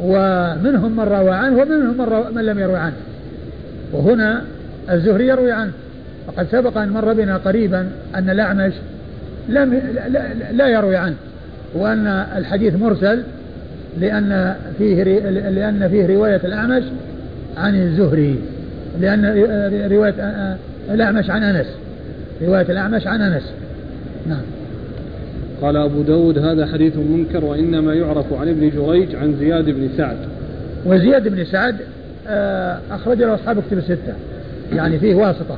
ومنهم 0.00 0.96
من 0.96 1.04
روى 1.04 1.30
عنه 1.30 1.56
ومنهم 1.56 1.98
من, 1.98 2.04
روى 2.04 2.24
من 2.34 2.46
لم 2.46 2.58
يروي 2.58 2.78
عنه. 2.78 2.96
وهنا 3.92 4.42
الزهري 4.90 5.26
يروي 5.26 5.52
عنه. 5.52 5.72
وقد 6.28 6.46
سبق 6.52 6.78
أن 6.78 6.88
مر 6.88 7.12
بنا 7.12 7.36
قريبا 7.36 7.88
أن 8.14 8.30
الأعمش 8.30 8.72
لم 9.48 9.80
لا, 10.08 10.34
لا 10.52 10.68
يروي 10.68 10.96
عنه 10.96 11.14
وأن 11.74 12.06
الحديث 12.36 12.74
مرسل 12.74 13.22
لأن 14.00 14.54
فيه 14.78 15.02
لأن 15.30 15.88
فيه 15.88 16.06
رواية 16.06 16.40
الأعمش 16.44 16.82
عن 17.56 17.82
الزهري. 17.82 18.38
لأن 19.00 19.24
رواية 19.92 20.14
الأعمش 20.90 21.30
عن 21.30 21.42
أنس. 21.42 21.66
رواية 22.42 22.66
الأعمش 22.72 23.06
عن 23.06 23.20
أنس. 23.20 23.42
نعم. 24.28 24.42
قال 25.62 25.76
أبو 25.76 26.02
داود 26.02 26.38
هذا 26.38 26.66
حديث 26.66 26.96
منكر 26.96 27.44
وإنما 27.44 27.94
يعرف 27.94 28.32
عن 28.32 28.48
ابن 28.48 28.70
جريج 28.70 29.14
عن 29.14 29.36
زياد 29.40 29.64
بن 29.64 29.88
سعد. 29.96 30.16
وزياد 30.86 31.28
بن 31.28 31.44
سعد 31.44 31.76
آه، 32.28 32.78
أخرج 32.90 33.18
له 33.18 33.34
أصحاب 33.34 33.62
كتب 33.68 33.78
الستة. 33.78 34.14
يعني 34.72 34.98
فيه 34.98 35.14
واسطة 35.14 35.56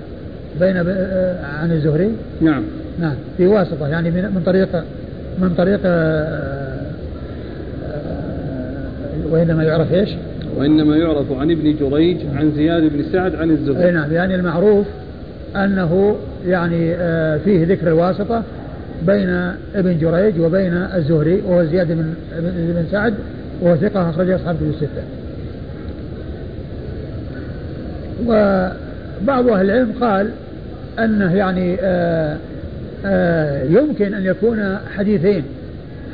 بين 0.61 0.77
آه، 0.77 1.47
عن 1.63 1.73
الزهري. 1.73 2.11
نعم. 2.41 2.63
نعم. 3.01 3.15
في 3.37 3.47
واسطة 3.47 3.89
يعني 3.89 4.11
من 4.11 4.43
طريق 4.47 4.85
من 5.39 5.55
طريق 5.59 5.81
آه، 5.85 6.81
وإنما 9.31 9.63
يعرف 9.63 9.93
إيش 9.93 10.09
وإنما 10.57 10.97
يعرف 10.97 11.33
عن 11.33 11.51
ابن 11.51 11.77
جريج 11.77 12.17
عن 12.35 12.53
زياد 12.57 12.83
بن 12.83 13.05
سعد 13.13 13.35
عن 13.35 13.51
الزهري 13.51 13.91
نعم 13.91 14.13
يعني 14.13 14.35
المعروف 14.35 14.87
أنه 15.57 16.17
يعني 16.47 16.97
فيه 17.39 17.67
ذكر 17.67 17.89
الواسطة 17.89 18.43
بين 19.07 19.29
ابن 19.75 19.99
جريج 19.99 20.41
وبين 20.41 20.73
الزهري 20.73 21.43
وهو 21.47 21.65
زياد 21.65 21.89
بن 21.89 22.15
بن 22.49 22.85
سعد 22.91 23.15
وهو 23.63 23.77
ثقة 23.77 24.11
أخرجه 24.11 24.37
أصحاب 24.37 24.57
كتب 24.57 24.69
الستة. 24.69 25.03
وبعض 28.27 29.49
أهل 29.49 29.71
العلم 29.71 29.93
قال 30.01 30.31
أنه 30.99 31.35
يعني 31.35 31.77
آآ 31.81 32.37
آآ 33.07 33.65
يمكن 33.65 34.15
أن 34.15 34.25
يكون 34.27 34.79
حديثين 34.97 35.43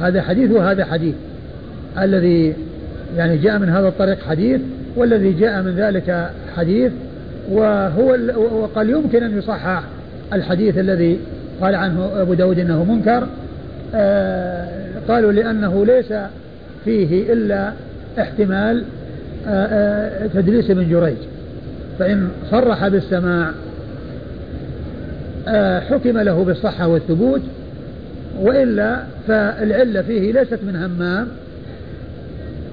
هذا 0.01 0.23
حديث 0.23 0.51
وهذا 0.51 0.85
حديث 0.85 1.15
الذي 1.99 2.55
يعني 3.17 3.37
جاء 3.37 3.59
من 3.59 3.69
هذا 3.69 3.89
الطريق 3.89 4.23
حديث 4.23 4.61
والذي 4.97 5.33
جاء 5.33 5.63
من 5.63 5.75
ذلك 5.77 6.31
حديث 6.57 6.93
وهو 7.51 8.17
وقال 8.53 8.91
يمكن 8.91 9.23
أن 9.23 9.39
يصحح 9.39 9.83
الحديث 10.33 10.79
الذي 10.79 11.19
قال 11.61 11.75
عنه 11.75 12.11
أبو 12.15 12.35
داود 12.35 12.59
إنه 12.59 12.85
منكر. 12.85 13.27
آه 13.95 14.69
قالوا 15.09 15.33
لأنه 15.33 15.87
ليس 15.87 16.13
فيه 16.85 17.33
إلا 17.33 17.73
احتمال 18.19 18.85
آه 19.47 19.67
آه 19.67 20.27
تدليس 20.27 20.71
ابن 20.71 20.91
جريج. 20.91 21.17
فإن 21.99 22.29
صرح 22.51 22.89
بالسماع 22.89 23.51
حكم 25.81 26.19
له 26.19 26.45
بالصحة 26.45 26.89
والثبوت 26.89 27.43
وإلا 28.41 29.03
فالعلة 29.29 30.03
فيه 30.03 30.33
ليست 30.33 30.59
من 30.67 30.77
همام. 30.77 31.29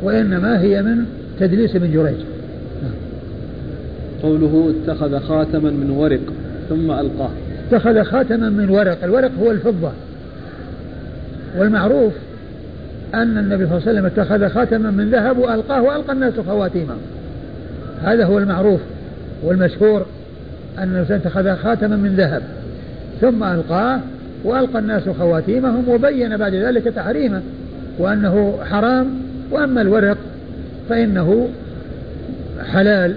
وإنما 0.04 0.62
هي 0.62 0.82
من 0.82 1.06
تدليس 1.40 1.76
ابن 1.76 1.94
جريج. 1.94 2.18
قوله 4.24 4.74
اتخذ 4.76 5.20
خاتما 5.20 5.70
من 5.70 5.90
ورق 5.90 6.20
ثم 6.70 6.92
ألقاه. 6.92 7.30
اتخذ 7.72 8.04
خاتما 8.04 8.50
من 8.50 8.70
ورق. 8.70 9.04
الورق 9.04 9.32
هو 9.42 9.52
الفضة. 9.52 9.92
والمعروف 11.58 12.14
أن 13.14 13.38
النبي 13.38 13.66
صلى 13.68 13.78
الله 13.78 13.88
عليه 13.88 13.92
وسلم 13.92 14.06
اتخذ 14.06 14.50
خاتما 14.50 14.92
من 14.92 15.10
ذهب 15.10 15.38
وألقاه 15.38 15.82
وألقى 15.82 16.14
الناس 16.14 16.34
خواتيمه. 16.48 16.96
هذا 18.04 18.26
هو 18.26 18.38
المعروف 18.38 18.80
والمشهور 19.44 20.06
أن 20.78 20.84
النبي 20.84 21.16
اتخذ 21.16 21.56
خاتما 21.56 21.96
من 21.96 22.16
ذهب 22.16 22.42
ثم 23.22 23.44
ألقاه 23.44 24.00
وألقى 24.44 24.80
الناس 24.80 25.10
خواتيمهم 25.20 25.90
وبين 25.90 26.38
بعد 26.38 26.54
ذلك 26.56 26.84
تحريمه 26.84 27.42
وأنه 28.00 28.58
حرام 28.64 29.08
وأما 29.52 29.82
الورق 29.82 30.18
فإنه 30.90 31.50
حلال 32.66 33.16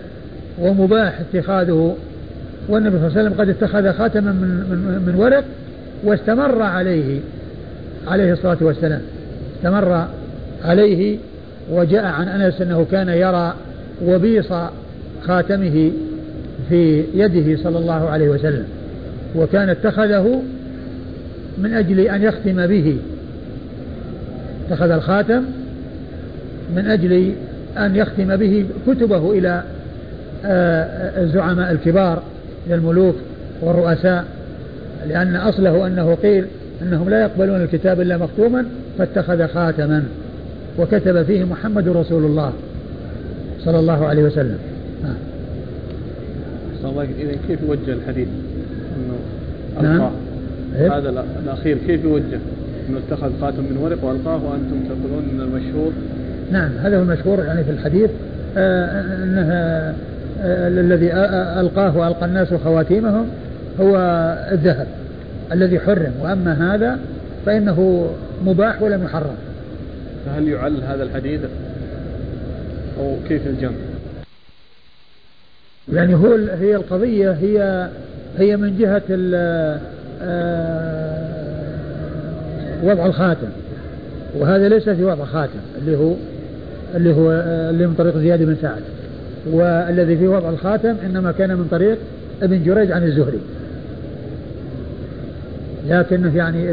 ومباح 0.59 1.21
اتخاذه 1.21 1.97
والنبي 2.69 2.99
صلى 2.99 3.07
الله 3.07 3.19
عليه 3.19 3.29
وسلم 3.29 3.41
قد 3.41 3.49
اتخذ 3.49 3.93
خاتما 3.99 4.33
من, 4.33 4.49
من, 4.71 5.03
من 5.07 5.15
ورق 5.15 5.45
واستمر 6.05 6.63
عليه 6.63 7.21
عليه 8.09 8.33
الصلاة 8.33 8.57
والسلام. 8.61 9.01
استمر 9.57 10.07
عليه 10.65 11.19
وجاء 11.71 12.05
عن 12.05 12.29
أنس 12.29 12.61
أنه 12.61 12.87
كان 12.93 13.09
يرى 13.09 13.55
وبيص 14.07 14.53
خاتمه 15.23 15.91
في 16.69 17.05
يده 17.15 17.63
صلى 17.63 17.79
الله 17.79 18.11
عليه 18.11 18.29
وسلم 18.29 18.65
وكان 19.37 19.69
اتخذه 19.69 20.43
من 21.59 21.75
أجل 21.75 22.01
أن 22.01 22.23
يختم 22.23 22.67
به. 22.67 22.97
اتخذ 24.69 24.91
الخاتم 24.91 25.43
من 26.77 26.87
أجل 26.87 27.33
أن 27.79 27.97
يختم 27.97 28.37
به 28.37 28.67
كتبه 28.87 29.33
إلى 29.33 29.63
آه، 30.45 31.23
الزعماء 31.23 31.73
الكبار 31.73 32.23
للملوك 32.71 33.15
والرؤساء 33.61 34.25
لأن 35.09 35.37
أصله 35.37 35.87
أنه 35.87 36.15
قيل 36.15 36.45
أنهم 36.83 37.11
لا 37.11 37.21
يقبلون 37.21 37.63
الكتاب 37.63 38.01
إلا 38.01 38.17
مختوما 38.17 38.65
فاتخذ 38.99 39.47
خاتما 39.47 40.05
وكتب 40.79 41.23
فيه 41.23 41.45
محمد 41.45 41.89
رسول 41.89 42.25
الله 42.25 42.53
صلى 43.65 43.79
الله 43.79 44.07
عليه 44.07 44.23
وسلم 44.23 44.59
نعم. 45.03 45.15
إذا 47.21 47.33
كيف 47.49 47.61
يوجه 47.63 47.93
الحديث؟ 47.93 48.29
أنه 49.81 49.99
نعم. 49.99 50.11
إيه؟ 50.79 50.99
هذا 50.99 51.25
الأخير 51.45 51.79
كيف 51.87 52.05
يوجه؟ 52.05 52.39
إنه 52.89 52.99
اتخذ 53.09 53.31
خاتم 53.41 53.63
من 53.63 53.77
ورق 53.83 54.05
وألقاه 54.05 54.41
وأنتم 54.45 54.77
تقولون 54.89 55.25
ان 55.33 55.41
المشهور 55.41 55.93
نعم 56.51 56.71
هذا 56.83 56.99
هو 56.99 57.03
المشهور 57.03 57.45
يعني 57.45 57.65
في 57.65 57.71
الحديث 57.71 58.11
آه 58.57 59.03
انه 59.25 59.53
آه 59.53 59.95
الذي 60.69 61.13
ألقاه 61.61 61.97
وألقى 61.97 62.27
الناس 62.27 62.55
خواتيمهم 62.55 63.27
هو 63.81 63.97
الذهب 64.53 64.87
الذي 65.53 65.81
حرم 65.81 66.13
وأما 66.21 66.75
هذا 66.75 66.99
فإنه 67.47 68.11
مباح 68.45 68.83
ولم 68.83 69.05
يحرم. 69.05 69.37
فهل 70.27 70.49
يعل 70.49 70.83
هذا 70.89 71.03
الحديث 71.03 71.41
أو 73.01 73.17
كيف 73.29 73.47
الجمع؟ 73.47 73.77
يعني 75.93 76.15
هو 76.15 76.35
هي 76.61 76.77
القضية 76.77 77.31
هي 77.31 77.89
هي 78.39 78.57
من 78.57 78.79
جهة 78.79 79.03
آه، 79.11 79.81
وضع 82.83 83.07
الخاتم 83.07 83.49
وهذا 84.39 84.69
ليس 84.69 84.89
في 84.89 85.05
وضع 85.05 85.25
خاتم 85.25 85.59
اللي 85.79 85.97
هو 85.97 86.15
اللي 86.97 87.15
هو 87.15 87.31
اللي 87.71 87.87
من 87.87 87.95
طريق 87.95 88.19
زياد 88.19 88.43
بن 88.43 88.57
سعد. 88.63 88.83
والذي 89.47 90.17
في 90.17 90.29
وضع 90.29 90.51
الخاتم 90.51 90.95
إنما 91.07 91.33
كان 91.33 91.51
من 91.51 91.69
طريق 91.71 91.99
ابن 92.43 92.65
جريج 92.65 92.93
عن 92.93 93.03
الزهري. 93.03 93.39
لكن 95.89 96.31
يعني 96.35 96.71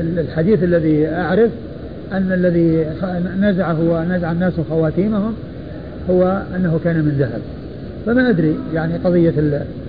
الحديث 0.00 0.62
الذي 0.62 1.08
أعرف 1.08 1.50
أن 2.12 2.32
الذي 2.32 2.86
نزعه 3.40 3.80
ونزع 3.80 4.32
الناس 4.32 4.52
خواتيمهم 4.70 5.34
هو 6.10 6.42
أنه 6.56 6.80
كان 6.84 6.96
من 6.96 7.16
ذهب. 7.18 7.40
فما 8.06 8.30
أدري 8.30 8.56
يعني 8.74 8.94
قضية 9.04 9.32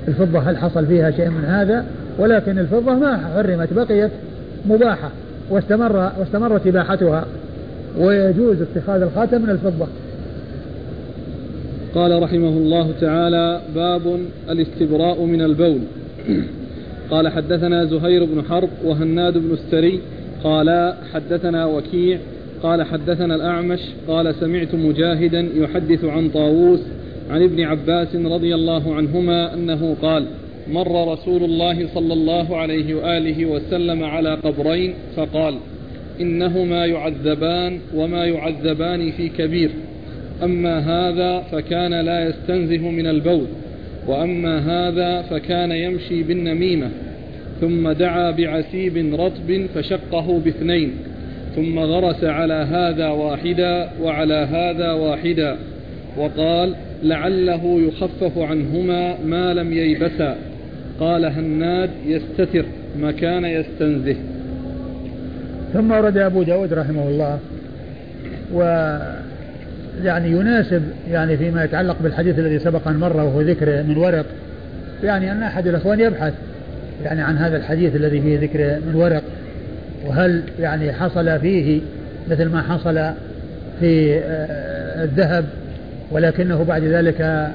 الفضة 0.07 0.39
هل 0.39 0.57
حصل 0.57 0.85
فيها 0.85 1.11
شيء 1.11 1.29
من 1.29 1.45
هذا 1.45 1.85
ولكن 2.17 2.59
الفضة 2.59 2.95
ما 2.95 3.17
حرمت 3.17 3.73
بقيت 3.73 4.11
مباحة 4.69 5.09
واستمر 5.49 6.11
واستمرت 6.19 6.67
إباحتها. 6.67 7.25
ويجوز 7.97 8.61
اتخاذ 8.61 9.01
الخاتم 9.01 9.41
من 9.41 9.49
الفضة. 9.49 9.87
قال 11.95 12.23
رحمه 12.23 12.49
الله 12.49 12.91
تعالى 13.01 13.61
باب 13.75 14.19
الاستبراء 14.49 15.23
من 15.23 15.41
البول. 15.41 15.79
قال 17.11 17.27
حدثنا 17.27 17.85
زهير 17.85 18.25
بن 18.25 18.43
حرب 18.49 18.69
وهناد 18.85 19.37
بن 19.37 19.51
السري. 19.51 19.99
قال 20.43 20.93
حدثنا 21.13 21.65
وكيع. 21.65 22.17
قال 22.63 22.83
حدثنا 22.83 23.35
الأعمش. 23.35 23.79
قال 24.07 24.35
سمعت 24.35 24.75
مجاهدا 24.75 25.47
يحدث 25.55 26.05
عن 26.05 26.29
طاووس 26.29 26.79
عن 27.31 27.43
ابن 27.43 27.61
عباس 27.61 28.15
رضي 28.15 28.55
الله 28.55 28.95
عنهما 28.95 29.53
أنه 29.53 29.95
قال 30.01 30.25
مر 30.71 31.13
رسول 31.13 31.43
الله 31.43 31.87
صلى 31.93 32.13
الله 32.13 32.57
عليه 32.57 32.95
وآله 32.95 33.45
وسلم 33.45 34.03
على 34.03 34.33
قبرين 34.35 34.93
فقال 35.15 35.55
إنهما 36.21 36.85
يعذبان 36.85 37.79
وما 37.95 38.25
يعذبان 38.25 39.11
في 39.11 39.29
كبير. 39.29 39.69
أما 40.43 40.79
هذا 40.79 41.39
فكان 41.51 41.93
لا 41.93 42.29
يستنزه 42.29 42.89
من 42.89 43.07
البول 43.07 43.45
وأما 44.07 44.59
هذا 44.59 45.21
فكان 45.21 45.71
يمشي 45.71 46.23
بالنميمة. 46.23 46.89
ثم 47.61 47.91
دعا 47.91 48.31
بعسيب 48.31 49.15
رطب 49.19 49.65
فشقه 49.75 50.41
باثنين. 50.45 50.91
ثم 51.55 51.79
غرس 51.79 52.23
على 52.23 52.53
هذا 52.53 53.07
واحدا 53.07 53.89
وعلى 54.01 54.47
هذا 54.51 54.91
واحدا 54.91 55.57
وقال 56.17 56.75
لعله 57.03 57.81
يخفف 57.87 58.37
عنهما 58.37 59.17
ما 59.25 59.53
لم 59.53 59.73
ييبسا. 59.73 60.37
قال 60.99 61.25
هناد 61.25 61.89
يستتر 62.07 62.65
مكان 63.01 63.45
يستنزه. 63.45 64.15
ثم 65.73 65.91
ورد 65.91 66.17
أبو 66.17 66.43
داود 66.43 66.73
رحمه 66.73 67.07
الله 67.07 67.39
و 68.53 68.61
يعني 70.03 70.31
يناسب 70.31 70.81
يعني 71.11 71.37
فيما 71.37 71.63
يتعلق 71.63 71.95
بالحديث 72.03 72.39
الذي 72.39 72.59
سبق 72.59 72.87
أن 72.87 72.95
مر 72.95 73.17
وهو 73.17 73.41
ذكر 73.41 73.83
من 73.83 73.97
ورق. 73.97 74.25
يعني 75.03 75.31
أن 75.31 75.43
أحد 75.43 75.67
الأخوان 75.67 75.99
يبحث 75.99 76.33
يعني 77.03 77.21
عن 77.21 77.37
هذا 77.37 77.57
الحديث 77.57 77.95
الذي 77.95 78.21
فيه 78.21 78.39
ذكر 78.39 78.79
من 78.87 78.95
ورق 78.95 79.23
وهل 80.05 80.43
يعني 80.59 80.93
حصل 80.93 81.39
فيه 81.39 81.81
مثل 82.29 82.45
ما 82.49 82.61
حصل 82.61 83.11
في 83.79 84.17
آه، 84.17 85.03
الذهب 85.03 85.45
ولكنه 86.11 86.63
بعد 86.63 86.83
ذلك 86.83 87.49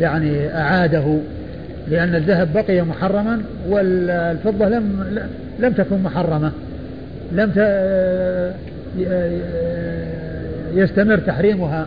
يعني 0.00 0.54
أعاده 0.54 1.18
لأن 1.90 2.14
الذهب 2.14 2.52
بقي 2.52 2.82
محرما 2.82 3.40
والفضة 3.68 4.68
لم 4.68 5.04
لم 5.58 5.72
تكن 5.72 6.02
محرمة. 6.02 6.52
لم 7.32 7.52
يستمر 10.74 11.18
تحريمها. 11.18 11.86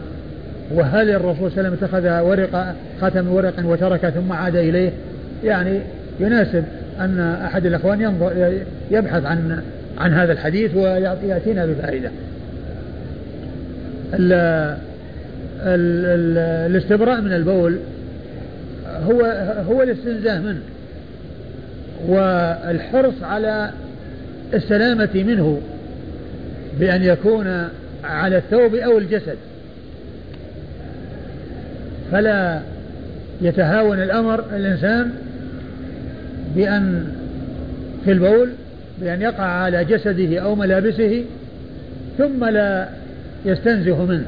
وهل 0.73 1.09
الرسول 1.09 1.51
صلى 1.51 1.57
الله 1.57 1.57
عليه 1.57 1.69
وسلم 1.69 1.77
اتخذ 1.81 2.19
ورق 2.19 2.75
خاتم 3.01 3.27
ورق 3.27 3.53
وترك 3.65 4.09
ثم 4.09 4.31
عاد 4.31 4.55
إليه؟ 4.55 4.91
يعني 5.43 5.79
يناسب 6.19 6.63
أن 6.99 7.19
أحد 7.19 7.65
الأخوان 7.65 8.01
ينظر 8.01 8.53
يبحث 8.91 9.25
عن 9.25 9.61
عن 9.97 10.13
هذا 10.13 10.33
الحديث 10.33 10.75
ويأتينا 10.75 11.65
بفائدة. 11.65 12.09
ال 14.13 14.33
ال 15.63 16.05
ال 16.05 16.37
الاستبراء 16.71 17.21
من 17.21 17.33
البول 17.33 17.77
هو 19.03 19.21
هو 19.69 19.83
الاستنزاه 19.83 20.39
منه. 20.39 20.61
والحرص 22.07 23.23
على 23.23 23.69
السلامة 24.53 25.09
منه 25.13 25.61
بأن 26.79 27.03
يكون 27.03 27.67
على 28.03 28.37
الثوب 28.37 28.75
أو 28.75 28.97
الجسد. 28.97 29.37
فلا 32.11 32.61
يتهاون 33.41 33.99
الأمر 34.03 34.43
الإنسان 34.55 35.11
بأن 36.55 37.07
في 38.05 38.11
البول 38.11 38.49
بأن 39.01 39.21
يقع 39.21 39.43
على 39.43 39.85
جسده 39.85 40.39
أو 40.39 40.55
ملابسه 40.55 41.23
ثم 42.17 42.45
لا 42.45 42.89
يستنزه 43.45 44.05
منه 44.05 44.25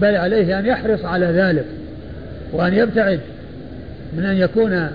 بل 0.00 0.16
عليه 0.16 0.58
أن 0.58 0.66
يحرص 0.66 1.04
على 1.04 1.26
ذلك 1.26 1.64
وأن 2.52 2.74
يبتعد 2.74 3.20
من 4.16 4.24
أن 4.24 4.36
يكون 4.36 4.88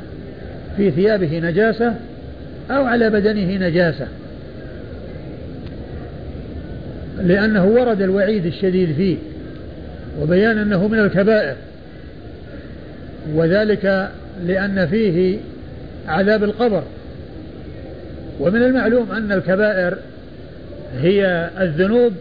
في 0.78 0.92
ثيابه 0.92 1.40
نجاسة 1.40 1.96
أو 2.72 2.86
على 2.86 3.09
بدنه 3.09 3.68
نجاسة. 3.68 4.07
لأنه 7.22 7.65
ورد 7.65 8.01
الوعيد 8.01 8.45
الشديد 8.45 8.95
فيه 8.95 9.18
وبيان 10.22 10.57
أنه 10.57 10.88
من 10.88 10.99
الكبائر. 10.99 11.55
وذلك 13.34 14.09
لأن 14.45 14.88
فيه 14.88 15.38
عذاب 16.07 16.43
القبر. 16.43 16.84
ومن 18.39 18.63
المعلوم 18.63 19.11
أن 19.11 19.32
الكبائر 19.32 19.97
هي 21.01 21.49
الذنوب 21.59 22.13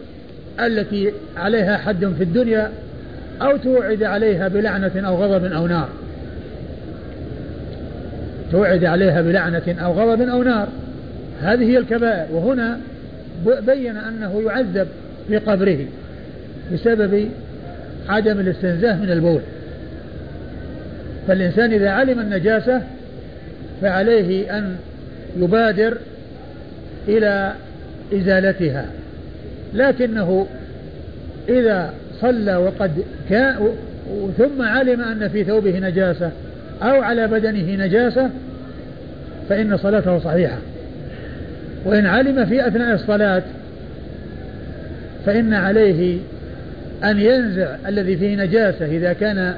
التي 0.59 1.11
عليها 1.37 1.77
حد 1.77 2.05
في 2.17 2.23
الدنيا 2.23 2.71
أو 3.41 3.57
توعد 3.57 4.03
عليها 4.03 4.47
بلعنة 4.47 5.07
أو 5.07 5.23
غضب 5.23 5.45
أو 5.45 5.67
نار. 5.67 5.89
توعد 8.51 8.85
عليها 8.85 9.21
بلعنة 9.21 9.75
أو 9.79 9.93
غضب 9.93 10.21
أو 10.21 10.43
نار. 10.43 10.67
هذه 11.41 11.63
هي 11.63 11.77
الكبائر. 11.77 12.27
وهنا 12.31 12.79
بين 13.65 13.97
أنه 13.97 14.41
يعذب 14.45 14.87
في 15.27 15.37
قبره 15.37 15.79
بسبب 16.73 17.29
عدم 18.09 18.39
الاستنزاه 18.39 18.95
من 18.95 19.11
البول. 19.11 19.41
فالإنسان 21.27 21.73
إذا 21.73 21.89
علم 21.89 22.19
النجاسة 22.19 22.81
فعليه 23.81 24.57
أن 24.57 24.75
يبادر 25.39 25.97
إلى 27.07 27.53
إزالتها. 28.13 28.85
لكنه 29.73 30.47
إذا 31.49 31.93
صلى 32.21 32.55
وقد 32.55 32.91
كان 33.29 33.69
ثم 34.37 34.61
علم 34.61 35.01
أن 35.01 35.29
في 35.29 35.43
ثوبه 35.43 35.79
نجاسة 35.79 36.31
أو 36.81 37.01
على 37.01 37.27
بدنه 37.27 37.85
نجاسة 37.85 38.29
فإن 39.49 39.77
صلاته 39.77 40.19
صحيحة. 40.19 40.57
وإن 41.85 42.05
علم 42.05 42.45
في 42.45 42.67
أثناء 42.67 42.93
الصلاة 42.93 43.43
فإن 45.25 45.53
عليه 45.53 46.19
أن 47.03 47.19
ينزع 47.19 47.75
الذي 47.87 48.17
فيه 48.17 48.35
نجاسة 48.35 48.85
إذا 48.85 49.13
كان 49.13 49.55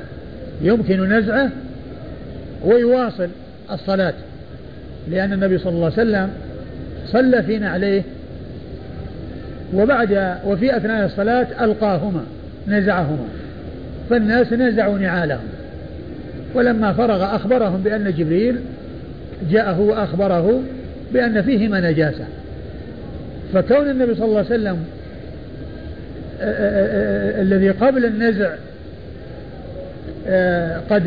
يمكن 0.62 1.14
نزعه 1.14 1.50
ويواصل 2.66 3.28
الصلاة. 3.72 4.14
لأن 5.08 5.34
النبي 5.34 5.58
صلى 5.58 5.70
الله 5.74 5.86
عليه 5.86 5.94
وسلم 5.94 6.30
صلى 7.06 7.44
في 7.44 7.60
نعليه 7.60 8.02
وبعد 9.74 10.38
وفي 10.46 10.78
أثناء 10.78 11.06
الصلاة 11.06 11.48
ألقاهما 11.62 12.24
نزعهما. 12.68 13.28
فالناس 14.10 14.54
نزعوا 14.54 14.98
نعالهم. 14.98 15.59
ولما 16.54 16.94
فرغ 16.94 17.36
أخبرهم 17.36 17.82
بأن 17.84 18.14
جبريل 18.18 18.60
جاءه 19.52 19.80
وأخبره 19.80 20.62
بأن 21.14 21.42
فيهما 21.42 21.92
نجاسة. 21.92 22.26
فكون 23.54 23.90
النبي 23.90 24.16
صلى 24.16 24.26
الله 24.26 24.38
عليه 24.38 24.48
وسلم 24.48 24.78
الذي 27.42 27.70
قبل 27.70 28.06
النزع 28.06 28.50
قد 30.90 31.04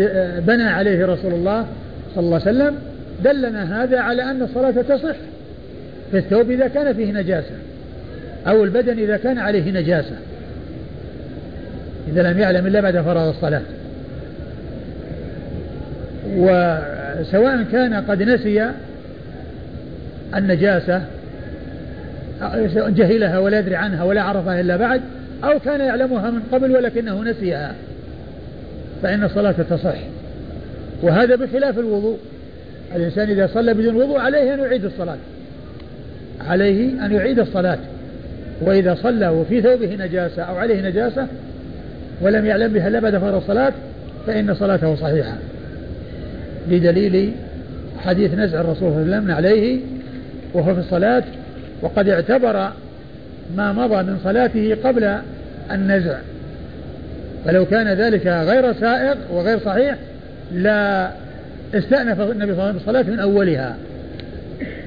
بنى 0.47 0.63
عليه 0.63 1.07
رسول 1.07 1.33
الله 1.33 1.67
صلى 2.15 2.25
الله 2.25 2.41
عليه 2.47 2.51
وسلم 2.51 2.75
دلنا 3.25 3.83
هذا 3.83 4.01
على 4.01 4.23
أن 4.23 4.43
الصلاة 4.43 4.71
تصح. 4.71 5.17
في 6.11 6.19
الثوب 6.19 6.51
إذا 6.51 6.69
كان 6.69 6.95
فيه 6.95 7.13
نجاسة 7.13 7.55
أو 8.47 8.65
البدن 8.65 8.99
إذا 8.99 9.17
كان 9.17 9.39
عليه 9.39 9.71
نجاسة. 9.71 10.17
إذا 12.09 12.23
لم 12.23 12.39
يعلم 12.39 12.67
إلا 12.67 12.81
بعد 12.81 13.01
فرض 13.01 13.29
الصلاة. 13.29 13.63
وسواء 16.37 17.63
كان 17.73 17.95
قد 17.95 18.23
نسي 18.23 18.71
النجاسة 20.37 21.03
جهلها 22.77 23.39
ولا 23.39 23.59
يدري 23.59 23.77
عنها 23.77 24.05
ولا 24.05 24.23
عرفها 24.23 24.61
إلا 24.61 24.77
بعد 24.77 25.01
أو 25.45 25.59
كان 25.59 25.81
يعلمها 25.81 26.31
من 26.31 26.43
قبل 26.53 26.77
ولكنه 26.77 27.23
نسيها 27.23 27.75
فإن 29.03 29.25
الصلاة 29.25 29.55
تصح. 29.71 29.95
وهذا 31.03 31.37
بخلاف 31.37 31.79
الوضوء 31.79 32.19
الإنسان 32.97 33.31
إذا 33.31 33.47
صلى 33.55 33.75
بدون 33.75 33.97
وضوء 33.97 34.19
عليه 34.19 34.55
أن 34.55 34.59
يعيد 34.59 34.85
الصلاة 34.85 35.17
عليه 36.49 37.07
أن 37.07 37.13
يعيد 37.13 37.39
الصلاة. 37.39 37.79
وإذا 38.61 38.95
صلى 38.95 39.29
وفي 39.29 39.63
ثوبه 39.63 39.95
نجاسة 39.95 40.43
أو 40.43 40.57
عليه 40.57 40.89
نجاسة 40.89 41.27
ولم 42.21 42.47
يعلم 42.47 42.73
بها 42.73 43.01
بعد 43.01 43.17
فرض 43.17 43.35
الصلاة 43.35 43.73
فإن 44.27 44.55
صلاته 44.55 44.95
صحيحة. 44.95 45.35
بدليل 46.71 47.33
حديث 48.05 48.35
نزع 48.35 48.61
الرسول 48.61 48.93
صلى 48.93 49.03
الله 49.03 49.17
عليه 49.17 49.17
وسلم 49.17 49.31
عليه 49.31 49.81
وهو 50.55 50.75
في 50.75 50.81
الصلاة 50.81 51.23
وقد 51.83 52.09
اعتبر 52.09 52.73
ما 53.57 53.73
مضى 53.73 54.03
من 54.03 54.19
صلاته 54.25 54.77
قبل 54.85 55.19
النزع. 55.71 56.19
فلو 57.45 57.67
كان 57.67 57.89
ذلك 57.89 58.27
غير 58.27 58.73
سائق 58.73 59.17
وغير 59.33 59.59
صحيح 59.59 59.97
لا 60.53 61.11
استأنف 61.75 62.21
النبي 62.21 62.53
صلى 62.53 62.53
الله 62.53 62.63
عليه 62.63 62.77
وسلم 62.77 62.77
الصلاة 62.77 63.03
من 63.03 63.21
أولها. 63.21 63.77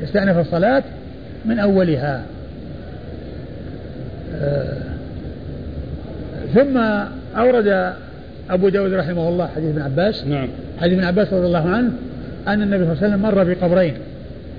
استأنف 0.03 0.37
الصلاة 0.37 0.83
من 1.45 1.59
أولها. 1.59 2.23
ثم 6.53 6.77
أورد 7.37 7.93
أبو 8.49 8.69
داود 8.69 8.93
رحمه 8.93 9.29
الله 9.29 9.49
حديث 9.55 9.69
ابن 9.69 9.81
عباس. 9.81 10.27
نعم. 10.27 10.47
حديث 10.81 10.93
ابن 10.93 11.03
عباس 11.03 11.33
رضي 11.33 11.45
الله 11.45 11.69
عنه 11.69 11.91
أن 12.47 12.61
النبي 12.61 12.83
صلى 12.85 12.93
الله 12.93 13.03
عليه 13.03 13.07
وسلم 13.07 13.21
مر 13.21 13.43
بقبرين 13.43 13.93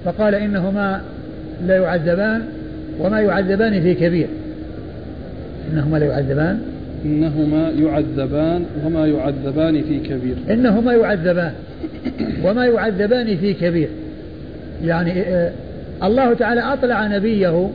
فقال 0.04 0.34
إنهما 0.34 1.00
لا 1.66 1.76
يعذبان 1.76 2.42
وما 3.00 3.20
يعذبان 3.20 3.82
في 3.82 3.94
كبير. 3.94 4.26
إنهما 5.72 5.98
لا 5.98 6.06
يعذبان. 6.06 6.60
إنهما 7.04 7.70
يعذبان 7.78 8.64
وما 8.84 9.06
يعذبان 9.06 9.82
في 9.82 9.98
كبير. 9.98 10.36
إنهما 10.50 10.92
يعذبان 10.92 11.52
وما 12.44 12.66
يعذبان 12.66 13.36
في 13.36 13.54
كبير. 13.54 13.88
يعني 14.84 15.20
آه، 15.20 15.52
الله 16.02 16.34
تعالى 16.34 16.60
أطلع 16.60 17.06
نبيه 17.06 17.70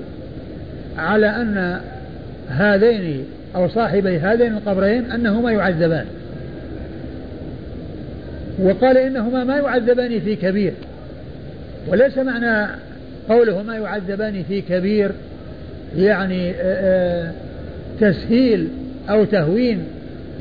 على 0.98 1.28
أن 1.28 1.80
هذين 2.50 3.24
أو 3.56 3.68
صاحبي 3.68 4.18
هذين 4.18 4.54
القبرين 4.54 5.12
أنهما 5.12 5.52
يعذبان. 5.52 6.06
وقال 8.62 8.97
إنهما 8.97 9.43
ما 9.43 9.57
يعذبان 9.57 10.20
في 10.20 10.36
كبير. 10.36 10.74
وليس 11.88 12.18
معنى 12.18 12.68
قوله 13.30 13.64
ما 13.64 13.78
يعذبان 13.78 14.43
في 14.43 14.62
كبير 14.62 15.12
يعني 15.97 16.51
آه، 16.51 16.55
آه، 16.62 17.32
تسهيل 17.99 18.68
أو 19.09 19.26
تهوين 19.26 19.84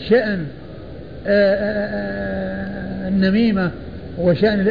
شأن 0.09 0.47
آه، 1.27 3.09
النميمة 3.09 3.71
وشأن 4.19 4.67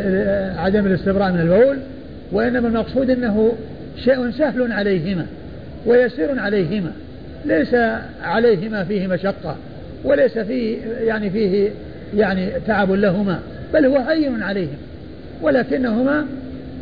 عدم 0.57 0.85
الاستبراء 0.85 1.31
من 1.31 1.39
البول 1.39 1.77
وإنما 2.31 2.67
المقصود 2.67 3.09
أنه 3.09 3.53
شيء 4.03 4.31
سهل 4.31 4.71
عليهما 4.71 5.25
ويسير 5.85 6.39
عليهما 6.39 6.91
ليس 7.45 7.75
عليهما 8.23 8.83
فيه 8.83 9.07
مشقة 9.07 9.55
وليس 10.03 10.37
فيه 10.37 10.77
يعني 11.01 11.29
فيه 11.29 11.69
يعني 12.17 12.49
تعب 12.67 12.91
لهما 12.91 13.39
بل 13.73 13.85
هو 13.85 13.97
هين 13.97 14.43
عليهم. 14.43 14.77
ولكنهما 15.41 16.25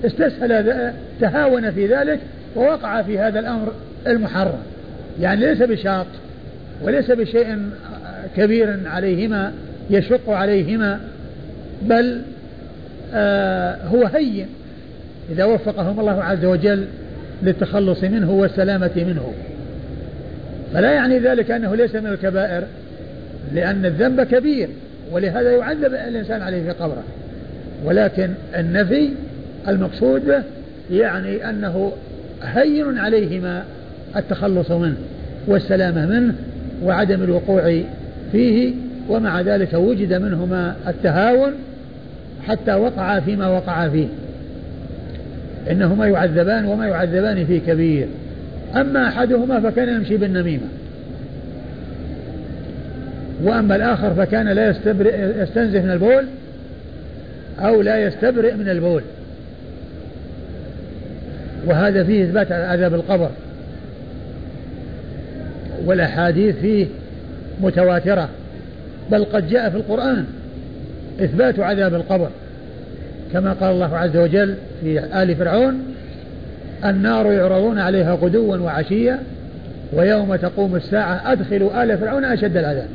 استسهل 0.05 0.93
تهاون 1.21 1.71
في 1.71 1.87
ذلك 1.87 2.19
ووقع 2.55 3.01
في 3.01 3.19
هذا 3.19 3.39
الأمر 3.39 3.73
المحرم. 4.07 4.59
يعني 5.21 5.45
ليس 5.45 5.61
بشاق 5.61 6.07
وليس 6.83 7.11
بشيء 7.11 7.57
كبير 8.37 8.79
عليهما 8.85 9.53
يشق 9.89 10.29
عليهما 10.29 10.99
بل 11.81 12.21
آه 13.13 13.77
هو 13.85 14.05
هين. 14.05 14.47
إذا 15.31 15.43
وفقهم 15.43 15.99
الله 15.99 16.23
عز 16.23 16.45
وجل 16.45 16.85
للتخلص 17.43 18.03
منه 18.03 18.31
والسلامة 18.31 18.91
منه. 18.95 19.33
فلا 20.73 20.91
يعني 20.91 21.19
ذلك 21.19 21.51
أنه 21.51 21.75
ليس 21.75 21.95
من 21.95 22.07
الكبائر 22.07 22.63
لأن 23.53 23.85
الذنب 23.85 24.21
كبير. 24.21 24.69
ولهذا 25.11 25.51
يعذب 25.51 25.93
الإنسان 25.93 26.41
عليه 26.41 26.63
في 26.63 26.71
قبره. 26.71 27.03
ولكن 27.85 28.29
النفي 28.57 29.09
المقصود 29.67 30.25
به 30.25 30.43
يعني 30.91 31.49
أنه 31.49 31.91
هين 32.43 32.97
عليهما 32.97 33.63
التخلص 34.15 34.71
منه 34.71 34.97
والسلامة 35.47 36.05
منه 36.05 36.33
وعدم 36.83 37.23
الوقوع 37.23 37.81
فيه 38.31 38.73
ومع 39.09 39.41
ذلك 39.41 39.73
وجد 39.73 40.13
منهما 40.13 40.75
التهاون 40.87 41.51
حتى 42.47 42.73
وقع 42.73 43.19
فيما 43.19 43.47
وقع 43.47 43.89
فيه. 43.89 44.07
إنهما 45.71 46.07
يعذبان 46.07 46.65
وما 46.65 46.87
يعذبان 46.87 47.45
في 47.45 47.59
كبير. 47.59 48.07
أما 48.75 49.07
أحدهما 49.07 49.59
فكان 49.59 49.89
يمشي 49.89 50.17
بالنميمة. 50.17 50.67
وأما 53.43 53.75
الآخر 53.75 54.13
فكان 54.13 54.47
لا 54.47 54.69
يستبرئ 54.69 55.41
يستنزه 55.41 55.81
من 55.81 55.91
البول 55.91 56.25
أو 57.59 57.81
لا 57.81 57.99
يستبرئ 57.99 58.53
من 58.53 58.69
البول. 58.69 59.01
وهذا 61.65 62.03
فيه 62.03 62.23
إثبات 62.23 62.51
عذاب 62.51 62.93
القبر. 62.93 63.29
والأحاديث 65.85 66.55
فيه 66.55 66.85
متواترة 67.61 68.29
بل 69.11 69.25
قد 69.25 69.49
جاء 69.49 69.69
في 69.69 69.77
القرآن 69.77 70.25
إثبات 71.21 71.59
عذاب 71.59 71.93
القبر. 71.93 72.29
كما 73.33 73.53
قال 73.53 73.71
الله 73.71 73.97
عز 73.97 74.17
وجل 74.17 74.55
في 74.81 74.99
آل 74.99 75.35
فرعون 75.35 75.95
النار 76.85 77.31
يعرضون 77.31 77.79
عليها 77.79 78.13
غدوا 78.13 78.57
وعشيا 78.57 79.19
ويوم 79.93 80.35
تقوم 80.35 80.75
الساعة 80.75 81.31
أدخلوا 81.31 81.83
آل 81.83 81.97
فرعون 81.97 82.25
أشد 82.25 82.57
العذاب. 82.57 82.87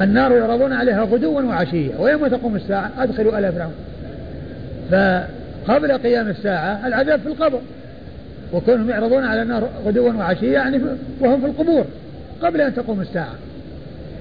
النار 0.00 0.32
يعرضون 0.32 0.72
عليها 0.72 1.02
غدوا 1.02 1.42
وعشيا 1.42 1.98
ويوم 1.98 2.26
تقوم 2.26 2.56
الساعة 2.56 2.90
أدخلوا 2.98 3.38
آل 3.38 3.52
فرعون. 3.52 3.74
فقبل 4.90 5.92
قيام 5.92 6.28
الساعة 6.28 6.86
العذاب 6.86 7.20
في 7.20 7.26
القبر 7.26 7.60
وكونهم 8.52 8.90
يعرضون 8.90 9.24
على 9.24 9.42
النار 9.42 9.68
غدوا 9.86 10.12
وعشيا 10.12 10.52
يعني 10.52 10.80
وهم 11.20 11.40
في 11.40 11.46
القبور 11.46 11.84
قبل 12.42 12.60
أن 12.60 12.74
تقوم 12.74 13.00
الساعة. 13.00 13.34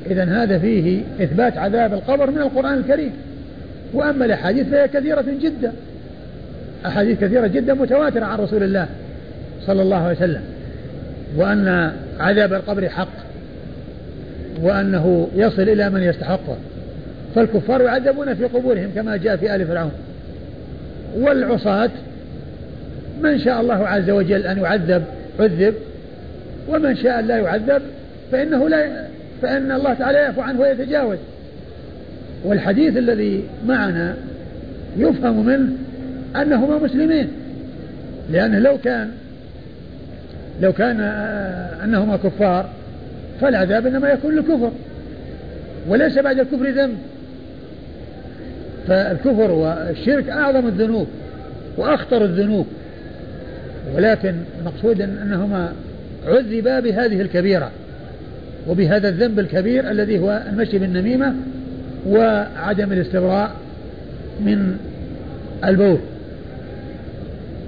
إذا 0.09 0.24
هذا 0.24 0.59
فيه 0.59 1.01
إثبات 1.22 1.57
عذاب 1.57 1.93
القبر 1.93 2.32
من 2.32 2.38
القرآن 2.38 2.74
الكريم. 2.74 3.11
وأما 3.93 4.26
الأحاديث 4.26 4.67
فهي 4.67 4.88
كثيرة 4.88 5.26
جدا. 5.41 5.74
أحاديث 6.86 7.20
كثيرة 7.20 7.47
جدا 7.47 7.74
متواترة 7.74 8.26
عن 8.26 8.39
رسول 8.39 8.63
الله 8.63 8.88
صلى 9.67 9.82
الله 9.82 9.97
عليه 9.97 10.17
وسلم 10.17 10.41
وأن 11.38 11.91
عذاب 12.20 12.53
القبر 12.53 12.89
حق. 12.89 13.28
وأنه 14.62 15.28
يصل 15.36 15.62
إلى 15.62 15.89
من 15.89 16.03
يستحقه 16.03 16.57
فالكفار 17.36 17.82
يعذبون 17.82 18.34
في 18.34 18.43
قبورهم 18.45 18.91
كما 18.95 19.18
جاء 19.18 19.36
في 19.36 19.55
آل 19.55 19.68
فرعون. 19.68 19.91
والعصاة 21.18 21.89
من 23.22 23.39
شاء 23.39 23.62
الله 23.62 23.88
عز 23.88 24.10
وجل 24.10 24.47
أن 24.47 24.57
يعذب 24.57 25.03
عذب. 25.39 25.74
ومن 26.70 26.95
شاء 26.95 27.22
لا 27.22 27.38
يعذب 27.38 27.82
فإنه 28.32 28.70
لا 28.70 29.05
فإن 29.41 29.72
الله 29.72 29.93
تعالى 29.93 30.18
يعفو 30.18 30.41
عنه 30.41 30.60
ويتجاوز. 30.60 31.18
والحديث 32.45 32.97
الذي 32.97 33.43
معنا 33.68 34.16
يفهم 34.97 35.45
منه 35.45 35.70
أنهما 36.36 36.78
مسلمين. 36.78 37.28
لأنه 38.32 38.60
لو 38.60 38.78
كان 38.78 39.10
لو 40.62 40.74
كان 40.74 40.99
أنهما 41.84 42.18
كفار 42.18 42.70
فالعذاب 43.41 43.87
إنما 43.87 44.09
يكون 44.09 44.35
للكفر 44.35 44.71
وليس 45.87 46.19
بعد 46.19 46.39
الكفر 46.39 46.69
ذنب. 46.69 46.97
فالكفر 48.87 49.51
والشرك 49.51 50.29
أعظم 50.29 50.67
الذنوب 50.67 51.07
وأخطر 51.77 52.25
الذنوب 52.25 52.67
ولكن 53.95 54.35
المقصود 54.59 55.01
أنهما 55.01 55.73
عذبا 56.27 56.79
بهذه 56.79 57.21
الكبيرة 57.21 57.71
وبهذا 58.67 59.09
الذنب 59.09 59.39
الكبير 59.39 59.91
الذي 59.91 60.19
هو 60.19 60.43
المشي 60.49 60.77
بالنميمة 60.77 61.35
وعدم 62.07 62.91
الاستبراء 62.91 63.51
من 64.39 64.77
البول. 65.65 65.99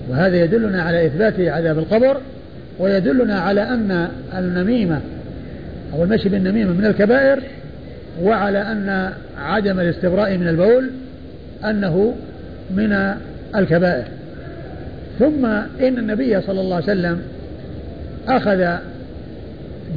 وهذا 0.10 0.44
يدلنا 0.44 0.82
على 0.84 1.06
إثبات 1.06 1.40
عذاب 1.40 1.78
القبر 1.78 2.18
ويدلنا 2.80 3.40
على 3.40 3.62
أن 3.62 4.08
النميمة 4.38 5.02
أو 5.94 6.04
المشي 6.04 6.30
بالنميمة 6.30 6.74
من 6.74 6.86
الكبائر 6.86 7.44
وعلى 8.22 8.62
أن 8.62 9.12
عدم 9.38 9.80
الاستبراء 9.80 10.38
من 10.38 10.48
البول 10.48 10.90
أنه 11.66 12.16
من 12.76 13.14
الكبائر. 13.56 14.06
ثم 15.20 15.46
إن 15.82 15.98
النبي 15.98 16.42
صلى 16.42 16.62
الله 16.62 16.76
عليه 16.76 16.86
وسلم 16.86 17.22
أخذ 18.28 18.78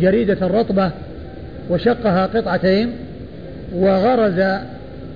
جريدة 0.00 0.46
رطبة 0.46 0.90
وشقها 1.70 2.26
قطعتين 2.26 2.90
وغرز 3.74 4.60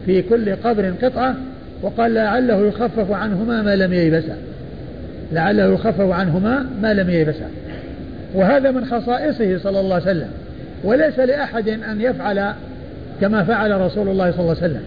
في 0.06 0.22
كل 0.22 0.56
قبر 0.56 0.92
قطعة 1.02 1.34
وقال 1.82 2.14
لعله 2.14 2.66
يخفف 2.66 3.10
عنهما 3.10 3.62
ما 3.62 3.76
لم 3.76 3.92
ييبسا. 3.92 4.36
لعله 5.32 5.74
يخفف 5.74 6.10
عنهما 6.10 6.66
ما 6.82 6.94
لم 6.94 7.10
ييبسا. 7.10 7.48
وهذا 8.34 8.70
من 8.70 8.84
خصائصه 8.84 9.58
صلى 9.58 9.80
الله 9.80 9.94
عليه 9.94 10.04
وسلم. 10.04 10.28
وليس 10.84 11.18
لأحد 11.18 11.68
أن 11.68 12.00
يفعل 12.00 12.52
كما 13.20 13.44
فعل 13.44 13.80
رسول 13.80 14.08
الله 14.08 14.30
صلى 14.30 14.40
الله 14.40 14.56
عليه 14.56 14.66
وسلم 14.66 14.82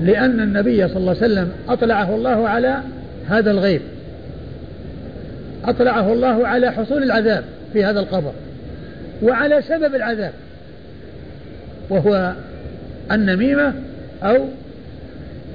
لأن 0.00 0.40
النبي 0.40 0.88
صلى 0.88 0.96
الله 0.96 1.16
عليه 1.16 1.32
وسلم 1.32 1.50
أطلعه 1.68 2.14
الله 2.14 2.48
على 2.48 2.78
هذا 3.28 3.50
الغيب 3.50 3.80
أطلعه 5.64 6.12
الله 6.12 6.48
على 6.48 6.72
حصول 6.72 7.02
العذاب 7.02 7.44
في 7.72 7.84
هذا 7.84 8.00
القبر 8.00 8.32
وعلى 9.22 9.62
سبب 9.62 9.94
العذاب 9.94 10.32
وهو 11.90 12.32
النميمة 13.12 13.72
أو 14.22 14.44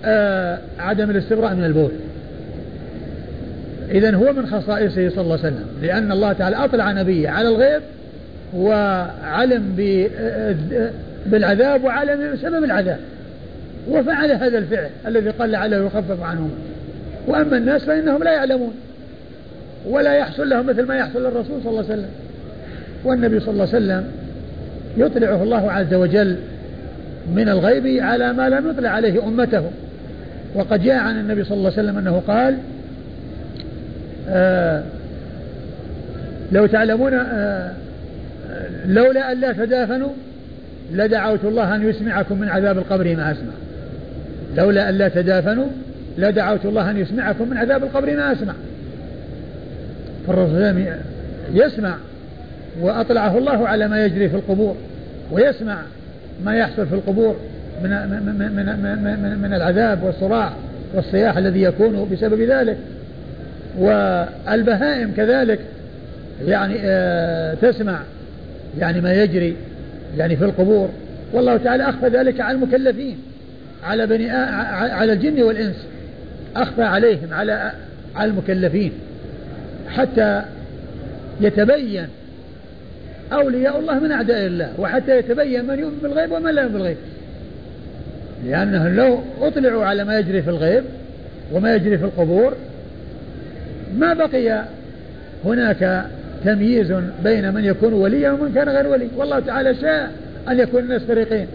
آه 0.06 0.60
عدم 0.80 1.10
الاستبراء 1.10 1.56
من 1.56 1.64
البول. 1.66 1.92
إذا 3.92 4.16
هو 4.16 4.34
من 4.34 4.46
خصائصه 4.46 5.10
صلى 5.10 5.22
الله 5.22 5.40
عليه 5.40 5.48
وسلم 5.48 5.66
لأن 5.82 6.12
الله 6.12 6.34
تعالى 6.34 6.56
أطلع 6.56 6.92
نبيه 6.92 7.30
على 7.30 7.48
الغيب 7.48 7.82
وعلم 8.56 9.76
بالعذاب 11.26 11.84
وعلم 11.84 12.34
بسبب 12.34 12.64
العذاب. 12.64 13.00
وفعل 13.90 14.32
هذا 14.32 14.58
الفعل 14.58 14.90
الذي 15.08 15.30
قال 15.30 15.52
لعله 15.52 15.78
يخفف 15.78 16.24
عنهم. 16.24 16.52
وأما 17.28 17.58
الناس 17.58 17.84
فإنهم 17.84 18.24
لا 18.24 18.32
يعلمون. 18.32 18.74
ولا 19.86 20.14
يحصل 20.14 20.50
لهم 20.50 20.66
مثل 20.66 20.84
ما 20.84 20.96
يحصل 20.96 21.24
للرسول 21.24 21.62
صلى 21.64 21.70
الله 21.70 21.84
عليه 21.84 21.94
وسلم. 21.94 22.10
والنبي 23.06 23.40
صلى 23.40 23.50
الله 23.50 23.68
عليه 23.74 23.78
وسلم 23.78 24.04
يطلعه 24.98 25.44
الله 25.44 25.72
عز 25.72 25.94
وجل 25.94 26.38
من 27.36 27.50
الغيب 27.50 28.04
على 28.04 28.34
ما 28.34 28.50
لم 28.50 28.70
يطلع 28.70 28.90
عليه 28.90 29.28
أمته. 29.28 29.64
وقد 30.56 30.84
جاء 30.84 30.96
عن 30.96 31.20
النبي 31.20 31.44
صلى 31.44 31.58
الله 31.58 31.72
عليه 31.72 31.82
وسلم 31.82 31.98
أنه 31.98 32.22
قال 32.28 32.58
آه 34.30 34.84
لو 36.52 36.66
تعلمون 36.66 37.14
آه 37.14 37.72
لولا 38.88 39.32
أن 39.32 39.40
لا 39.40 39.54
تدافنوا 39.54 40.10
لدعوت 40.94 41.46
الله 41.46 41.76
أن 41.76 41.90
يسمعكم 41.90 42.40
من 42.40 42.50
عذاب 42.50 42.78
القبر 42.78 43.16
ما 43.16 43.32
أسمع. 43.32 43.54
لولا 44.58 44.90
أن 44.90 44.96
لا 44.96 45.08
تدافنوا 45.08 45.68
لدعوت 46.18 46.66
الله 46.66 46.92
أن 46.92 46.98
يسمعكم 46.98 47.50
من 47.50 47.58
عذاب 47.58 47.84
القبر 47.84 48.16
ما 48.16 48.32
أسمع. 48.32 48.54
فالرسول 50.28 50.86
يسمع 51.54 51.96
وأطلعه 52.82 53.38
الله 53.38 53.68
على 53.68 53.88
ما 53.88 54.06
يجري 54.06 54.30
في 54.30 54.36
القبور 54.36 54.76
ويسمع 55.32 55.78
ما 56.46 56.56
يحصل 56.56 56.88
في 56.88 56.96
القبور 56.96 57.36
من 57.84 57.90
من 57.90 58.52
من 58.56 59.24
من, 59.24 59.40
من 59.42 59.54
العذاب 59.54 60.04
والصراع 60.04 60.54
والصياح 60.94 61.38
الذي 61.38 61.62
يكون 61.62 62.10
بسبب 62.12 62.42
ذلك. 62.42 62.78
والبهائم 63.78 65.12
كذلك 65.18 65.60
يعني 66.46 66.76
آه 66.82 67.54
تسمع 67.54 68.00
يعني 68.80 69.02
ما 69.02 69.14
يجري 69.14 69.56
يعني 70.18 70.36
في 70.36 70.46
القبور. 70.46 70.90
والله 71.34 71.58
تعالى 71.58 71.90
أخفى 71.90 72.08
ذلك 72.08 72.42
على 72.42 72.56
المكلفين 72.56 73.18
على 73.84 74.08
بني 74.08 74.30
على 74.30 75.14
الجن 75.14 75.44
والإنس. 75.44 75.76
أخفى 76.56 76.84
عليهم 76.84 77.34
على 77.34 77.72
على 78.16 78.32
المكلفين. 78.32 78.92
حتى 79.90 80.42
يتبين 81.42 82.08
أولياء 83.34 83.80
الله 83.80 84.00
من 84.00 84.12
أعداء 84.12 84.46
الله 84.46 84.74
وحتى 84.80 85.18
يتبين 85.18 85.66
من 85.66 85.80
يؤمن 85.80 85.98
بالغيب 86.04 86.32
ومن 86.32 86.52
لا 86.52 86.62
يؤمن 86.62 86.74
بالغيب. 86.74 86.98
لأنهم 88.46 88.96
لو 88.96 89.20
أطلعوا 89.42 89.86
على 89.86 90.04
ما 90.04 90.20
يجري 90.20 90.42
في 90.42 90.50
الغيب 90.50 90.84
وما 91.52 91.76
يجري 91.76 91.98
في 91.98 92.06
القبور 92.06 92.54
ما 93.98 94.14
بقي 94.14 94.64
هناك 95.46 96.06
تمييز 96.46 96.94
بين 97.24 97.54
من 97.54 97.66
يكون 97.66 97.94
وليا 97.94 98.32
ومن 98.32 98.52
كان 98.56 98.70
غير 98.70 98.88
ولي. 98.88 99.08
والله 99.18 99.40
تعالى 99.40 99.76
شاء 99.76 100.12
أن 100.50 100.60
يكون 100.60 100.84
الناس 100.84 101.02
فريقين. 101.02 101.48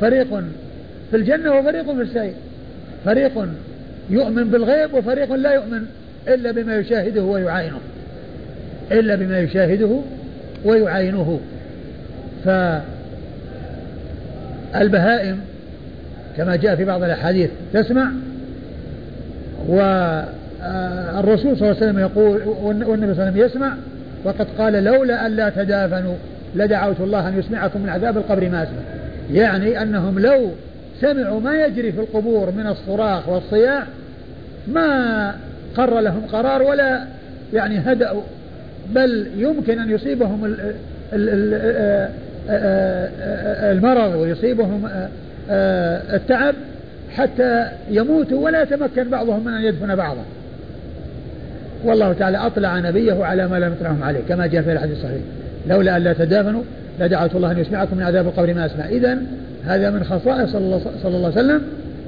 فريق 0.00 0.44
في 1.10 1.16
الجنة 1.16 1.54
وفريق 1.54 1.94
في 1.94 2.02
السعير. 2.02 2.34
فريق 3.04 3.48
يؤمن 4.10 4.44
بالغيب 4.44 4.94
وفريق 4.94 5.34
لا 5.34 5.52
يؤمن 5.54 5.82
إلا 6.28 6.50
بما 6.50 6.76
يشاهده 6.76 7.22
ويعاينه. 7.22 7.78
إلا 8.92 9.14
بما 9.14 9.38
يشاهده 9.38 10.00
ويعاينه. 10.64 11.40
فالبهائم 14.74 15.40
كما 16.36 16.56
جاء 16.56 16.76
في 16.76 16.84
بعض 16.84 17.02
الأحاديث 17.02 17.50
تسمع 17.72 18.10
والرسول 19.68 21.56
صلى 21.56 21.70
الله 21.70 21.76
عليه 21.76 21.86
وسلم 21.86 21.98
يقول 21.98 22.42
والنبي 22.62 23.14
صلى 23.14 23.22
الله 23.22 23.22
عليه 23.22 23.30
وسلم 23.30 23.36
يسمع 23.46 23.74
وقد 24.26 24.46
قال 24.58 24.84
لولا 24.84 25.26
أن 25.26 25.36
لا 25.36 25.48
تدافنوا 25.48 26.14
لدعوت 26.54 27.00
الله 27.00 27.28
أن 27.28 27.38
يسمعكم 27.38 27.80
من 27.80 27.88
عذاب 27.88 28.16
القبر 28.16 28.48
ما 28.48 28.62
أسمع. 28.62 28.78
يعني 29.32 29.82
أنهم 29.82 30.18
لو 30.18 30.50
سمعوا 31.00 31.40
ما 31.40 31.64
يجري 31.64 31.92
في 31.92 32.00
القبور 32.00 32.50
من 32.50 32.66
الصراخ 32.66 33.28
والصياح 33.28 33.84
ما 34.68 35.34
قر 35.76 36.00
لهم 36.00 36.22
قرار 36.32 36.62
ولا 36.62 37.04
يعني 37.54 37.78
هدأوا. 37.78 38.22
بل 38.94 39.26
يمكن 39.36 39.78
أن 39.78 39.90
يصيبهم 39.90 40.56
المرض 43.62 44.14
ويصيبهم 44.14 44.88
التعب 46.14 46.54
حتى 47.10 47.66
يموتوا 47.90 48.44
ولا 48.44 48.62
يتمكن 48.62 49.10
بعضهم 49.10 49.44
من 49.44 49.52
أن 49.52 49.62
يدفن 49.62 49.94
بعضا. 49.94 50.24
والله 51.84 52.12
تعالى 52.12 52.38
أطلع 52.38 52.78
نبيه 52.78 53.24
على 53.24 53.48
ما 53.48 53.56
لم 53.56 53.72
يطلعهم 53.72 54.02
عليه 54.02 54.20
كما 54.28 54.46
جاء 54.46 54.62
في 54.62 54.72
الحديث 54.72 54.96
الصحيح. 54.96 55.20
لولا 55.68 55.96
أن 55.96 56.02
لا 56.02 56.12
تدافنوا 56.12 56.62
لدعوت 57.00 57.34
الله 57.34 57.50
أن 57.52 57.58
يسمعكم 57.58 57.96
من 57.96 58.02
عذاب 58.02 58.26
القبر 58.26 58.54
ما 58.54 58.66
أسمع. 58.66 58.88
إذا 58.88 59.18
هذا 59.66 59.90
من 59.90 60.04
خصائص 60.04 60.50
صلى 60.50 61.16
الله 61.16 61.26
عليه 61.26 61.28
وسلم 61.28 61.62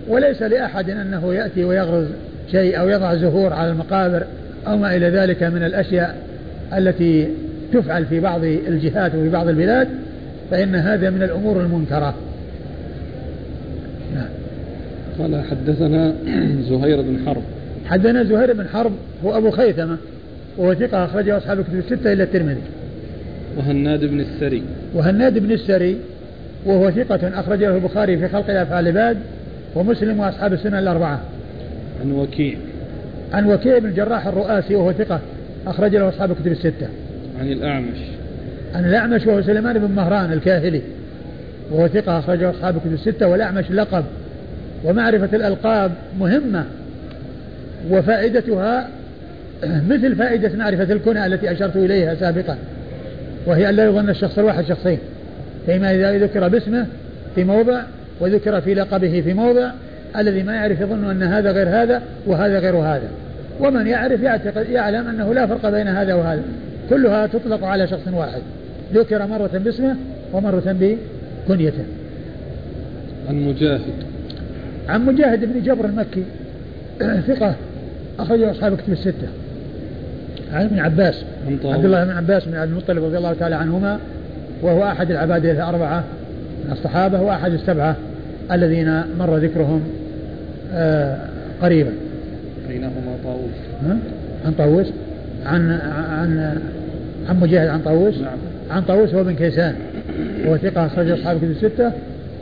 وليس 0.08 0.42
لأحد 0.42 0.90
أنه 0.90 1.34
يأتي 1.34 1.64
ويغرز 1.64 2.06
شيء 2.50 2.80
أو 2.80 2.88
يضع 2.88 3.14
زهور 3.14 3.52
على 3.52 3.70
المقابر 3.70 4.22
أو 4.66 4.76
ما 4.76 4.96
إلى 4.96 5.10
ذلك 5.10 5.42
من 5.42 5.62
الأشياء 5.62 6.16
التي 6.76 7.28
تفعل 7.72 8.06
في 8.06 8.20
بعض 8.20 8.44
الجهات 8.44 9.14
وفي 9.14 9.28
بعض 9.28 9.48
البلاد 9.48 9.88
فإن 10.50 10.74
هذا 10.74 11.10
من 11.10 11.22
الأمور 11.22 11.60
المنكرة. 11.60 12.14
نعم. 14.14 14.28
قال 15.18 15.44
حدثنا 15.50 16.14
زهير 16.70 17.02
بن 17.02 17.18
حرب. 17.26 17.42
حدثنا 17.88 18.24
زهير 18.24 18.52
بن 18.52 18.68
حرب 18.68 18.92
هو 19.24 19.38
أبو 19.38 19.50
خيثمة 19.50 19.96
وهو 20.56 20.74
ثقة 20.74 21.04
أخرجه 21.04 21.38
أصحاب 21.38 21.58
الكتب 21.58 21.78
الستة 21.78 22.12
إلى 22.12 22.22
الترمذي. 22.22 22.60
وهناد 23.56 24.04
بن 24.04 24.20
السري. 24.20 24.62
وهناد 24.94 25.38
بن 25.38 25.52
السري 25.52 25.98
وهو 26.66 26.90
ثقة 26.90 27.40
أخرجه 27.40 27.76
البخاري 27.76 28.18
في 28.18 28.28
خلق 28.28 28.50
أفعال 28.50 28.88
العباد 28.88 29.16
ومسلم 29.74 30.20
وأصحاب 30.20 30.52
السنة 30.52 30.78
الأربعة. 30.78 31.20
عن 32.00 32.12
وكيع. 32.12 32.56
عن 33.32 33.50
وكيع 33.50 33.78
بن 33.78 33.88
الجراح 33.88 34.26
الرؤاسي 34.26 34.74
وهو 34.74 34.92
ثقة 34.92 35.20
أخرج 35.66 35.96
له 35.96 36.08
أصحاب 36.08 36.30
الكتب 36.30 36.52
الستة. 36.52 36.88
عن 37.40 37.52
الأعمش. 37.52 37.98
عن 38.74 38.84
الأعمش 38.84 39.26
وهو 39.26 39.42
سليمان 39.42 39.78
بن 39.78 39.94
مهران 39.94 40.32
الكاهلي 40.32 40.82
وهو 41.70 41.88
ثقة 41.88 42.18
أخرجه 42.18 42.50
أصحاب 42.50 42.76
الكتب 42.76 42.92
الستة. 42.92 43.28
والأعمش 43.28 43.70
لقب 43.70 44.04
ومعرفة 44.84 45.36
الألقاب 45.36 45.92
مهمة. 46.20 46.64
وفائدتها 47.90 48.88
مثل 49.64 50.16
فائدة 50.16 50.56
معرفة 50.56 50.92
الكنى 50.92 51.26
التي 51.26 51.52
أشرت 51.52 51.76
إليها 51.76 52.14
سابقا 52.14 52.56
وهي 53.46 53.68
أن 53.68 53.74
لا 53.74 53.84
يظن 53.84 54.10
الشخص 54.10 54.38
الواحد 54.38 54.64
شخصين 54.64 54.98
فيما 55.66 55.94
إذا 55.94 56.18
ذكر 56.18 56.48
باسمه 56.48 56.86
في 57.34 57.44
موضع 57.44 57.82
وذكر 58.20 58.60
في 58.60 58.74
لقبه 58.74 59.20
في 59.20 59.34
موضع 59.34 59.70
الذي 60.16 60.42
ما 60.42 60.54
يعرف 60.54 60.80
يظن 60.80 61.10
أن 61.10 61.22
هذا 61.22 61.52
غير 61.52 61.68
هذا 61.68 62.02
وهذا 62.26 62.58
غير 62.58 62.76
هذا. 62.76 63.08
ومن 63.60 63.86
يعرف 63.86 64.22
يعتقد 64.22 64.68
يعلم 64.70 65.08
أنه 65.08 65.34
لا 65.34 65.46
فرق 65.46 65.70
بين 65.70 65.88
هذا 65.88 66.14
وهذا. 66.14 66.42
كلها 66.90 67.26
تطلق 67.26 67.64
على 67.64 67.88
شخص 67.88 68.08
واحد. 68.12 68.40
ذكر 68.94 69.26
مرة 69.26 69.50
باسمه 69.64 69.96
ومرة 70.32 70.76
بكنيته. 71.48 71.84
عن 73.28 73.44
مجاهد. 73.44 73.80
عن 74.88 75.06
مجاهد 75.06 75.40
بن 75.44 75.62
جبر 75.62 75.84
المكي 75.84 76.22
ثقة. 77.26 77.54
أخرجه 78.18 78.50
أصحاب 78.50 78.76
كتب 78.76 78.92
الستة. 78.92 79.28
عن 80.52 80.64
ابن 80.64 80.78
عباس. 80.78 81.24
عبد 81.64 81.84
الله 81.84 82.04
بن 82.04 82.10
عباس 82.10 82.44
بن 82.44 82.54
عبد 82.54 82.70
المطلب 82.70 83.04
رضي 83.04 83.18
الله 83.18 83.32
تعالى 83.32 83.54
عنهما 83.54 83.98
وهو 84.62 84.84
أحد 84.84 85.10
العباد 85.10 85.44
الأربعة 85.44 86.04
من 86.64 86.72
الصحابة 86.72 87.20
وأحد 87.20 87.52
السبعة 87.52 87.96
الذين 88.52 89.02
مر 89.18 89.36
ذكرهم 89.36 89.82
آه 90.72 91.18
قريبا. 91.62 91.90
بينهما 92.68 93.16
طاووس. 93.24 93.50
عن 94.44 94.52
طاووس؟ 94.52 94.86
عن 95.46 95.70
عن 96.10 96.58
عن 97.28 97.40
مجاهد 97.40 97.68
عن 97.68 97.80
طاووس؟ 97.80 98.18
نعم. 98.18 98.38
عن 98.70 98.82
طاووس 98.82 99.14
هو 99.14 99.24
بن 99.24 99.34
كيسان. 99.34 99.74
وهو 100.44 100.56
ثقة 100.56 100.86
أخرج 100.86 101.10
أصحاب 101.10 101.38
كتب 101.38 101.50
الستة 101.50 101.92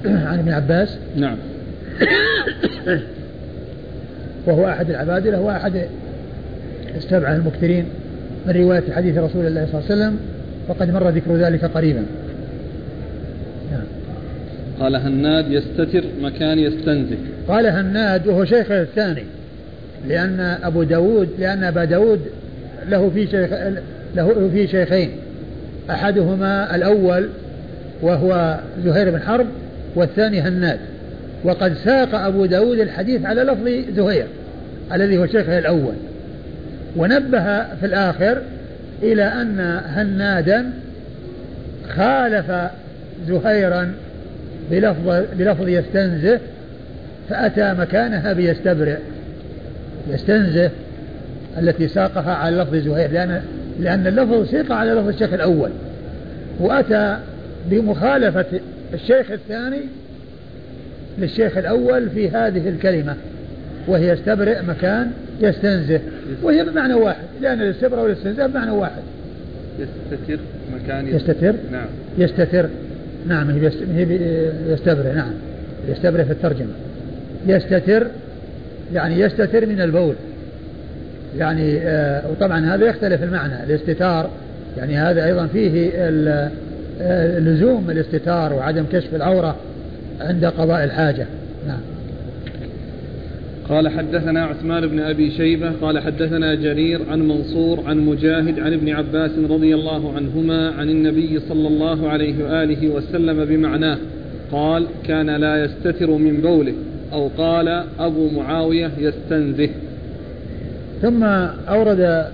عن 0.04 0.38
ابن 0.38 0.52
عباس. 0.52 0.98
نعم. 1.16 1.36
وهو 4.46 4.68
أحد 4.68 4.90
العبادلة 4.90 5.40
وأحد 5.40 5.86
السبعة 6.96 7.36
المكثرين 7.36 7.84
من 8.46 8.52
رواية 8.52 8.92
حديث 8.92 9.18
رسول 9.18 9.46
الله 9.46 9.66
صلى 9.72 9.80
الله 9.80 9.90
عليه 9.90 10.02
وسلم 10.02 10.18
وقد 10.68 10.90
مر 10.90 11.08
ذكر 11.08 11.36
ذلك 11.36 11.64
قريبا. 11.64 12.02
نعم. 13.72 13.84
قال 14.80 14.96
هناد 14.96 15.50
يستتر 15.50 16.04
مكان 16.22 16.58
يستنزف. 16.58 17.18
قال 17.48 17.66
هناد 17.66 18.26
وهو 18.26 18.44
شيخ 18.44 18.70
الثاني 18.70 19.24
لأن 20.08 20.40
أبو 20.40 20.82
داود 20.82 21.28
لأن 21.38 21.64
أبا 21.64 21.84
داود 21.84 22.20
له 22.88 23.10
في 23.10 23.26
شيخ 23.26 23.50
له 24.16 24.50
في 24.52 24.68
شيخين. 24.68 25.10
أحدهما 25.90 26.76
الأول 26.76 27.28
وهو 28.02 28.58
زهير 28.84 29.10
بن 29.10 29.20
حرب 29.20 29.46
والثاني 29.94 30.40
هناد. 30.40 30.78
وقد 31.44 31.74
ساق 31.84 32.14
أبو 32.14 32.46
داود 32.46 32.78
الحديث 32.78 33.24
على 33.24 33.42
لفظ 33.42 33.94
زهير 33.96 34.26
الذي 34.92 35.18
هو 35.18 35.26
شيخه 35.26 35.58
الأول. 35.58 35.94
ونبه 36.96 37.62
في 37.62 37.86
الآخر 37.86 38.42
إلى 39.02 39.24
أن 39.24 39.80
هنادا 39.86 40.70
خالف 41.88 42.52
زهيرا 43.28 43.92
بلفظ, 44.70 45.22
بلفظ 45.38 45.68
يستنزه 45.68 46.40
فأتى 47.28 47.74
مكانها 47.74 48.32
بيستبرئ. 48.32 48.96
يستنزه 50.10 50.70
التي 51.58 51.88
ساقها 51.88 52.34
على 52.34 52.56
لفظ 52.56 52.74
زهير 52.74 53.10
لأن 53.10 53.42
لأن 53.80 54.06
اللفظ 54.06 54.50
سيق 54.50 54.72
على 54.72 54.92
لفظ 54.92 55.08
الشيخ 55.08 55.32
الأول. 55.32 55.70
وأتى 56.60 57.18
بمخالفة 57.70 58.46
الشيخ 58.94 59.30
الثاني 59.30 59.80
للشيخ 61.18 61.56
الأول 61.56 62.10
في 62.10 62.28
هذه 62.28 62.68
الكلمة 62.68 63.16
وهي 63.86 64.12
يستبرئ 64.12 64.62
مكان 64.62 65.10
يستنزه 65.40 66.00
وهي 66.42 66.64
بمعنى 66.64 66.94
واحد 66.94 67.24
لأن 67.40 67.60
الاستبراء 67.60 68.02
والاستنزاف 68.04 68.50
بمعنى 68.50 68.70
واحد. 68.70 69.02
يستتر 69.78 70.42
مكان 70.74 71.08
يستتر. 71.08 71.54
نعم. 71.72 71.86
يستتر. 72.18 72.68
نعم 73.28 73.50
هي 73.50 73.70
يستبرئ 74.68 75.12
نعم. 75.12 75.32
يستبرئ 75.88 76.24
في 76.24 76.32
الترجمة. 76.32 76.72
يستتر 77.46 78.06
يعني 78.94 79.20
يستتر 79.20 79.66
من 79.66 79.80
البول. 79.80 80.14
يعني 81.38 81.78
آه 81.78 82.30
وطبعا 82.30 82.74
هذا 82.74 82.86
يختلف 82.86 83.22
المعنى 83.22 83.64
الاستتار 83.64 84.30
يعني 84.76 84.96
هذا 84.96 85.24
أيضا 85.24 85.46
فيه 85.46 85.90
آه، 87.00 87.38
لزوم 87.38 87.90
الاستتار 87.90 88.52
وعدم 88.52 88.84
كشف 88.92 89.14
العورة. 89.14 89.56
عند 90.20 90.44
قضاء 90.44 90.84
الحاجة. 90.84 91.26
نعم. 91.66 91.80
قال 93.68 93.88
حدثنا 93.88 94.44
عثمان 94.44 94.86
بن 94.86 95.00
أبي 95.00 95.30
شيبة 95.30 95.72
قال 95.82 95.98
حدثنا 95.98 96.54
جرير 96.54 97.00
عن 97.10 97.28
منصور 97.28 97.80
عن 97.86 97.98
مجاهد 97.98 98.60
عن 98.60 98.72
ابن 98.72 98.88
عباس 98.88 99.30
رضي 99.50 99.74
الله 99.74 100.16
عنهما 100.16 100.70
عن 100.70 100.90
النبي 100.90 101.40
صلى 101.48 101.68
الله 101.68 102.08
عليه 102.08 102.44
وآله 102.44 102.88
وسلم 102.88 103.44
بمعناه 103.44 103.98
قال 104.52 104.86
كان 105.04 105.30
لا 105.30 105.64
يستتر 105.64 106.10
من 106.10 106.40
بوله. 106.40 106.74
أو 107.12 107.28
قال 107.38 107.84
أبو 107.98 108.30
معاوية 108.30 108.90
يستنزه. 108.98 109.68
ثم 111.02 111.24
أورد 111.68 112.26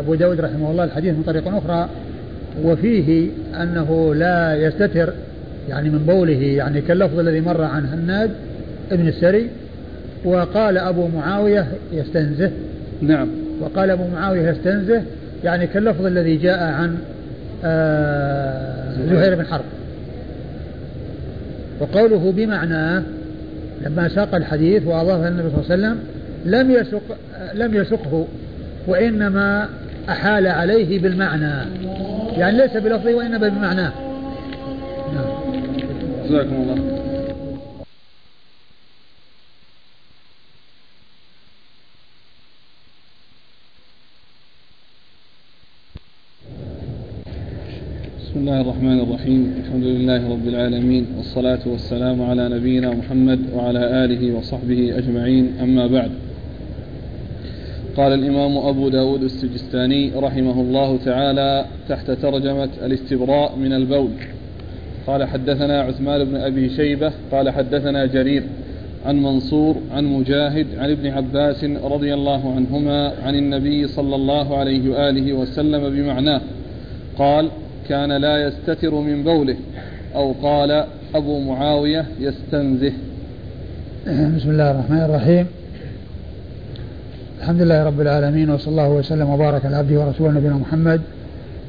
أبو 0.00 0.14
داود 0.14 0.40
رحمه 0.40 0.70
الله 0.70 0.84
الحديث 0.84 1.14
من 1.14 1.22
طريق 1.22 1.48
أخرى 1.48 1.88
وفيه 2.64 3.28
أنه 3.62 4.14
لا 4.14 4.56
يستتر 4.56 5.12
يعني 5.68 5.90
من 5.90 5.98
بوله 5.98 6.42
يعني 6.42 6.80
كاللفظ 6.80 7.18
الذي 7.18 7.40
مر 7.40 7.62
عن 7.62 7.86
هناد 7.86 8.30
ابن 8.92 9.08
السري 9.08 9.50
وقال 10.24 10.78
أبو 10.78 11.08
معاوية 11.08 11.66
يستنزه. 11.92 12.50
نعم. 13.02 13.28
وقال 13.60 13.90
أبو 13.90 14.04
معاوية 14.14 14.50
يستنزه 14.50 15.02
يعني 15.44 15.66
كاللفظ 15.66 16.06
الذي 16.06 16.36
جاء 16.36 16.62
عن 16.62 16.98
آه 17.64 18.92
زهير 19.10 19.34
بن 19.34 19.46
حرب. 19.46 19.64
وقوله 21.80 22.32
بمعنى 22.32 23.02
لما 23.86 24.08
ساق 24.08 24.34
الحديث 24.34 24.86
وأضافه 24.86 25.28
النبي 25.28 25.48
صلى 25.50 25.74
الله 25.74 25.86
عليه 25.86 25.96
وسلم 25.96 25.98
لم 26.44 26.70
يسق 26.70 27.02
لم 27.54 27.74
يسقه 27.74 28.26
وإنما 28.86 29.68
أحال 30.08 30.46
عليه 30.46 31.02
بالمعنى. 31.02 31.52
يعني 32.36 32.56
ليس 32.56 32.76
بلفظه 32.76 33.14
وإنما 33.14 33.48
بمعناه. 33.48 33.92
جزاكم 36.28 36.54
الله 36.54 36.74
بسم 48.20 48.36
الله 48.36 48.60
الرحمن 48.60 49.00
الرحيم. 49.00 49.54
الحمد 49.64 49.84
لله 49.84 50.30
رب 50.30 50.48
العالمين 50.48 51.06
والصلاة 51.16 51.60
والسلام 51.66 52.22
على 52.22 52.48
نبينا 52.48 52.90
محمد 52.90 53.40
وعلى 53.54 54.04
آله 54.04 54.32
وصحبه 54.32 54.98
أجمعين. 54.98 55.56
أما 55.60 55.86
بعد 55.86 56.10
قال 57.96 58.12
الإمام 58.12 58.58
أبو 58.58 58.88
داود 58.88 59.22
السجستاني 59.22 60.12
رحمه 60.16 60.60
الله 60.60 60.98
تعالى 61.04 61.66
تحت 61.88 62.10
ترجمة 62.10 62.70
الاستبراء 62.82 63.56
من 63.56 63.72
البول. 63.72 64.37
قال 65.08 65.24
حدثنا 65.24 65.80
عثمان 65.80 66.24
بن 66.24 66.36
أبي 66.36 66.70
شيبة 66.70 67.12
قال 67.32 67.50
حدثنا 67.50 68.06
جرير 68.06 68.42
عن 69.06 69.22
منصور 69.22 69.76
عن 69.92 70.04
مجاهد 70.04 70.66
عن 70.78 70.90
ابن 70.90 71.06
عباس 71.06 71.64
رضي 71.64 72.14
الله 72.14 72.54
عنهما 72.54 73.12
عن 73.24 73.34
النبي 73.34 73.86
صلى 73.86 74.16
الله 74.16 74.56
عليه 74.56 74.90
وآله 74.90 75.32
وسلم 75.32 75.90
بمعناه 75.90 76.40
قال 77.18 77.48
كان 77.88 78.12
لا 78.12 78.46
يستتر 78.46 78.94
من 78.94 79.24
بوله. 79.24 79.56
أو 80.14 80.32
قال 80.42 80.84
أبو 81.14 81.40
معاوية 81.40 82.06
يستنزه. 82.20 82.92
بسم 84.36 84.50
الله 84.50 84.70
الرحمن 84.70 85.00
الرحيم. 85.00 85.46
الحمد 87.40 87.62
لله 87.62 87.84
رب 87.84 88.00
العالمين 88.00 88.50
وصلى 88.50 88.70
الله 88.70 88.90
وسلم 88.90 89.30
وبارك 89.30 89.66
على 89.66 89.76
عبده 89.76 90.00
ورسوله 90.00 90.30
نبينا 90.32 90.54
محمد 90.54 91.00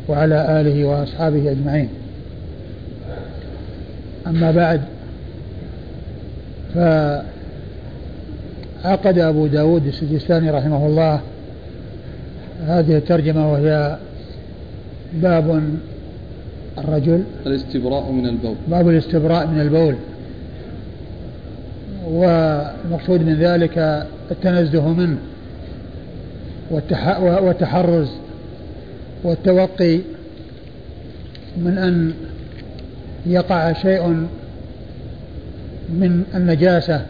وعلى 0.08 0.62
آله 0.62 0.86
وأصحابه 0.86 1.52
أجمعين. 1.52 1.90
أما 4.28 4.52
بعد 4.52 4.82
فعقد 8.84 9.18
أبو 9.18 9.48
داود 9.48 9.88
السجستاني 9.88 10.50
رحمه 10.50 10.88
الله 10.88 11.22
هذه 12.68 12.98
الترجمة 12.98 13.52
وهي 13.52 13.98
باب 15.14 15.64
الرجل 16.78 17.24
الاستبراء 17.46 18.12
من 18.12 18.26
البول. 18.26 18.56
باب 18.68 18.90
الاستبراء 18.90 19.48
من 19.48 19.62
البول. 19.62 19.96
والمقصود 22.08 23.22
من 23.22 23.36
ذلك 23.36 24.06
التنزه 24.32 24.88
منه 24.88 25.18
والتحرز 27.42 28.10
والتوقي 29.24 30.00
من 31.58 31.78
أن 31.78 32.14
يقع 33.26 33.74
شيء 33.74 34.08
من 35.90 36.24
النجاسة 36.36 37.02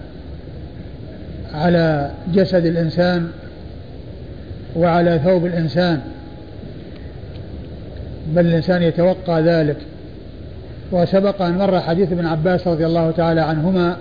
على 1.53 2.11
جسد 2.33 2.65
الإنسان 2.65 3.29
وعلى 4.75 5.19
ثوب 5.23 5.45
الإنسان 5.45 6.01
بل 8.35 8.45
الإنسان 8.45 8.83
يتوقع 8.83 9.39
ذلك. 9.39 9.77
وسبق 10.91 11.41
أن 11.41 11.57
مر 11.57 11.79
حديث 11.81 12.11
ابن 12.11 12.25
عباس 12.25 12.67
رضي 12.67 12.85
الله 12.85 13.11
تعالى 13.11 13.41
عنهما 13.41 13.97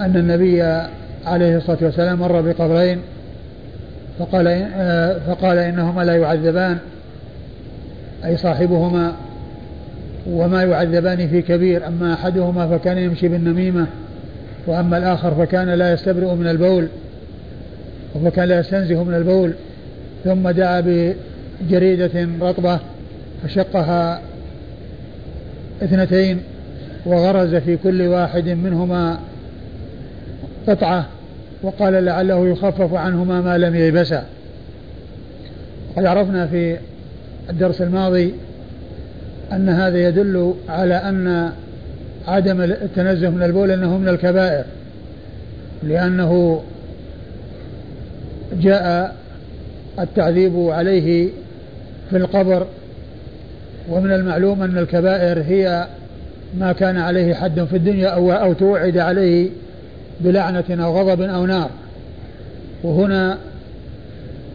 أن 0.00 0.16
النبي 0.16 0.62
عليه 1.26 1.56
الصلاة 1.56 1.78
والسلام 1.82 2.18
مر 2.18 2.40
بقبرين 2.40 3.00
فقال 4.18 4.48
آه، 4.74 5.18
فقال 5.18 5.58
إنهما 5.58 6.02
لا 6.02 6.16
يعذبان. 6.16 6.78
أي 8.24 8.36
صاحبهما 8.36 9.12
وما 10.26 10.62
يعذبان 10.62 11.28
في 11.28 11.42
كبير 11.42 11.86
أما 11.86 12.14
أحدهما 12.14 12.78
فكان 12.78 12.98
يمشي 12.98 13.28
بالنميمة 13.28 13.86
وأما 14.66 14.98
الآخر 14.98 15.34
فكان 15.34 15.68
لا 15.68 15.92
يستبرئ 15.92 16.34
من 16.34 16.48
البول 16.48 16.88
وكان 18.24 18.48
لا 18.48 18.60
يستنزه 18.60 19.04
من 19.04 19.14
البول. 19.14 19.52
ثم 20.24 20.50
دعا 20.50 20.80
بجريدة 20.80 22.28
رطبة 22.40 22.78
فشقها 23.42 24.20
اثنتين 25.82 26.40
وغرز 27.06 27.54
في 27.54 27.76
كل 27.76 28.02
واحد 28.02 28.48
منهما 28.48 29.18
قطعة 30.68 31.06
وقال 31.62 32.04
لعله 32.04 32.48
يخفف 32.48 32.94
عنهما 32.94 33.40
ما 33.40 33.58
لم 33.58 33.74
ييبسا 33.74 34.24
قد 35.96 36.04
عرفنا 36.04 36.46
في 36.46 36.76
الدرس 37.50 37.82
الماضي 37.82 38.34
أن 39.52 39.68
هذا 39.68 40.08
يدل 40.08 40.54
على 40.68 40.94
أن 40.94 41.52
عدم 42.28 42.60
التنزه 42.60 43.30
من 43.30 43.42
البول 43.42 43.70
أنه 43.70 43.98
من 43.98 44.08
الكبائر 44.08 44.64
لأنه 45.82 46.62
جاء 48.60 49.16
التعذيب 49.98 50.56
عليه 50.56 51.28
في 52.10 52.16
القبر 52.16 52.66
ومن 53.90 54.12
المعلوم 54.12 54.62
أن 54.62 54.78
الكبائر 54.78 55.42
هي 55.42 55.86
ما 56.58 56.72
كان 56.72 56.98
عليه 56.98 57.34
حد 57.34 57.64
في 57.64 57.76
الدنيا 57.76 58.08
أو, 58.08 58.32
أو 58.32 58.52
توعد 58.52 58.98
عليه 58.98 59.50
بلعنة 60.20 60.64
أو 60.70 60.98
غضب 60.98 61.20
أو 61.22 61.46
نار. 61.46 61.70
وهنا 62.82 63.38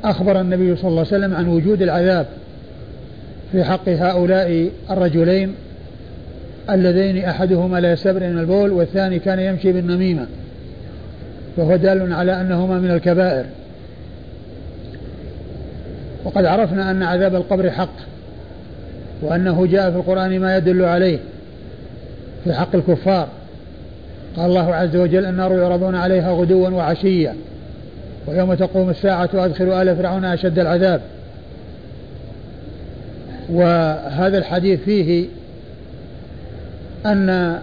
أخبر 0.03 0.41
النبي 0.41 0.75
صلى 0.75 0.89
الله 0.89 0.99
عليه 0.99 1.17
وسلم 1.17 1.33
عن 1.33 1.47
وجود 1.47 1.81
العذاب. 1.81 2.25
في 3.51 3.63
حق 3.63 3.89
هؤلاء 3.89 4.69
الرجلين 4.91 5.55
اللذين 6.69 7.25
أحدهما 7.25 7.79
لا 7.79 7.91
يستبرئ 7.91 8.27
من 8.27 8.39
البول 8.39 8.71
والثاني 8.71 9.19
كان 9.19 9.39
يمشي 9.39 9.71
بالنميمة 9.71 10.25
فهو 11.57 11.75
دال 11.75 12.13
على 12.13 12.41
أنهما 12.41 12.79
من 12.79 12.91
الكبائر. 12.91 13.45
وقد 16.23 16.45
عرفنا 16.45 16.91
أن 16.91 17.03
عذاب 17.03 17.35
القبر 17.35 17.71
حق 17.71 17.93
وأنه 19.21 19.65
جاء 19.65 19.91
في 19.91 19.97
القرآن 19.97 20.39
ما 20.39 20.57
يدل 20.57 20.83
عليه 20.83 21.19
في 22.43 22.53
حق 22.53 22.75
الكفار. 22.75 23.27
قال 24.37 24.45
الله 24.45 24.75
عز 24.75 24.95
وجل 24.95 25.25
النار 25.25 25.53
يعرضون 25.53 25.95
عليها 25.95 26.31
غدوا 26.31 26.69
وعشيا 26.69 27.35
ويوم 28.27 28.53
تقوم 28.53 28.89
الساعة 28.89 29.29
أدخلوا 29.33 29.81
آل 29.81 29.95
فرعون 29.95 30.25
أشد 30.25 30.59
العذاب. 30.59 31.01
وهذا 33.49 34.37
الحديث 34.37 34.79
فيه 34.79 35.25
أن 37.05 37.59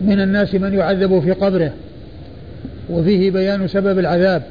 من 0.00 0.20
الناس 0.20 0.54
من 0.54 0.74
يعذب 0.74 1.20
في 1.20 1.32
قبره 1.32 1.72
وفيه 2.90 3.30
بيان 3.30 3.68
سبب 3.68 3.98
العذاب 3.98 4.42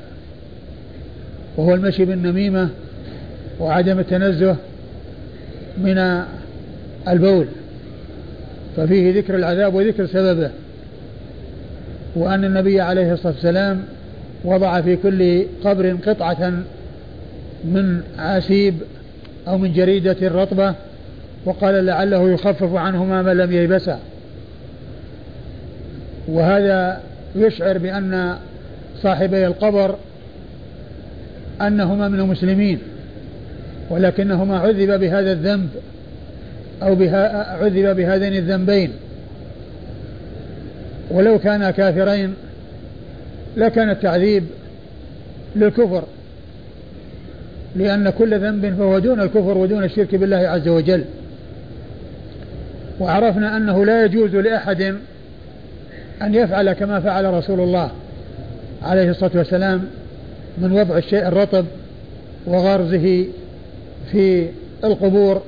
وهو 1.58 1.76
المشي 1.76 2.06
بالنميمة 2.06 2.70
وعدم 3.60 4.00
التنزه 4.00 4.56
من 5.78 6.24
البول 7.08 7.48
ففيه 8.78 9.20
ذكر 9.20 9.36
العذاب 9.36 9.74
وذكر 9.74 10.06
سببه 10.06 10.50
وأن 12.16 12.46
النبي 12.46 12.82
عليه 12.82 13.14
الصلاة 13.14 13.34
والسلام 13.34 13.84
وضع 14.44 14.82
في 14.82 14.96
كل 14.96 15.46
قبر 15.64 15.98
قطعة 16.06 16.54
من 17.64 18.02
عسيب 18.18 18.76
أو 19.48 19.58
من 19.58 19.74
جريدة 19.74 20.18
رطبة 20.22 20.76
وقال 21.46 21.86
لعله 21.86 22.30
يخفف 22.32 22.76
عنهما 22.76 23.22
ما 23.22 23.34
لم 23.34 23.52
ييبسا 23.52 24.00
وهذا 26.28 27.00
يشعر 27.36 27.78
بأن 27.78 28.38
صاحبي 29.02 29.48
القبر 29.48 29.96
أنهما 31.62 32.08
من 32.08 32.20
المسلمين 32.20 32.80
ولكنهما 33.90 34.60
عذب 34.60 35.00
بهذا 35.00 35.32
الذنب 35.32 35.70
أو 36.84 36.96
بها 36.96 37.54
عذب 37.64 37.96
بهذين 37.96 38.34
الذنبين. 38.34 38.92
ولو 41.12 41.40
كانا 41.40 41.72
كافرين 41.72 42.34
لكان 43.58 43.90
التعذيب 43.90 44.44
للكفر. 45.56 46.04
لأن 47.78 48.10
كل 48.10 48.40
ذنب 48.40 48.76
فهو 48.78 49.00
دون 49.00 49.22
الكفر 49.22 49.58
ودون 49.58 49.84
الشرك 49.84 50.16
بالله 50.16 50.38
عز 50.38 50.68
وجل. 50.68 51.04
وعرفنا 53.00 53.58
أنه 53.58 53.86
لا 53.86 54.06
يجوز 54.06 54.36
لأحد 54.36 54.82
أن 56.22 56.36
يفعل 56.36 56.74
كما 56.74 57.00
فعل 57.00 57.34
رسول 57.34 57.60
الله 57.60 57.92
عليه 58.84 59.10
الصلاة 59.10 59.32
والسلام 59.36 59.84
من 60.58 60.72
وضع 60.72 60.98
الشيء 60.98 61.28
الرطب 61.28 61.66
وغرزه 62.46 63.26
في 64.12 64.48
القبور 64.84 65.42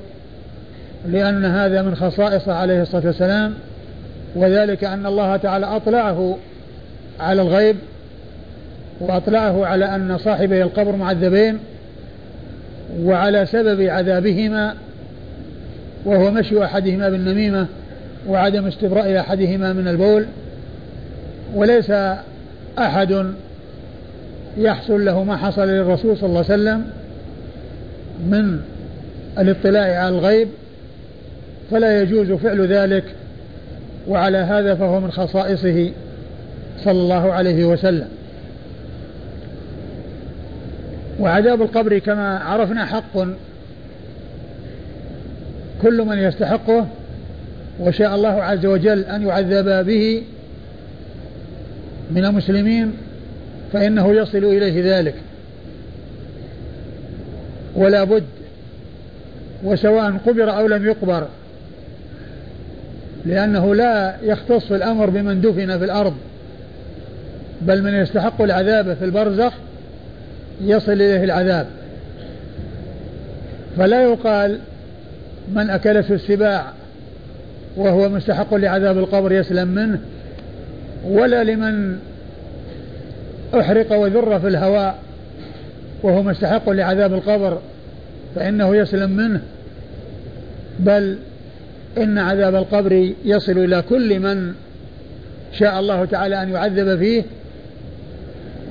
لأن 1.08 1.44
هذا 1.44 1.82
من 1.82 1.94
خصائصه 1.94 2.52
عليه 2.52 2.82
الصلاة 2.82 3.06
والسلام. 3.06 3.54
وذلك 4.34 4.84
أن 4.84 5.06
الله 5.06 5.36
تعالى 5.36 5.66
أطلعه 5.66 6.36
على 7.20 7.42
الغيب 7.42 7.76
وأطلعه 9.00 9.66
على 9.66 9.84
أن 9.84 10.18
صاحبي 10.18 10.62
القبر 10.62 10.96
معذبين 10.96 11.58
وعلى 12.98 13.46
سبب 13.46 13.80
عذابهما 13.80 14.74
وهو 16.04 16.30
مشي 16.30 16.64
أحدهما 16.64 17.08
بالنميمة 17.08 17.66
وعدم 18.28 18.66
استبراء 18.66 19.20
أحدهما 19.20 19.72
من 19.72 19.88
البول 19.88 20.26
وليس 21.54 21.92
أحد 22.78 23.26
يحصل 24.58 25.04
له 25.04 25.24
ما 25.24 25.36
حصل 25.36 25.68
للرسول 25.68 26.16
صلى 26.16 26.26
الله 26.26 26.44
عليه 26.50 26.54
وسلم 26.54 26.84
من 28.26 28.60
الاطلاع 29.38 30.04
على 30.04 30.14
الغيب 30.14 30.48
فلا 31.70 32.02
يجوز 32.02 32.32
فعل 32.32 32.66
ذلك 32.66 33.04
وعلى 34.08 34.38
هذا 34.38 34.74
فهو 34.74 35.00
من 35.00 35.10
خصائصه 35.10 35.90
صلى 36.84 37.00
الله 37.00 37.32
عليه 37.32 37.64
وسلم. 37.64 38.08
وعذاب 41.20 41.62
القبر 41.62 41.98
كما 41.98 42.38
عرفنا 42.38 42.86
حق. 42.86 43.18
كل 45.82 46.02
من 46.02 46.18
يستحقه 46.18 46.86
وشاء 47.80 48.14
الله 48.14 48.42
عز 48.42 48.66
وجل 48.66 49.04
أن 49.04 49.26
يعذب 49.26 49.86
به 49.86 50.22
من 52.10 52.24
المسلمين 52.24 52.92
فإنه 53.72 54.12
يصل 54.14 54.44
إليه 54.44 54.98
ذلك. 54.98 55.14
ولا 57.76 58.04
بد 58.04 58.24
وسواء 59.64 60.16
قبر 60.26 60.56
أو 60.56 60.66
لم 60.66 60.86
يقبر 60.86 61.28
لأنه 63.24 63.74
لا 63.74 64.16
يختص 64.22 64.72
الأمر 64.72 65.10
بمن 65.10 65.40
دفن 65.40 65.78
في 65.78 65.84
الأرض 65.84 66.14
بل 67.62 67.82
من 67.82 67.94
يستحق 67.94 68.42
العذاب 68.42 68.94
في 68.94 69.04
البرزخ 69.04 69.52
يصل 70.60 70.92
إليه 70.92 71.24
العذاب. 71.24 71.66
فلا 73.76 74.02
يقال 74.02 74.58
من 75.54 75.70
أكلته 75.70 76.14
السباع 76.14 76.72
وهو 77.76 78.08
مستحق 78.08 78.54
لعذاب 78.54 78.98
القبر 78.98 79.32
يسلم 79.32 79.68
منه 79.68 80.00
ولا 81.04 81.44
لمن 81.44 81.98
أحرق 83.54 83.92
وذر 83.92 84.40
في 84.40 84.48
الهواء 84.48 84.98
وهو 86.02 86.22
مستحق 86.22 86.70
لعذاب 86.70 87.14
القبر 87.14 87.58
فإنه 88.34 88.76
يسلم 88.76 89.10
منه. 89.10 89.40
بل 90.78 91.18
إن 91.98 92.18
عذاب 92.18 92.54
القبر 92.54 93.12
يصل 93.24 93.58
إلى 93.58 93.82
كل 93.82 94.20
من 94.20 94.54
شاء 95.52 95.80
الله 95.80 96.04
تعالى 96.04 96.42
أن 96.42 96.48
يعذب 96.48 96.98
فيه 96.98 97.22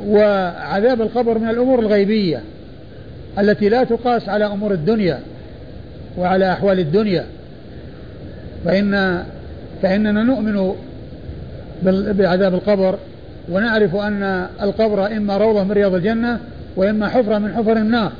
وعذاب 0.07 1.01
القبر 1.01 1.37
من 1.37 1.49
الأمور 1.49 1.79
الغيبية 1.79 2.41
التي 3.39 3.69
لا 3.69 3.83
تقاس 3.83 4.29
على 4.29 4.45
أمور 4.45 4.71
الدنيا 4.71 5.19
وعلى 6.17 6.51
أحوال 6.51 6.79
الدنيا. 6.79 7.25
فإن 8.65 9.23
فإننا 9.81 10.23
نؤمن 10.23 10.75
بعذاب 12.13 12.53
القبر 12.53 12.97
ونعرف 13.51 13.95
أن 13.95 14.47
القبر 14.61 15.07
إما 15.07 15.37
روضة 15.37 15.63
من 15.63 15.71
رياض 15.71 15.93
الجنة 15.93 16.39
وإما 16.75 17.09
حفرة 17.09 17.37
من 17.37 17.53
حفر 17.53 17.77
النار. 17.77 18.11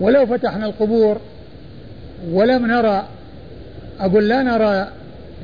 ولو 0.00 0.26
فتحنا 0.26 0.66
القبور 0.66 1.20
ولم 2.32 2.66
نرى 2.66 3.04
أقول 4.00 4.28
لا 4.28 4.42
نرى 4.42 4.88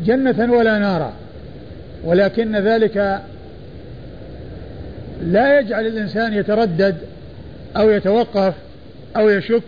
جنة 0.05 0.53
ولا 0.53 0.79
نارا 0.79 1.13
ولكن 2.05 2.57
ذلك 2.57 3.21
لا 5.27 5.61
يجعل 5.61 5.87
الإنسان 5.87 6.35
يتردد 6.35 6.97
أو 7.77 7.91
يتوقف 7.91 8.55
أو 9.17 9.29
يشك 9.29 9.63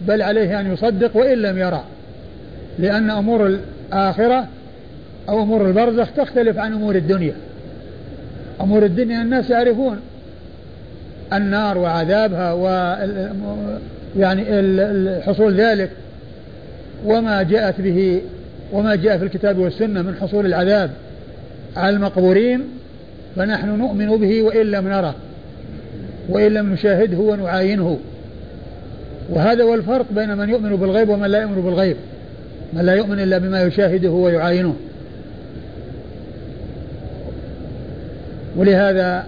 بل 0.00 0.22
عليه 0.22 0.60
أن 0.60 0.72
يصدق 0.72 1.16
وإن 1.16 1.38
لم 1.38 1.58
يرى. 1.58 1.84
لأن 2.78 3.10
أمور 3.10 3.46
الآخرة 3.46 4.48
أو 5.28 5.42
أمور 5.42 5.66
البرزخ 5.66 6.08
تختلف 6.16 6.58
عن 6.58 6.72
أمور 6.72 6.94
الدنيا. 6.94 7.34
أمور 8.60 8.84
الدنيا 8.84 9.22
الناس 9.22 9.50
يعرفون 9.50 10.00
النار 11.32 11.78
وعذابها 11.78 12.52
و 12.52 12.66
يعني 14.18 14.42
حصول 15.22 15.54
ذلك 15.54 15.90
وما 17.04 17.42
جاءت 17.42 17.80
به 17.80 18.22
وما 18.72 18.94
جاء 18.94 19.18
في 19.18 19.24
الكتاب 19.24 19.58
والسنة 19.58 20.02
من 20.02 20.14
حصول 20.20 20.46
العذاب 20.46 20.90
على 21.76 21.96
المقبورين. 21.96 22.79
فنحن 23.36 23.68
نؤمن 23.68 24.16
به 24.16 24.42
وإن 24.42 24.66
لم 24.66 24.88
نره 24.88 25.14
وإن 26.28 26.54
لم 26.54 26.72
نشاهده 26.72 27.18
ونعاينه. 27.18 27.98
وهذا 29.30 29.64
هو 29.64 29.74
الفرق 29.74 30.06
بين 30.14 30.36
من 30.36 30.48
يؤمن 30.48 30.76
بالغيب 30.76 31.08
ومن 31.08 31.26
لا 31.26 31.40
يؤمن 31.40 31.62
بالغيب. 31.62 31.96
من 32.72 32.80
لا 32.80 32.94
يؤمن 32.94 33.20
إلا 33.20 33.38
بما 33.38 33.62
يشاهده 33.62 34.10
ويعاينه. 34.10 34.76
ولهذا 38.56 39.26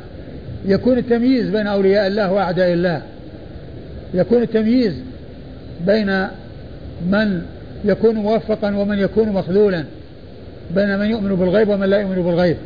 يكون 0.67 0.99
التمييز 0.99 1.49
بين 1.49 1.67
أولياء 1.67 2.07
الله 2.07 2.33
وأعداء 2.33 2.73
الله. 2.73 3.03
يكون 4.15 4.43
التمييز 4.43 4.95
بين 5.87 6.27
من 7.11 7.43
يكون 7.85 8.15
موفقا 8.15 8.77
ومن 8.77 8.99
يكون 8.99 9.29
مخذولا. 9.29 9.85
بين 10.75 10.99
من 10.99 11.07
يؤمن 11.07 11.37
بالغيب 11.37 11.69
ومن 11.69 11.87
لا 11.87 12.01
يؤمن 12.01 12.23
بالغيب. 12.23 12.57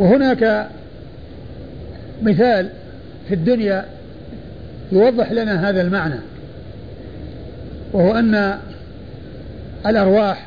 وهناك 0.00 0.68
مثال 2.22 2.68
في 3.28 3.34
الدنيا 3.34 3.84
يوضح 4.92 5.32
لنا 5.32 5.68
هذا 5.68 5.80
المعنى 5.80 6.20
وهو 7.92 8.14
أن 8.14 8.58
الأرواح 9.86 10.46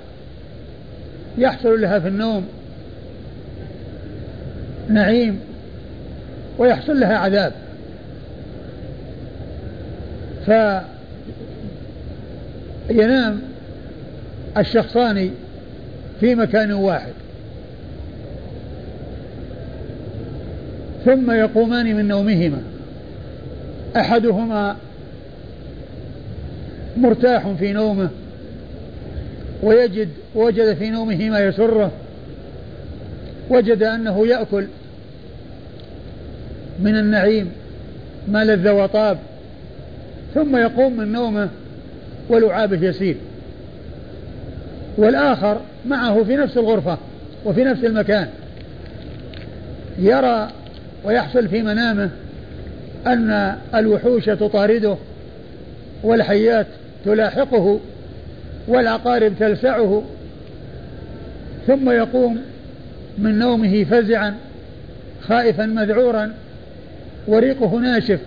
يحصل 1.37 1.81
لها 1.81 1.99
في 1.99 2.07
النوم 2.07 2.45
نعيم 4.89 5.39
ويحصل 6.57 6.99
لها 6.99 7.17
عذاب. 7.17 7.53
فينام 12.87 13.41
الشخصان 14.57 15.31
في 16.19 16.35
مكان 16.35 16.71
واحد. 16.71 17.13
ثم 21.05 21.31
يقومان 21.31 21.95
من 21.95 22.07
نومهما. 22.07 22.61
أحدهما 23.95 24.75
مرتاح 26.97 27.47
في 27.59 27.73
نومه 27.73 28.09
ويجد 29.63 30.09
وجد 30.35 30.73
في 30.73 30.89
نومه 30.89 31.29
ما 31.29 31.39
يسره 31.39 31.91
وجد 33.49 33.83
أنه 33.83 34.27
يأكل 34.27 34.65
من 36.79 36.97
النعيم 36.97 37.51
ما 38.27 38.43
لذ 38.43 38.69
وطاب 38.69 39.17
ثم 40.33 40.55
يقوم 40.55 40.97
من 40.97 41.11
نومه 41.11 41.49
ولعابه 42.29 42.87
يسيل 42.87 43.17
والآخر 44.97 45.61
معه 45.85 46.23
في 46.23 46.35
نفس 46.35 46.57
الغرفة 46.57 46.97
وفي 47.45 47.63
نفس 47.63 47.83
المكان 47.83 48.27
يرى 49.99 50.49
ويحصل 51.03 51.47
في 51.47 51.61
منامه 51.61 52.09
أن 53.07 53.55
الوحوش 53.75 54.25
تطارده 54.25 54.95
والحيات 56.03 56.67
تلاحقه 57.05 57.79
والعقارب 58.67 59.33
تلسعه 59.39 60.03
ثم 61.67 61.89
يقوم 61.89 62.41
من 63.17 63.39
نومه 63.39 63.83
فزعا 63.83 64.35
خائفا 65.21 65.65
مذعورا 65.65 66.33
وريقه 67.27 67.79
ناشف. 67.79 68.19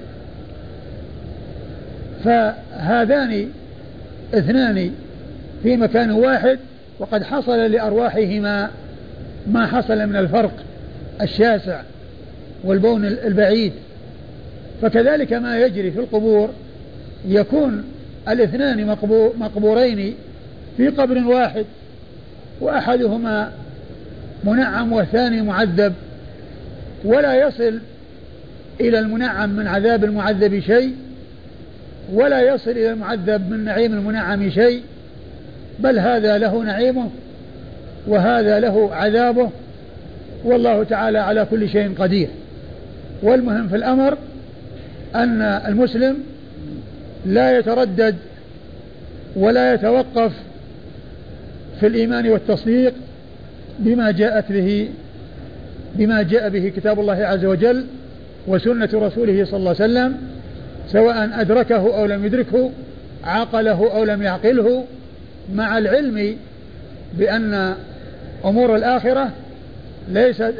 فهذان 2.25 3.49
اثنان 4.35 4.91
في 5.63 5.77
مكان 5.77 6.11
واحد 6.11 6.59
وقد 6.99 7.23
حصل 7.23 7.73
لأرواحهما 7.73 8.71
ما 9.47 9.67
حصل 9.67 10.07
من 10.07 10.17
الفرق 10.17 10.53
الشاسع. 11.23 11.81
والبون 12.65 13.05
البعيد. 13.05 13.73
فكذلك 14.83 15.33
ما 15.33 15.59
يجري 15.59 15.91
في 15.91 16.01
القبور 16.01 16.51
يكون 17.29 17.85
الاثنان 18.29 18.87
مقبورين 19.39 20.15
في 20.77 20.89
قبر 20.89 21.27
واحد 21.27 21.65
وأحدهما 22.61 23.53
منعم 24.45 24.93
والثاني 24.93 25.43
معذب. 25.43 25.93
ولا 27.05 27.35
يصل 27.49 27.81
إلى 28.81 28.99
المنعم 28.99 29.51
من 29.51 29.67
عذاب 29.67 30.05
المعذب 30.05 30.61
شيء 30.61 30.95
ولا 32.13 32.55
يصل 32.55 32.71
إلى 32.71 32.91
المعذب 32.91 33.51
من 33.51 33.65
نعيم 33.65 33.93
المنعم 33.93 34.51
شيء. 34.51 34.83
بل 35.79 35.99
هذا 35.99 36.39
له 36.39 36.63
نعيمه 36.63 37.11
وهذا 38.07 38.61
له 38.61 38.95
عذابه 38.95 39.51
والله 40.45 40.85
تعالى 40.85 41.19
على 41.19 41.47
كل 41.51 41.69
شيء 41.69 41.95
قدير. 41.99 42.29
والمهم 43.23 43.69
في 43.69 43.77
الأمر 43.77 44.19
أن 45.15 45.43
المسلم 45.43 46.17
لا 47.27 47.59
يتردد 47.59 48.17
ولا 49.37 49.75
يتوقف 49.75 50.33
في 51.81 51.87
الإيمان 51.87 52.29
والتصديق 52.29 52.95
بما 53.79 54.11
جاءت 54.11 54.53
به 54.53 54.89
بما 55.95 56.23
جاء 56.23 56.49
به 56.49 56.73
كتاب 56.77 57.01
الله 57.01 57.25
عز 57.25 57.45
وجل 57.45 57.87
وسنة 58.47 58.89
رسوله 58.95 59.45
صلى 59.45 59.57
الله 59.57 59.77
عليه 59.81 59.85
وسلم 59.85 60.17
سواء 60.93 61.41
أدركه 61.41 61.99
أو 61.99 62.07
لم 62.07 62.25
يدركه 62.25 62.71
عقله 63.25 63.93
أو 63.93 64.05
لم 64.05 64.23
يعقله 64.23 64.85
مع 65.55 65.79
العلم 65.79 66.37
بأن 67.19 67.75
أمور 68.45 68.77
الآخرة 68.77 69.31
ليست 70.09 70.55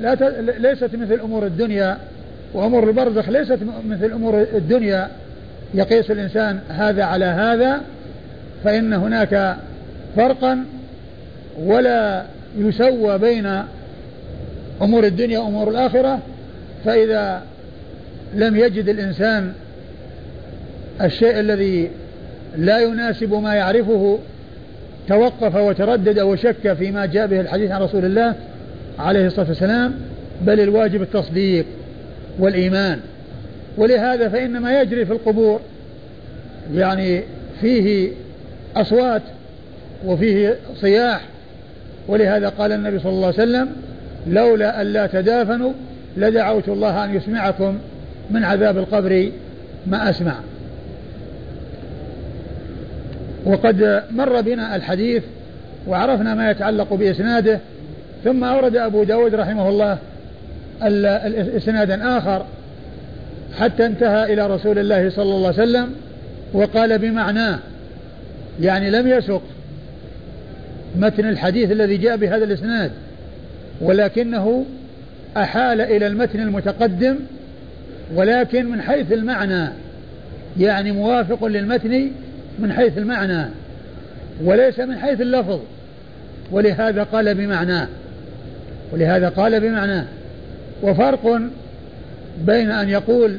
لا 0.00 0.14
ليست 0.58 0.96
مثل 0.96 1.20
أمور 1.20 1.46
الدنيا 1.46 1.98
وأمور 2.54 2.88
البرزخ 2.88 3.28
ليست 3.28 3.58
مثل 3.88 4.12
أمور 4.12 4.46
الدنيا. 4.54 5.08
يقيس 5.74 6.10
الإنسان 6.10 6.60
هذا 6.68 7.04
على 7.04 7.24
هذا 7.24 7.80
فإن 8.64 8.92
هناك 8.92 9.56
فرقا 10.16 10.64
ولا 11.58 12.24
يسوى 12.58 13.18
بين 13.18 13.62
أمور 14.82 15.04
الدنيا 15.04 15.38
وأمور 15.38 15.70
الآخرة. 15.70 16.18
فإذا 16.84 17.42
لم 18.34 18.56
يجد 18.56 18.88
الإنسان 18.88 19.52
الشيء 21.02 21.40
الذي 21.40 21.90
لا 22.56 22.78
يناسب 22.78 23.34
ما 23.34 23.54
يعرفه 23.54 24.18
توقف 25.08 25.54
وتردد 25.56 26.20
وشك 26.20 26.72
فيما 26.72 27.06
جاء 27.06 27.26
به 27.26 27.40
الحديث 27.40 27.70
عن 27.70 27.82
رسول 27.82 28.04
الله 28.04 28.34
عليه 29.00 29.26
الصلاة 29.26 29.48
والسلام 29.48 29.94
بل 30.42 30.60
الواجب 30.60 31.02
التصديق 31.02 31.66
والإيمان. 32.38 33.00
ولهذا 33.76 34.28
فإن 34.28 34.58
ما 34.58 34.80
يجري 34.80 35.06
في 35.06 35.12
القبور 35.12 35.60
يعني 36.74 37.22
فيه 37.60 38.10
أصوات 38.76 39.22
وفيه 40.06 40.56
صياح. 40.80 41.20
ولهذا 42.08 42.48
قال 42.48 42.72
النبي 42.72 42.98
صلى 42.98 43.12
الله 43.12 43.26
عليه 43.26 43.42
وسلم 43.42 43.68
لولا 44.26 44.80
أن 44.80 44.86
لا 44.86 45.06
تدافنوا 45.06 45.72
لدعوت 46.16 46.68
الله 46.68 47.04
أن 47.04 47.14
يسمعكم 47.14 47.78
من 48.30 48.44
عذاب 48.44 48.78
القبر 48.78 49.30
ما 49.86 50.10
أسمع. 50.10 50.34
وقد 53.46 54.02
مر 54.10 54.40
بنا 54.40 54.76
الحديث 54.76 55.22
وعرفنا 55.86 56.34
ما 56.34 56.50
يتعلق 56.50 56.94
بإسناده 56.94 57.60
ثم 58.24 58.44
أورد 58.44 58.76
أبو 58.76 59.04
داود 59.04 59.34
رحمه 59.34 59.68
الله 59.68 59.98
إسنادا 61.56 62.18
آخر 62.18 62.46
حتى 63.58 63.86
انتهى 63.86 64.32
إلى 64.32 64.46
رسول 64.46 64.78
الله 64.78 65.10
صلى 65.10 65.34
الله 65.34 65.46
عليه 65.46 65.62
وسلم 65.62 65.94
وقال 66.52 66.98
بمعناه 66.98 67.58
يعني 68.60 68.90
لم 68.90 69.08
يسق 69.08 69.42
متن 70.96 71.28
الحديث 71.28 71.72
الذي 71.72 71.96
جاء 71.96 72.16
بهذا 72.16 72.44
الإسناد 72.44 72.90
ولكنه 73.80 74.64
أحال 75.36 75.80
إلى 75.80 76.06
المتن 76.06 76.40
المتقدم 76.40 77.16
ولكن 78.14 78.66
من 78.66 78.82
حيث 78.82 79.12
المعنى 79.12 79.68
يعني 80.60 80.92
موافق 80.92 81.44
للمتن 81.44 82.10
من 82.58 82.72
حيث 82.72 82.98
المعنى 82.98 83.46
وليس 84.44 84.78
من 84.80 84.98
حيث 84.98 85.20
اللفظ 85.20 85.60
ولهذا 86.50 87.02
قال 87.02 87.34
بمعناه 87.34 87.88
ولهذا 88.92 89.28
قال 89.28 89.60
بمعناه 89.60 90.04
وفرق 90.82 91.40
بين 92.46 92.70
أن 92.70 92.88
يقول 92.88 93.36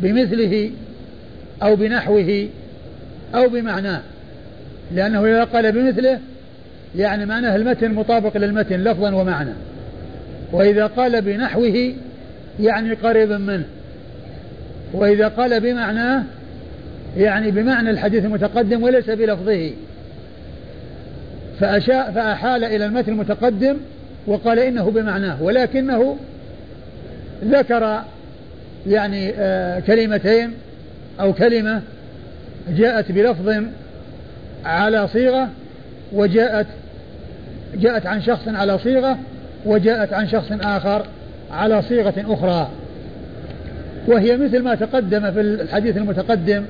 بمثله 0.00 0.70
أو 1.62 1.76
بنحوه 1.76 2.48
أو 3.34 3.48
بمعناه 3.48 4.00
لأنه 4.94 5.24
إذا 5.24 5.44
قال 5.44 5.72
بمثله 5.72 6.18
يعني 6.96 7.26
معناه 7.26 7.56
المتن 7.56 7.94
مطابق 7.94 8.36
للمتن 8.36 8.84
لفظا 8.84 9.14
ومعنى. 9.14 9.50
وإذا 10.52 10.86
قال 10.86 11.22
بنحوه 11.22 11.94
يعني 12.60 12.92
قريب 12.92 13.32
منه. 13.32 13.64
وإذا 14.92 15.28
قال 15.28 15.60
بمعناه 15.60 16.24
يعني 17.16 17.50
بمعنى 17.50 17.90
الحديث 17.90 18.24
المتقدم 18.24 18.82
وليس 18.82 19.10
بلفظه. 19.10 19.70
فأشاء 21.60 22.12
فأحال 22.12 22.64
إلى 22.64 22.86
المتن 22.86 23.12
المتقدم 23.12 23.76
وقال 24.28 24.58
إنه 24.58 24.90
بمعناه 24.90 25.42
ولكنه 25.42 26.16
ذكر 27.44 28.02
يعني 28.86 29.32
آه 29.36 29.80
كلمتين 29.80 30.52
أو 31.20 31.32
كلمة 31.32 31.82
جاءت 32.76 33.12
بلفظ 33.12 33.64
على 34.64 35.08
صيغة 35.08 35.48
وجاءت 36.12 36.66
جاءت 37.74 38.06
عن 38.06 38.22
شخص 38.22 38.48
على 38.48 38.78
صيغة 38.78 39.18
وجاءت 39.64 40.12
عن 40.12 40.28
شخص 40.28 40.52
آخر 40.52 41.06
على 41.52 41.82
صيغة 41.82 42.14
أخرى. 42.28 42.68
وهي 44.06 44.36
مثل 44.36 44.62
ما 44.62 44.74
تقدم 44.74 45.30
في 45.30 45.40
الحديث 45.40 45.96
المتقدم 45.96 46.64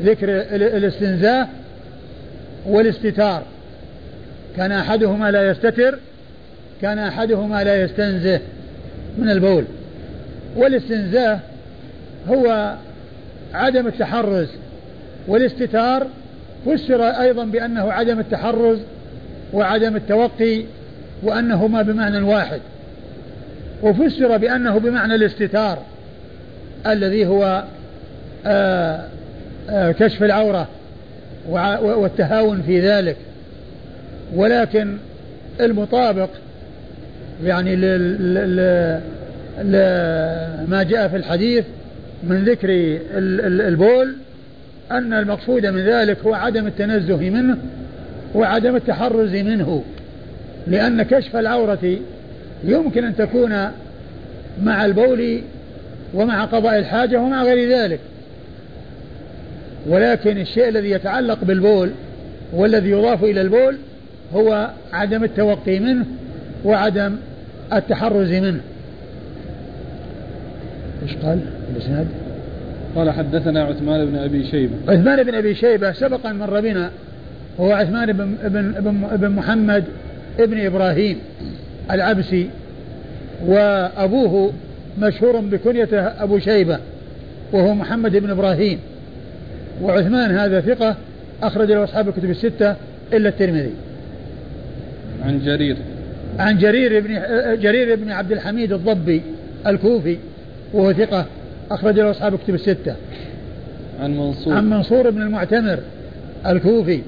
ذكر 0.00 0.28
الاستنزاه 0.52 1.48
والاستتار. 2.66 3.42
كان 4.56 4.72
أحدهما 4.72 5.30
لا 5.30 5.50
يستتر 5.50 5.98
كان 6.82 6.98
أحدهما 6.98 7.64
لا 7.64 7.82
يستنزه 7.82 8.40
من 9.18 9.30
البول. 9.30 9.64
والاستنزاه 10.56 11.38
هو 12.28 12.74
عدم 13.54 13.86
التحرز 13.86 14.48
والاستتار 15.28 16.06
فسر 16.66 17.02
أيضا 17.02 17.44
بأنه 17.44 17.92
عدم 17.92 18.18
التحرز 18.18 18.78
وعدم 19.52 19.96
التوقي 19.96 20.62
وأنهما 21.22 21.82
بمعنى 21.82 22.20
واحد. 22.20 22.60
وفسر 23.82 24.36
بأنه 24.36 24.78
بمعنى 24.78 25.14
الاستتار 25.14 25.78
الذي 26.86 27.26
هو 27.26 27.64
آآ 28.46 29.08
آآ 29.70 29.92
كشف 29.92 30.22
العورة 30.22 30.68
والتهاون 31.82 32.62
في 32.62 32.80
ذلك. 32.80 33.16
ولكن 34.34 34.96
المطابق 35.60 36.28
يعني 37.44 37.76
لما 40.66 40.82
جاء 40.82 41.08
في 41.08 41.16
الحديث 41.16 41.64
من 42.22 42.44
ذكر 42.44 42.68
البول 43.68 44.14
أن 44.90 45.12
المقصود 45.12 45.66
من 45.66 45.80
ذلك 45.80 46.18
هو 46.26 46.34
عدم 46.34 46.66
التنزه 46.66 47.30
منه 47.30 47.58
وعدم 48.34 48.76
التحرز 48.76 49.34
منه 49.34 49.84
لأن 50.66 51.02
كشف 51.02 51.36
العورة 51.36 51.98
يمكن 52.64 53.04
أن 53.04 53.16
تكون 53.16 53.70
مع 54.62 54.84
البول 54.84 55.40
ومع 56.14 56.44
قضاء 56.44 56.78
الحاجة 56.78 57.20
ومع 57.20 57.42
غير 57.42 57.78
ذلك. 57.78 58.00
ولكن 59.86 60.38
الشيء 60.38 60.68
الذي 60.68 60.90
يتعلق 60.90 61.44
بالبول 61.44 61.90
والذي 62.52 62.90
يضاف 62.90 63.24
إلى 63.24 63.40
البول 63.40 63.76
هو 64.34 64.70
عدم 64.92 65.24
التوقي 65.24 65.78
منه 65.78 66.04
وعدم 66.66 67.16
التحرز 67.72 68.32
منه 68.32 68.60
إيش 71.02 71.16
قال 71.16 71.40
الإسناد؟ 71.76 72.06
قال 72.96 73.10
حدثنا 73.10 73.64
عثمان 73.64 74.06
بن 74.06 74.16
أبي 74.16 74.46
شيبة 74.46 74.74
عثمان 74.88 75.22
بن 75.22 75.34
أبي 75.34 75.54
شيبة 75.54 75.92
سبق 75.92 76.26
ان 76.26 76.38
مر 76.38 76.60
بنا 76.60 76.90
وهو 77.58 77.72
عثمان 77.72 78.12
بن 78.12 78.34
بن 78.44 78.72
بن, 78.72 79.16
بن 79.16 79.28
محمد 79.28 79.84
ابن 80.38 80.66
إبراهيم 80.66 81.18
العبسي 81.90 82.48
وأبوه 83.46 84.52
مشهور 84.98 85.40
بكنيته 85.40 86.00
أبو 86.00 86.38
شيبة 86.38 86.78
وهو 87.52 87.74
محمد 87.74 88.16
بن 88.16 88.30
إبراهيم 88.30 88.78
وعثمان 89.82 90.38
هذا 90.38 90.60
ثقة 90.60 90.96
أخرج 91.42 91.72
له 91.72 91.84
أصحاب 91.84 92.08
الكتب 92.08 92.30
الستة 92.30 92.76
إلا 93.12 93.28
الترمذي. 93.28 93.72
عن 95.24 95.40
جرير 95.44 95.76
عن 96.38 96.58
جرير 96.58 97.00
بن 97.00 97.20
جرير 97.60 97.96
بن 97.96 98.10
عبد 98.10 98.32
الحميد 98.32 98.72
الضبي 98.72 99.22
الكوفي 99.66 100.16
وهو 100.72 100.92
ثقة 100.92 101.26
أخرج 101.70 102.00
له 102.00 102.10
أصحاب 102.10 102.34
الكتب 102.34 102.54
الستة. 102.54 102.94
عن 104.00 104.16
منصور 104.16 104.54
عن 104.54 104.70
منصور 104.70 105.10
بن 105.10 105.22
المعتمر 105.22 105.78
الكوفي 106.46 107.00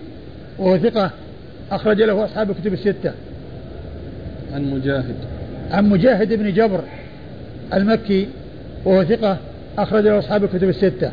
وهو 0.59 0.79
ثقة 0.79 1.11
أخرج 1.73 2.03
له 2.03 2.25
أصحاب 2.25 2.51
الكتب 2.51 2.73
الستة. 2.73 3.13
عن 4.55 4.71
مجاهد 4.71 5.15
عن 5.71 5.89
مجاهد 5.89 6.33
بن 6.33 6.53
جبر 6.53 6.81
المكي 7.75 8.29
وهو 8.85 9.05
ثقة 9.05 9.37
أخرج 9.79 10.05
له 10.05 10.19
أصحاب 10.19 10.45
الكتب 10.45 10.69
الستة. 10.69 11.11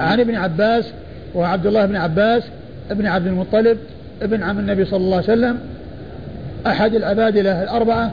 عن 0.00 0.20
ابن 0.20 0.34
عباس 0.34 0.92
وعبد 1.34 1.66
الله 1.66 1.86
بن 1.86 1.96
عباس 1.96 2.42
ابن 2.90 3.06
عبد 3.06 3.26
المطلب 3.26 3.78
ابن 4.22 4.42
عم 4.42 4.58
النبي 4.58 4.84
صلى 4.84 4.96
الله 4.96 5.16
عليه 5.16 5.26
وسلم 5.26 5.58
أحد 6.66 6.94
العبادلة 6.94 7.62
الأربعة 7.62 8.12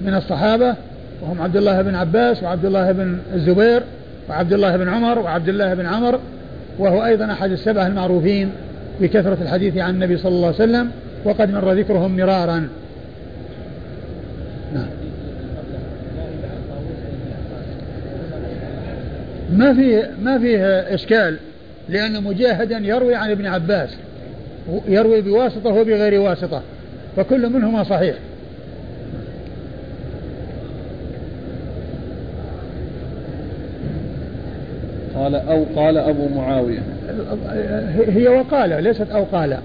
من 0.00 0.14
الصحابة 0.14 0.74
وهم 1.22 1.42
عبد 1.42 1.56
الله 1.56 1.82
بن 1.82 1.94
عباس 1.94 2.42
وعبد 2.42 2.64
الله 2.64 2.92
بن 2.92 3.18
الزبير 3.34 3.82
وعبد 4.28 4.52
الله 4.52 4.76
بن 4.76 4.88
عمر 4.88 5.18
وعبد 5.18 5.48
الله 5.48 5.74
بن 5.74 5.86
عمر 5.86 6.20
وهو 6.78 7.04
أيضا 7.04 7.32
أحد 7.32 7.50
السبعة 7.50 7.86
المعروفين 7.86 8.50
بكثرة 9.00 9.38
الحديث 9.42 9.76
عن 9.76 9.94
النبي 9.94 10.16
صلى 10.16 10.28
الله 10.28 10.46
عليه 10.46 10.56
وسلم 10.56 10.90
وقد 11.24 11.50
مر 11.50 11.72
ذكرهم 11.72 12.16
مرارا. 12.16 12.68
نعم. 14.74 14.86
ما 19.52 19.74
فيه 19.74 20.10
ما 20.22 20.38
فيه 20.38 20.64
إشكال 20.94 21.36
لأن 21.88 22.22
مجاهدا 22.22 22.78
يروي 22.78 23.14
عن 23.14 23.30
ابن 23.30 23.46
عباس 23.46 23.90
يروي 24.88 25.20
بواسطة 25.20 25.70
وبغير 25.70 26.20
واسطة. 26.20 26.62
فكل 27.16 27.50
منهما 27.50 27.84
صحيح. 27.84 28.14
قال 35.14 35.34
أو 35.34 35.64
قال 35.76 35.98
أبو 35.98 36.28
معاوية. 36.28 36.82
هي 38.08 38.28
وقال 38.28 38.84
ليست 38.84 39.10
أو 39.10 39.24
قال. 39.24 39.58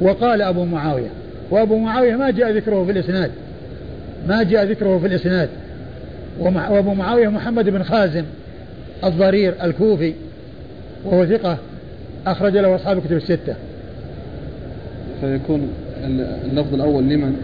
وقال 0.00 0.42
أبو 0.42 0.64
معاوية. 0.64 1.08
وأبو 1.50 1.78
معاوية 1.78 2.16
ما 2.16 2.30
جاء 2.30 2.50
ذكره 2.50 2.84
في 2.84 2.90
الإسناد. 2.90 3.30
ما 4.28 4.42
جاء 4.42 4.64
ذكره 4.64 4.98
في 4.98 5.06
الإسناد. 5.06 5.48
وأبو 6.40 6.94
معاوية 6.94 7.28
محمد 7.28 7.68
بن 7.68 7.82
خازم 7.82 8.24
الضرير 9.04 9.54
الكوفي 9.62 10.14
وهو 11.04 11.26
ثقة 11.26 11.58
أخرج 12.26 12.56
له 12.56 12.74
أصحاب 12.74 12.98
الكتب 12.98 13.16
الستة. 13.16 13.54
فيكون 15.20 15.68
اللفظ 16.04 16.74
الأول 16.74 17.04
لمن؟ 17.04 17.36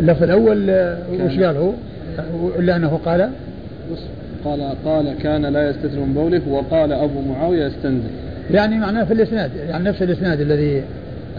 اللفظ 0.00 0.22
الأول 0.22 0.70
وش 1.12 1.38
قال 1.38 1.56
هو؟ 1.56 1.72
إلا 2.58 2.76
أنه 2.76 3.00
قال؟ 3.04 3.30
قال 4.44 4.74
قال 4.84 5.14
كان 5.22 5.46
لا 5.46 5.70
يستتر 5.70 6.00
من 6.00 6.12
بوله 6.14 6.40
وقال 6.48 6.92
أبو 6.92 7.20
معاوية 7.20 7.66
يستنزل 7.66 8.10
يعني 8.50 8.78
معناه 8.78 9.04
في 9.04 9.12
الإسناد 9.12 9.50
يعني 9.68 9.84
نفس 9.84 10.02
الإسناد 10.02 10.40
الذي 10.40 10.82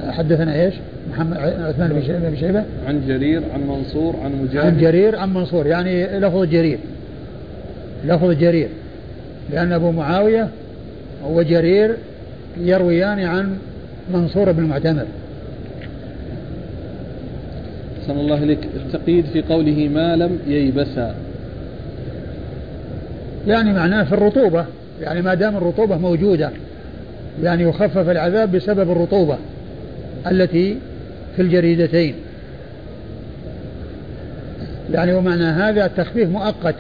حدثنا 0.10 0.62
إيش؟ 0.62 0.74
محمد 1.12 1.38
عثمان 1.38 1.90
بن 2.30 2.36
شيبه 2.40 2.64
عن 2.88 3.02
جرير 3.08 3.42
عن 3.54 3.62
منصور 3.68 4.16
عن 4.24 4.32
مجاهد. 4.42 4.66
عن 4.66 4.78
جرير 4.78 5.16
عن 5.16 5.34
منصور 5.34 5.68
يعني 5.68 6.20
لفظ 6.20 6.44
جرير. 6.44 6.78
لفظ 8.06 8.32
جرير. 8.32 8.68
لأن 9.52 9.72
أبو 9.72 9.92
معاوية 9.92 10.48
وجرير 11.30 11.96
يرويان 12.58 13.20
عن 13.20 13.58
منصور 14.14 14.52
بن 14.52 14.64
المعتمر. 14.64 15.06
صلى 18.08 18.22
الله 18.22 18.40
عليك 18.40 18.60
التقييد 18.76 19.26
في 19.26 19.42
قوله 19.42 19.90
ما 19.94 20.16
لم 20.16 20.40
ييبسا. 20.48 21.16
يعني 23.48 23.74
معناه 23.74 24.04
في 24.04 24.14
الرطوبة 24.14 24.66
يعني 25.02 25.22
ما 25.22 25.34
دام 25.34 25.58
الرطوبة 25.58 25.98
موجودة 25.98 26.50
يعني 27.44 27.64
يخفف 27.64 28.10
العذاب 28.10 28.52
بسبب 28.52 28.92
الرطوبة 28.92 29.38
التي 30.32 30.78
في 31.36 31.42
الجريدتين. 31.42 32.16
يعني 34.94 35.14
ومعنى 35.14 35.44
هذا 35.44 35.86
التخفيف 35.86 36.30
مؤقت. 36.30 36.76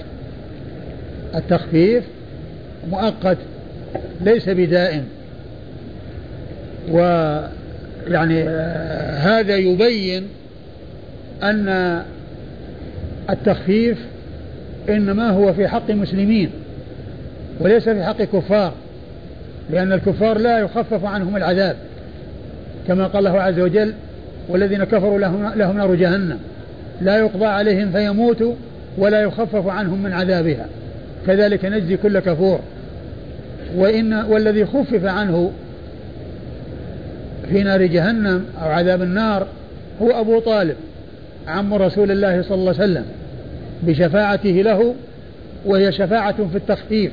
التخفيف 1.35 2.03
مؤقت 2.91 3.37
ليس 4.21 4.49
بدائم 4.49 5.03
ويعني 6.91 8.43
آه، 8.49 9.17
هذا 9.17 9.55
يبين 9.55 10.27
أن 11.43 12.01
التخفيف 13.29 13.97
إنما 14.89 15.29
هو 15.29 15.53
في 15.53 15.67
حق 15.67 15.91
مسلمين 15.91 16.49
وليس 17.59 17.89
في 17.89 18.03
حق 18.03 18.21
كفار 18.21 18.73
لأن 19.71 19.91
الكفار 19.91 20.37
لا 20.37 20.59
يخفف 20.59 21.05
عنهم 21.05 21.37
العذاب 21.37 21.75
كما 22.87 23.07
قال 23.07 23.27
الله 23.27 23.41
عز 23.41 23.59
وجل 23.59 23.93
والذين 24.49 24.83
كفروا 24.83 25.19
لهم, 25.19 25.53
لهم 25.55 25.77
نار 25.77 25.95
جهنم 25.95 26.39
لا 27.01 27.17
يقضى 27.17 27.45
عليهم 27.45 27.91
فيموتوا 27.91 28.53
ولا 28.97 29.21
يخفف 29.21 29.67
عنهم 29.67 30.03
من 30.03 30.13
عذابها. 30.13 30.65
كذلك 31.27 31.65
نجزي 31.65 31.97
كل 31.97 32.19
كفور. 32.19 32.59
وإن 33.75 34.13
والذي 34.13 34.65
خفف 34.65 35.05
عنه 35.05 35.51
في 37.49 37.63
نار 37.63 37.85
جهنم 37.85 38.45
أو 38.61 38.69
عذاب 38.69 39.01
النار 39.01 39.47
هو 40.01 40.11
أبو 40.11 40.39
طالب 40.39 40.75
عم 41.47 41.73
رسول 41.73 42.11
الله 42.11 42.41
صلى 42.41 42.55
الله 42.55 42.73
عليه 42.73 42.83
وسلم 42.83 43.05
بشفاعته 43.83 44.49
له 44.49 44.95
وهي 45.65 45.91
شفاعة 45.91 46.47
في 46.47 46.55
التخفيف 46.55 47.11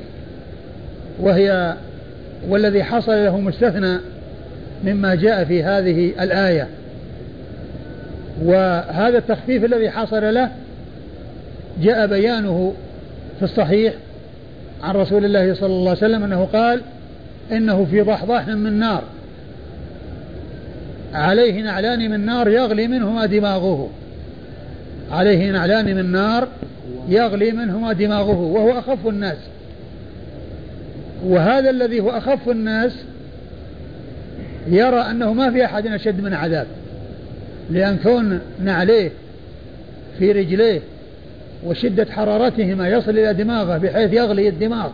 وهي 1.20 1.74
والذي 2.48 2.84
حصل 2.84 3.12
له 3.12 3.40
مستثنى 3.40 3.98
مما 4.84 5.14
جاء 5.14 5.44
في 5.44 5.62
هذه 5.62 6.12
الآية. 6.20 6.68
وهذا 8.42 9.18
التخفيف 9.18 9.64
الذي 9.64 9.90
حصل 9.90 10.34
له 10.34 10.50
جاء 11.82 12.06
بيانه 12.06 12.74
في 13.38 13.44
الصحيح 13.44 13.94
عن 14.82 14.94
رسول 14.94 15.24
الله 15.24 15.54
صلى 15.54 15.66
الله 15.66 15.90
عليه 15.90 15.98
وسلم 15.98 16.24
أنه 16.24 16.48
قال 16.52 16.80
إنه 17.52 17.86
في 17.90 18.00
ضحضاح 18.00 18.48
من 18.48 18.72
نار. 18.72 19.02
عليه 21.14 21.62
نعلان 21.62 22.10
من 22.10 22.26
نار 22.26 22.48
يغلي 22.48 22.88
منهما 22.88 23.26
دماغه. 23.26 23.90
عليه 25.10 25.50
نعلان 25.50 25.96
من 25.96 26.12
نار 26.12 26.48
يغلي 27.08 27.52
منهما 27.52 27.92
دماغه 27.92 28.40
وهو 28.40 28.78
أخف 28.78 29.06
الناس. 29.06 29.38
وهذا 31.24 31.70
الذي 31.70 32.00
هو 32.00 32.10
أخف 32.10 32.48
الناس 32.48 32.92
يرى 34.68 35.00
أنه 35.00 35.32
ما 35.32 35.50
في 35.50 35.64
أحد 35.64 35.86
أشد 35.86 36.20
من 36.20 36.34
عذاب. 36.34 36.66
لأن 37.70 37.96
كون 37.96 38.40
نعليه 38.64 39.10
في 40.18 40.32
رجليه 40.32 40.80
وشدة 41.64 42.06
حرارتهما 42.10 42.88
يصل 42.88 43.10
إلى 43.10 43.34
دماغه 43.34 43.78
بحيث 43.78 44.12
يغلي 44.12 44.48
الدماغ 44.48 44.88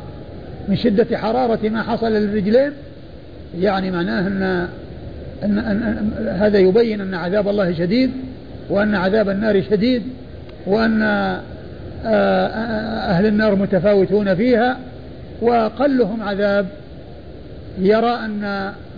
من 0.68 0.76
شدة 0.76 1.18
حرارة 1.18 1.68
ما 1.68 1.82
حصل 1.82 2.12
للرجلين 2.12 2.72
يعني 3.60 3.90
معناه 3.90 4.20
أن, 4.20 4.68
أن, 5.44 5.58
أن, 5.58 5.82
أن 5.82 6.28
هذا 6.28 6.58
يبين 6.58 7.00
أن 7.00 7.14
عذاب 7.14 7.48
الله 7.48 7.72
شديد 7.72 8.10
وأن 8.70 8.94
عذاب 8.94 9.28
النار 9.28 9.62
شديد 9.62 10.02
وأن 10.66 11.02
آه، 12.04 13.10
أهل 13.10 13.26
النار 13.26 13.54
متفاوتون 13.54 14.34
فيها 14.34 14.78
وأقلهم 15.40 16.22
عذاب. 16.22 16.66
يرى 17.80 18.18
أن 18.24 18.40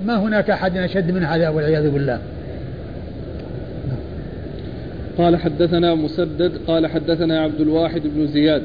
ما 0.07 0.17
هناك 0.17 0.51
أحد 0.51 0.77
أشد 0.77 1.11
من 1.11 1.25
عذاب 1.25 1.55
والعياذ 1.55 1.91
بالله. 1.91 2.19
قال 5.19 5.37
حدثنا 5.37 5.95
مسدد 5.95 6.53
قال 6.67 6.87
حدثنا 6.87 7.41
عبد 7.41 7.61
الواحد 7.61 8.03
بن 8.05 8.27
زياد. 8.27 8.63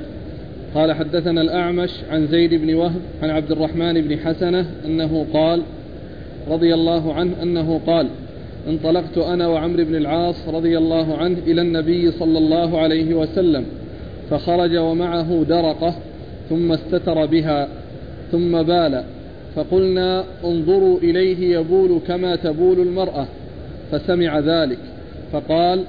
قال 0.76 0.94
حدثنا 0.94 1.42
الأعمش 1.42 1.90
عن 2.12 2.28
زيد 2.28 2.54
بن 2.54 2.74
وهب 2.74 3.02
عن 3.24 3.30
عبد 3.30 3.52
الرحمن 3.52 4.02
بن 4.02 4.18
حسنة 4.18 4.66
أنه 4.86 5.26
قال 5.34 5.62
رضي 6.50 6.74
الله 6.74 7.14
عنه 7.14 7.34
أنه 7.42 7.82
قال 7.88 8.08
انطلقت 8.68 9.18
أنا 9.18 9.48
وعمر 9.48 9.84
بن 9.84 9.96
العاص 9.96 10.36
رضي 10.48 10.78
الله 10.78 11.18
عنه 11.18 11.38
إلى 11.48 11.62
النبي 11.62 12.12
صلى 12.12 12.38
الله 12.38 12.80
عليه 12.80 13.14
وسلم 13.14 13.66
فخرج 14.30 14.78
ومعه 14.78 15.44
درقة 15.44 15.96
ثم 16.50 16.72
استتر 16.72 17.26
بها 17.26 17.68
ثم 18.32 18.64
بال 18.64 19.04
فقلنا 19.56 20.24
انظروا 20.46 20.98
إليه 21.00 21.58
يبول 21.58 22.00
كما 22.08 22.36
تبول 22.36 22.80
المرأة 22.80 23.26
فسمع 23.92 24.40
ذلك 24.40 24.80
فقال 25.32 25.84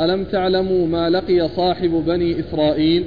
ألم 0.00 0.24
تعلموا 0.24 0.86
ما 0.86 1.10
لقي 1.10 1.48
صاحب 1.48 1.90
بني 2.06 2.40
إسرائيل؟ 2.40 3.04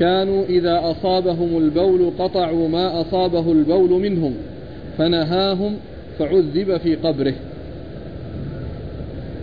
كانوا 0.00 0.44
إذا 0.44 0.80
أصابهم 0.90 1.58
البول 1.58 2.12
قطعوا 2.18 2.68
ما 2.68 3.00
أصابه 3.00 3.52
البول 3.52 3.90
منهم 3.90 4.34
فنهاهم 4.98 5.76
فعذب 6.18 6.76
في 6.76 6.96
قبره. 6.96 7.34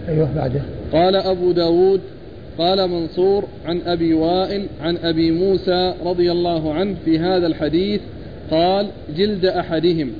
أيوه 0.09 0.29
بعده. 0.35 0.61
قال 0.93 1.15
أبو 1.15 1.51
داود 1.51 2.01
قال 2.57 2.89
منصور 2.89 3.43
عن 3.65 3.81
أبي 3.85 4.13
وائل 4.13 4.65
عن 4.81 4.97
أبي 4.97 5.31
موسى 5.31 5.93
رضي 6.05 6.31
الله 6.31 6.73
عنه 6.73 6.95
في 7.05 7.19
هذا 7.19 7.47
الحديث 7.47 8.01
قال 8.51 8.87
جلد 9.17 9.45
أحدهم. 9.45 10.11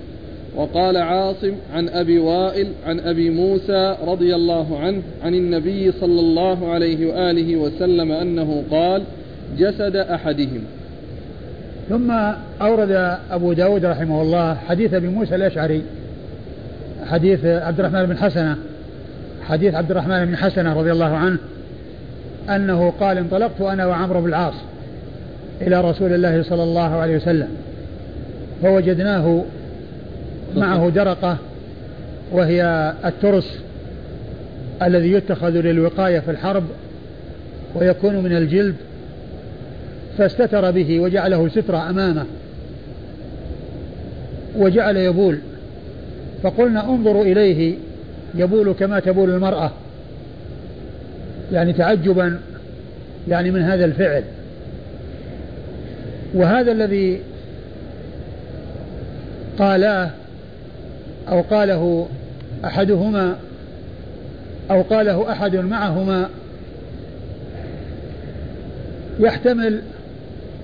وقال 0.55 0.97
عاصم 0.97 1.51
عن 1.73 1.89
أبي 1.89 2.19
وائل 2.19 2.67
عن 2.85 2.99
أبي 2.99 3.29
موسى 3.29 3.95
رضي 4.05 4.35
الله 4.35 4.79
عنه 4.79 5.01
عن 5.23 5.35
النبي 5.35 5.91
صلى 5.91 6.19
الله 6.19 6.71
عليه 6.71 7.05
وآله 7.05 7.55
وسلم 7.55 8.11
أنه 8.11 8.63
قال 8.71 9.03
جسد 9.57 9.95
أحدهم. 9.95 10.61
ثم 11.89 12.11
أورد 12.61 13.17
أبو 13.31 13.53
داود 13.53 13.85
رحمه 13.85 14.21
الله 14.21 14.53
حديث 14.53 14.93
أبي 14.93 15.07
موسى 15.07 15.35
الأشعري. 15.35 15.81
حديث 17.05 17.45
عبد 17.45 17.79
الرحمن 17.79 18.05
بن 18.05 18.17
حسنة 18.17 18.57
حديث 19.47 19.75
عبد 19.75 19.91
الرحمن 19.91 20.25
بن 20.25 20.37
حسنة 20.37 20.73
رضي 20.73 20.91
الله 20.91 21.17
عنه 21.17 21.37
أنه 22.49 22.93
قال 22.99 23.17
انطلقت 23.17 23.61
أنا 23.61 23.85
وعمرو 23.85 24.21
بن 24.21 24.29
العاص 24.29 24.53
إلى 25.61 25.81
رسول 25.81 26.13
الله 26.13 26.43
صلى 26.43 26.63
الله 26.63 26.95
عليه 26.95 27.15
وسلم 27.15 27.47
فوجدناه 28.61 29.43
معه 30.55 30.89
درقة 30.89 31.37
وهي 32.31 32.93
الترس 33.05 33.59
الذي 34.81 35.11
يتخذ 35.11 35.49
للوقاية 35.49 36.19
في 36.19 36.31
الحرب 36.31 36.63
ويكون 37.75 38.15
من 38.15 38.37
الجلد 38.37 38.75
فاستتر 40.17 40.71
به 40.71 40.99
وجعله 40.99 41.49
سترة 41.49 41.89
أمامه 41.89 42.25
وجعل 44.55 44.97
يبول. 44.97 45.37
فقلنا 46.43 46.89
انظروا 46.89 47.23
إليه 47.23 47.75
يبول 48.35 48.73
كما 48.79 48.99
تبول 48.99 49.29
المرأة 49.29 49.71
يعني 51.51 51.73
تعجبا 51.73 52.39
يعني 53.27 53.51
من 53.51 53.61
هذا 53.61 53.85
الفعل. 53.85 54.23
وهذا 56.33 56.71
الذي 56.71 57.21
قالاه 59.59 60.09
أو 61.29 61.41
قاله 61.41 62.07
أحدهما 62.65 63.35
أو 64.71 64.81
قاله 64.81 65.31
أحد 65.31 65.55
معهما 65.55 66.29
يحتمل 69.19 69.81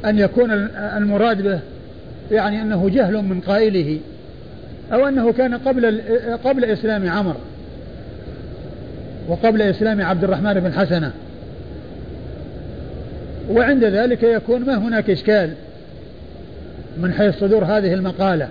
أن 0.05 0.19
يكون 0.19 0.51
المراد 0.97 1.41
به 1.41 1.59
يعني 2.31 2.61
أنه 2.61 2.89
جهل 2.89 3.13
من 3.13 3.41
قائله. 3.41 3.99
أو 4.93 5.07
أنه 5.07 5.31
كان 5.31 5.53
قبل 5.53 6.01
قبل 6.43 6.65
إسلام 6.65 7.09
عمر 7.09 7.35
وقبل 9.27 9.61
إسلام 9.61 10.01
عبد 10.01 10.23
الرحمن 10.23 10.53
بن 10.53 10.73
حسنة. 10.73 11.11
وعند 13.49 13.84
ذلك 13.84 14.23
يكون 14.23 14.61
ما 14.61 14.77
هناك 14.77 15.09
إشكال 15.09 15.53
من 16.97 17.14
حيث 17.14 17.39
صدور 17.39 17.65
هذه 17.65 17.93
المقالة. 17.93 18.49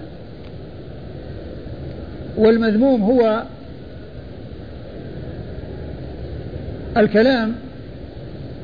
والمذموم 2.36 3.02
هو 3.02 3.42
الكلام 6.96 7.52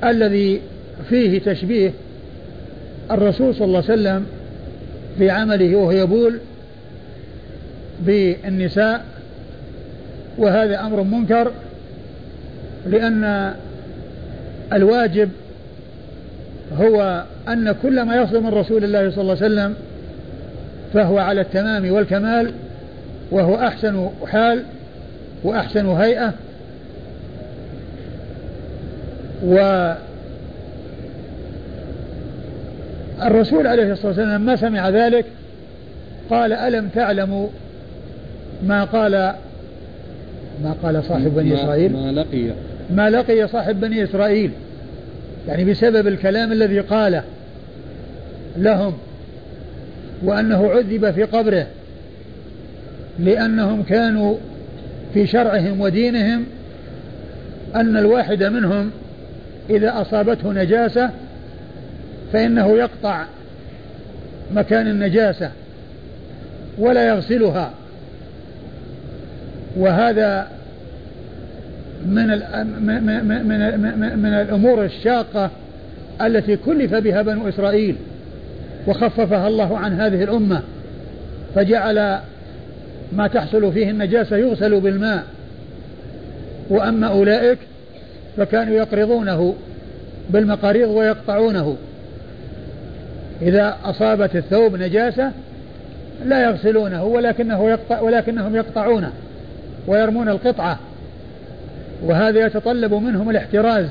الذي 0.05 0.61
فيه 1.09 1.41
تشبيه 1.41 1.93
الرسول 3.11 3.55
صلى 3.55 3.65
الله 3.65 3.85
عليه 3.89 3.93
وسلم 3.93 4.27
في 5.19 5.31
عمله 5.31 5.77
وهو 5.77 5.91
يبول 5.91 6.39
بالنساء 8.07 9.05
وهذا 10.39 10.81
أمر 10.81 11.03
منكر 11.03 11.53
لأن 12.87 13.55
الواجب 14.73 15.29
هو 16.79 17.25
أن 17.49 17.73
كل 17.83 18.03
ما 18.03 18.17
يصدر 18.17 18.41
من 18.41 18.49
رسول 18.49 18.85
الله 18.85 19.11
صلى 19.11 19.23
الله 19.23 19.37
عليه 19.43 19.55
وسلم 19.55 19.75
فهو 20.95 21.19
على 21.19 21.41
التمام 21.41 21.93
والكمال 21.93 22.53
وهو 23.31 23.57
أحسن 23.57 24.09
حال 24.27 24.63
وأحسن 25.45 25.87
هيئة. 25.87 26.33
و 29.47 29.93
الرسول 33.23 33.67
عليه 33.67 33.93
الصلاة 33.93 34.07
والسلام 34.07 34.43
لما 34.43 34.57
سمع 34.57 34.89
ذلك 34.89 35.25
قال 36.31 36.53
ألم 36.53 36.89
تعلموا 36.89 37.49
ما 38.67 38.85
قال 38.85 39.13
ما 40.63 40.75
قال 40.83 41.05
صاحب 41.05 41.35
بني 41.35 41.55
إسرائيل؟ 41.55 41.93
ما 41.93 42.13
لقي. 42.13 42.51
ما 42.91 43.11
لقي 43.11 43.49
صاحب 43.49 43.81
بني 43.81 44.05
إسرائيل. 44.05 44.51
يعني 45.49 45.65
بسبب 45.65 46.07
الكلام 46.07 46.53
الذي 46.53 46.81
قاله 46.81 47.23
لهم 48.57 48.95
وأنه 50.23 50.71
عذب 50.71 51.11
في 51.11 51.23
قبره 51.23 51.67
لأنهم 53.19 53.83
كانوا 53.83 54.37
في 55.15 55.27
شرعهم 55.27 55.81
ودينهم 55.81 56.45
أن 57.75 57.97
الواحد 57.97 58.43
منهم 58.43 58.91
إذا 59.71 60.01
أصابته 60.01 60.53
نجاسة 60.53 61.11
فإنه 62.33 62.77
يقطع 62.77 63.25
مكان 64.55 64.87
النجاسة 64.87 65.51
ولا 66.79 67.09
يغسلها. 67.09 67.71
وهذا 69.77 70.49
من 72.07 72.27
من 73.39 74.19
من 74.19 74.35
الأمور 74.35 74.85
الشاقة 74.85 75.51
التي 76.23 76.57
كلف 76.57 76.95
بها 76.95 77.23
بنو 77.23 77.49
إسرائيل 77.49 77.97
وخففها 78.87 79.49
الله 79.49 79.79
عن 79.79 80.01
هذه 80.01 80.25
الأمة 80.25 80.63
فجعل 81.55 82.19
ما 83.13 83.27
تحصل 83.27 83.73
فيه 83.73 83.91
النجاسة 83.91 84.37
يغسل 84.37 84.81
بالماء. 84.81 85.25
وأما 86.71 87.07
أولئك 87.07 87.59
فكانوا 88.37 88.75
يقرضونه 88.75 89.55
بالمقاريض 90.31 90.89
ويقطعونه. 90.89 91.77
إذا 93.43 93.77
أصابت 93.85 94.37
الثوب 94.37 94.77
نجاسة 94.77 95.33
لا 96.25 96.45
يغسلونه 96.45 97.05
ولكنه 97.05 97.71
يقطع 97.71 98.01
ولكنهم 98.01 98.57
يقطعونه. 98.57 99.13
ويرمون 99.87 100.29
القطعة. 100.29 100.79
وهذا 102.03 102.47
يتطلب 102.47 102.95
منهم 102.95 103.31
الاحتراز 103.31 103.87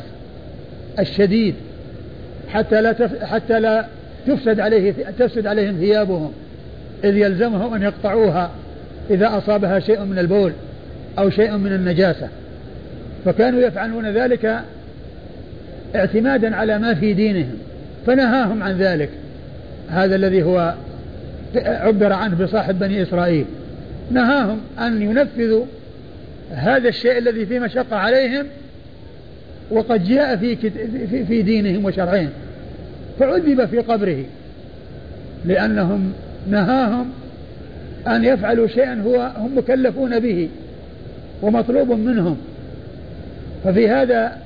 الشديد 0.99 1.55
حتى 2.49 2.81
لا 2.81 2.91
تف... 2.91 3.23
حتى 3.23 3.59
لا 3.59 3.85
تفسد 4.27 4.59
عليه 4.59 4.93
تفسد 5.19 5.47
عليهم 5.47 5.77
ثيابهم 5.77 6.31
إذ 7.03 7.17
يلزمهم 7.17 7.73
أن 7.73 7.81
يقطعوها 7.81 8.51
إذا 9.09 9.37
أصابها 9.37 9.79
شيء 9.79 10.03
من 10.03 10.19
البول 10.19 10.51
أو 11.19 11.29
شيء 11.29 11.57
من 11.57 11.73
النجاسة. 11.73 12.27
فكانوا 13.25 13.61
يفعلون 13.61 14.11
ذلك 14.11 14.59
اعتمادا 15.95 16.55
على 16.55 16.79
ما 16.79 16.93
في 16.93 17.13
دينهم 17.13 17.57
فنهاهم 18.05 18.63
عن 18.63 18.77
ذلك. 18.77 19.09
هذا 19.89 20.15
الذي 20.15 20.43
هو 20.43 20.73
عبر 21.55 22.13
عنه 22.13 22.35
بصاحب 22.35 22.79
بني 22.79 23.03
إسرائيل. 23.03 23.45
نهاهم 24.11 24.59
أن 24.79 25.01
ينفذوا 25.01 25.65
هذا 26.53 26.89
الشيء 26.89 27.17
الذي 27.17 27.45
فيه 27.45 27.59
مشقة 27.59 27.95
عليهم 27.95 28.45
وقد 29.71 30.03
جاء 30.03 30.35
في 30.35 30.55
في 31.27 31.41
دينهم 31.41 31.85
وشرعهم 31.85 32.29
فعذب 33.19 33.65
في 33.65 33.79
قبره 33.79 34.25
لأنهم 35.45 36.13
نهاهم 36.49 37.11
أن 38.07 38.23
يفعلوا 38.23 38.67
شيئا 38.67 39.01
هو 39.01 39.31
هم 39.37 39.57
مكلفون 39.57 40.19
به 40.19 40.49
ومطلوب 41.41 41.91
منهم. 41.91 42.37
ففي 43.63 43.89
هذا 43.89 44.37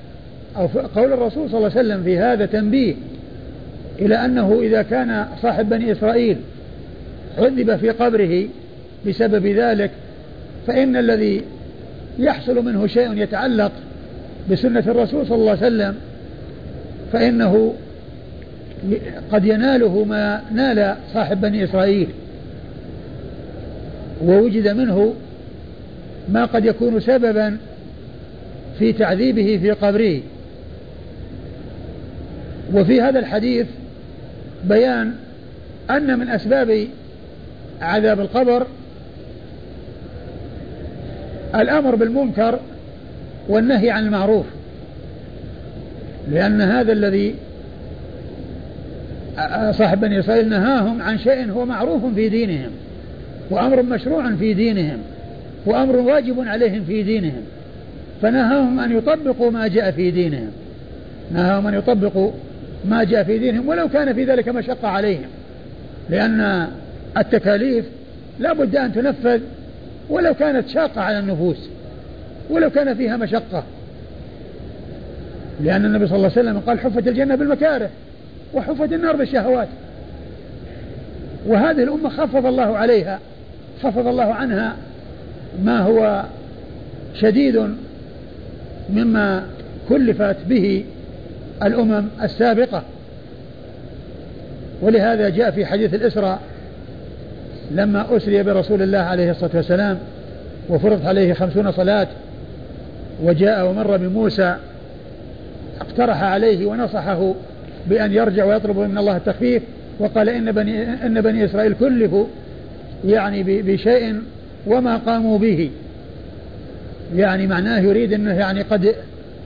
أو 0.57 0.67
قول 0.67 1.13
الرسول 1.13 1.49
صلى 1.49 1.57
الله 1.57 1.71
عليه 1.77 1.79
وسلم 1.79 2.03
في 2.03 2.17
هذا 2.19 2.45
تنبيه 2.45 2.95
إلى 3.99 4.25
أنه 4.25 4.59
إذا 4.61 4.81
كان 4.81 5.25
صاحب 5.41 5.69
بني 5.69 5.91
إسرائيل 5.91 6.37
عذب 7.37 7.75
في 7.75 7.89
قبره 7.89 8.47
بسبب 9.07 9.45
ذلك 9.45 9.91
فإن 10.67 10.95
الذي 10.95 11.43
يحصل 12.19 12.65
منه 12.65 12.87
شيء 12.87 13.17
يتعلق 13.17 13.71
بسنة 14.51 14.83
الرسول 14.87 15.27
صلى 15.27 15.35
الله 15.35 15.51
عليه 15.51 15.67
وسلم 15.67 15.95
فإنه 17.13 17.73
قد 19.31 19.45
يناله 19.45 20.03
ما 20.03 20.41
نال 20.53 20.95
صاحب 21.13 21.41
بني 21.41 21.63
إسرائيل 21.63 22.07
ووجد 24.21 24.67
منه 24.67 25.13
ما 26.29 26.45
قد 26.45 26.65
يكون 26.65 26.99
سببا 26.99 27.57
في 28.79 28.93
تعذيبه 28.93 29.59
في 29.61 29.71
قبره. 29.71 30.19
وفي 32.73 33.01
هذا 33.01 33.19
الحديث 33.19 33.67
بيان 34.69 35.13
أن 35.89 36.19
من 36.19 36.29
أسباب 36.29 36.87
عذاب 37.81 38.19
القبر 38.19 38.67
الأمر 41.61 41.95
بالمنكر 41.95 42.59
والنهي 43.49 43.89
عن 43.89 44.05
المعروف. 44.05 44.45
لأن 46.31 46.61
هذا 46.61 46.91
الذي 46.91 47.35
صاحب 49.71 50.01
بني 50.01 50.19
إسرائيل 50.19 50.49
نهاهم 50.49 51.01
عن 51.01 51.17
شيء 51.19 51.51
هو 51.51 51.65
معروف 51.65 52.05
في 52.15 52.29
دينهم 52.29 52.71
وأمر 53.49 53.83
مشروع 53.83 54.35
في 54.35 54.53
دينهم 54.53 54.97
وأمر 55.65 55.95
واجب 55.95 56.47
عليهم 56.47 56.83
في 56.83 57.03
دينهم 57.03 57.41
فنهاهم 58.21 58.79
أن 58.79 58.97
يطبقوا 58.97 59.51
ما 59.51 59.67
جاء 59.67 59.91
في 59.91 60.11
دينهم. 60.11 60.51
نهاهم 61.33 61.67
أن 61.67 61.73
يطبقوا 61.73 62.31
ما 62.85 63.03
جاء 63.03 63.23
في 63.23 63.37
دينهم 63.37 63.67
ولو 63.67 63.87
كان 63.87 64.13
في 64.13 64.23
ذلك 64.23 64.49
مشقة 64.49 64.87
عليهم. 64.87 65.27
لأن 66.09 66.67
التكاليف 67.17 67.85
لا 68.39 68.53
بد 68.53 68.75
أن 68.75 68.93
تنفذ 68.93 69.41
ولو 70.09 70.33
كانت 70.33 70.69
شاقة 70.69 71.01
على 71.01 71.19
النفوس 71.19 71.69
ولو 72.49 72.69
كان 72.69 72.95
فيها 72.95 73.17
مشقة. 73.17 73.63
لأن 75.61 75.85
النبي 75.85 76.07
صلى 76.07 76.15
الله 76.15 76.31
عليه 76.37 76.41
وسلم 76.41 76.59
قال 76.59 76.79
حفت 76.79 77.07
الجنة 77.07 77.35
بالمكاره 77.35 77.89
وحفت 78.53 78.93
النار 78.93 79.15
بالشهوات. 79.15 79.67
وهذه 81.47 81.83
الأمة 81.83 82.09
خفض 82.09 82.45
الله 82.45 82.77
عليها 82.77 83.19
خفض 83.83 84.07
الله 84.07 84.33
عنها 84.33 84.75
ما 85.63 85.79
هو 85.79 86.23
شديد 87.15 87.69
مما 88.89 89.45
كلفت 89.89 90.37
به 90.47 90.85
الأمم 91.63 92.05
السابقة. 92.23 92.83
ولهذا 94.81 95.29
جاء 95.29 95.51
في 95.51 95.65
حديث 95.65 95.93
الإسراء 95.93 96.39
لما 97.71 98.17
أسري 98.17 98.43
برسول 98.43 98.81
الله 98.81 98.97
عليه 98.97 99.31
الصلاة 99.31 99.51
والسلام 99.53 99.97
وفرضت 100.69 101.05
عليه 101.05 101.33
خمسون 101.33 101.71
صلاة 101.71 102.07
وجاء 103.23 103.67
ومر 103.67 103.97
بموسى 103.97 104.55
اقترح 105.81 106.23
عليه 106.23 106.65
ونصحه 106.65 107.33
بأن 107.87 108.13
يرجع 108.13 108.45
ويطلب 108.45 108.77
من 108.77 108.97
الله 108.97 109.17
التخفيف 109.17 109.63
وقال 109.99 110.29
إن 110.29 110.51
بني, 110.51 111.05
إن 111.05 111.21
بني 111.21 111.45
إسرائيل 111.45 111.73
كلفوا 111.73 112.25
يعني 113.05 113.43
بشيء 113.43 114.21
وما 114.67 114.97
قاموا 114.97 115.39
به. 115.39 115.71
يعني 117.15 117.47
معناه 117.47 117.79
يريد 117.79 118.13
أنه 118.13 118.33
يعني 118.33 118.61
قد 118.61 118.95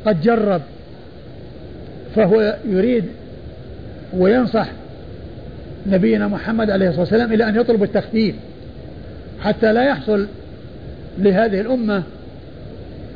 قد 0.06 0.22
جرب 0.22 0.62
فهو 2.16 2.56
يريد 2.70 3.06
وينصح 4.18 4.68
نبينا 5.90 6.28
محمد 6.28 6.70
عليه 6.70 6.88
الصلاة 6.88 7.02
والسلام 7.02 7.34
إلى 7.34 7.50
أن 7.50 7.56
يطلب 7.56 7.84
التخفيف 7.84 8.36
حتى 9.42 9.74
لا 9.74 9.84
يحصل 9.84 10.28
لهذه 11.18 11.62
الأمة 11.62 12.04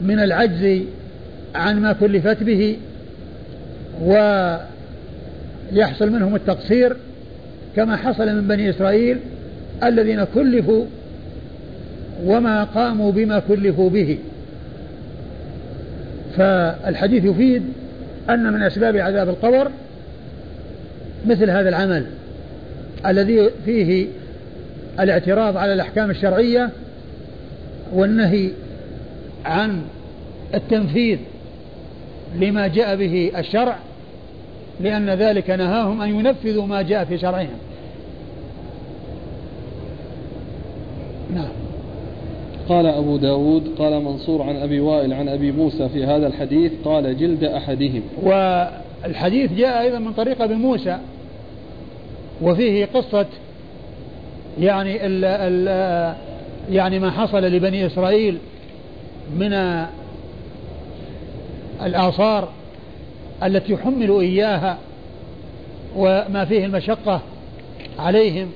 من 0.01 0.19
العجز 0.19 0.81
عن 1.55 1.81
ما 1.81 1.93
كلفت 1.93 2.43
به 2.43 2.77
ويحصل 4.01 4.61
منهم 6.11 6.35
التقصير 6.35 6.95
كما 7.75 7.95
حصل 7.95 8.35
من 8.35 8.47
بني 8.47 8.69
إسرائيل 8.69 9.17
الذين 9.83 10.23
كلفوا 10.23 10.85
وما 12.25 12.63
قاموا 12.63 13.11
بما 13.11 13.39
كلفوا 13.39 13.89
به. 13.89 14.17
فالحديث 16.37 17.25
يفيد 17.25 17.63
أن 18.29 18.53
من 18.53 18.63
أسباب 18.63 18.97
عذاب 18.97 19.29
القبر 19.29 19.71
مثل 21.25 21.49
هذا 21.49 21.69
العمل. 21.69 22.05
الذي 23.05 23.49
فيه 23.65 24.07
الاعتراض 24.99 25.57
على 25.57 25.73
الأحكام 25.73 26.09
الشرعية 26.09 26.69
والنهي 27.93 28.49
عن 29.45 29.81
التنفيذ 30.53 31.17
لما 32.39 32.67
جاء 32.67 32.95
به 32.95 33.31
الشرع 33.37 33.77
لأن 34.79 35.09
ذلك 35.09 35.49
نهاهم 35.49 36.01
أن 36.01 36.09
ينفذوا 36.09 36.65
ما 36.65 36.81
جاء 36.81 37.05
في 37.05 37.17
شرعهم. 37.17 37.57
نعم. 41.35 41.49
قال 42.69 42.85
أبو 42.85 43.17
داود 43.17 43.63
قال 43.77 44.03
منصور 44.03 44.41
عن 44.41 44.55
أبي 44.55 44.79
وائل 44.79 45.13
عن 45.13 45.29
أبي 45.29 45.51
موسى 45.51 45.89
في 45.89 46.05
هذا 46.05 46.27
الحديث 46.27 46.71
قال 46.85 47.17
جلد 47.17 47.43
أحدهم. 47.43 48.01
والحديث 48.23 49.53
جاء 49.53 49.81
أيضا 49.81 49.99
من 49.99 50.13
طريق 50.13 50.41
أبي 50.41 50.55
موسى. 50.55 50.97
وفيه 52.41 52.85
قصة 52.85 53.25
يعني 54.59 55.05
ال 55.05 55.25
ال 55.25 56.15
يعني 56.71 56.99
ما 56.99 57.11
حصل 57.11 57.43
لبني 57.43 57.85
إسرائيل 57.85 58.37
من 59.35 59.53
الآثار 61.85 62.49
التي 63.43 63.77
حملوا 63.77 64.21
إياها 64.21 64.77
وما 65.95 66.45
فيه 66.45 66.65
المشقة 66.65 67.21
عليهم. 67.99 68.51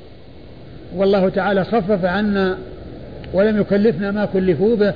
والله 0.96 1.30
تعالى 1.30 1.64
خفف 1.64 2.06
عنا 2.06 2.58
ولم 3.34 3.62
يكلفنا 3.62 4.12
ما 4.12 4.26
كلفوا 4.26 4.76
به. 4.76 4.94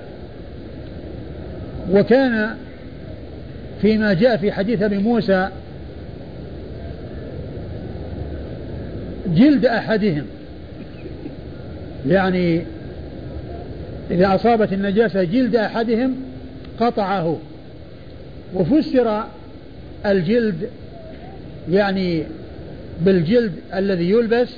وكان 1.91 2.55
فيما 3.81 4.13
جاء 4.13 4.37
في 4.37 4.51
حديث 4.51 4.81
أبي 4.81 4.97
موسى 4.97 5.49
جلد 9.35 9.65
أحدهم. 9.65 10.25
يعني 12.07 12.61
إذا 14.11 14.35
أصابت 14.35 14.73
النجاسة 14.73 15.23
جلد 15.23 15.55
أحدهم 15.55 16.15
قطعه. 16.79 17.37
وفسر 18.55 19.23
الجلد 20.05 20.55
يعني 21.71 22.23
بالجلد 23.05 23.51
الذي 23.75 24.09
يلبس 24.09 24.49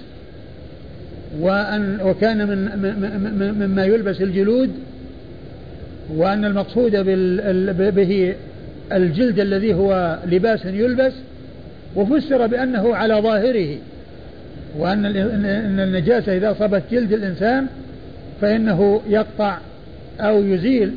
وأن 1.39 1.99
وكان 2.05 2.47
من 2.47 3.55
مما 3.59 3.85
يلبس 3.85 4.21
الجلود 4.21 4.69
وأن 6.15 6.45
المقصود 6.45 6.91
به 7.95 8.35
الجلد 8.91 9.39
الذي 9.39 9.73
هو 9.73 10.19
لباس 10.25 10.65
يلبس. 10.65 11.13
وفسر 11.95 12.47
بأنه 12.47 12.95
على 12.95 13.13
ظاهره. 13.13 13.77
وأن 14.77 15.05
أن 15.05 15.79
النجاسة 15.79 16.37
إذا 16.37 16.51
أصابت 16.51 16.83
جلد 16.91 17.13
الإنسان 17.13 17.67
فإنه 18.41 19.01
يقطع 19.09 19.57
أو 20.19 20.43
يزيل 20.43 20.91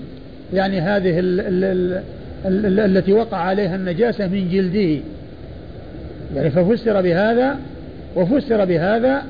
يعني 0.55 0.81
هذه 0.81 1.19
ال 1.19 1.41
ال 1.41 2.03
ال 2.47 2.81
التي 2.81 3.13
وقع 3.13 3.37
عليها 3.37 3.77
النجاسة 3.77 4.27
من 4.27 4.49
جلده. 4.49 5.03
يعني 6.37 6.51
ففسر 6.51 7.03
بهذا 7.03 7.57
وفسر 8.17 8.65
بهذا 8.65 9.23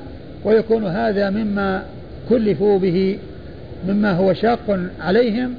ويكون 0.43 0.85
هذا 0.85 1.29
مما 1.29 1.83
كلفوا 2.29 2.79
به 2.79 3.17
مما 3.87 4.11
هو 4.11 4.33
شاق 4.33 4.79
عليهم 5.01 5.53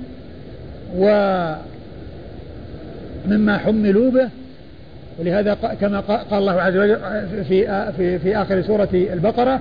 ومما 0.96 1.58
حملوا 3.58 4.10
به 4.10 4.28
ولهذا 5.18 5.56
كما 5.80 6.00
قال 6.00 6.38
الله 6.38 6.52
عز 6.52 6.76
وجل 6.76 6.96
في 7.48 7.90
في 7.96 8.18
في 8.18 8.36
آخر 8.36 8.62
سورة 8.62 8.88
البقرة 8.92 9.60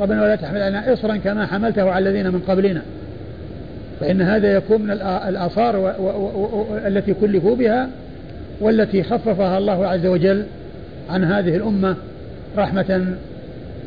ربنا 0.00 0.22
ولا 0.22 0.36
تحمل 0.36 0.62
علينا 0.62 0.92
اصرا 0.92 1.16
كما 1.16 1.46
حملته 1.46 1.90
على 1.90 2.08
الذين 2.08 2.26
من 2.26 2.40
قبلنا. 2.48 2.82
فإن 4.00 4.22
هذا 4.22 4.52
يكون 4.52 4.82
من 4.82 4.90
الآثار 5.28 5.94
التي 6.86 7.14
كلفوا 7.14 7.56
بها 7.56 7.88
والتي 8.60 9.02
خففها 9.02 9.58
الله 9.58 9.86
عز 9.86 10.06
وجل 10.06 10.44
عن 11.10 11.24
هذه 11.24 11.56
الأمة 11.56 11.96
رحمة 12.58 13.14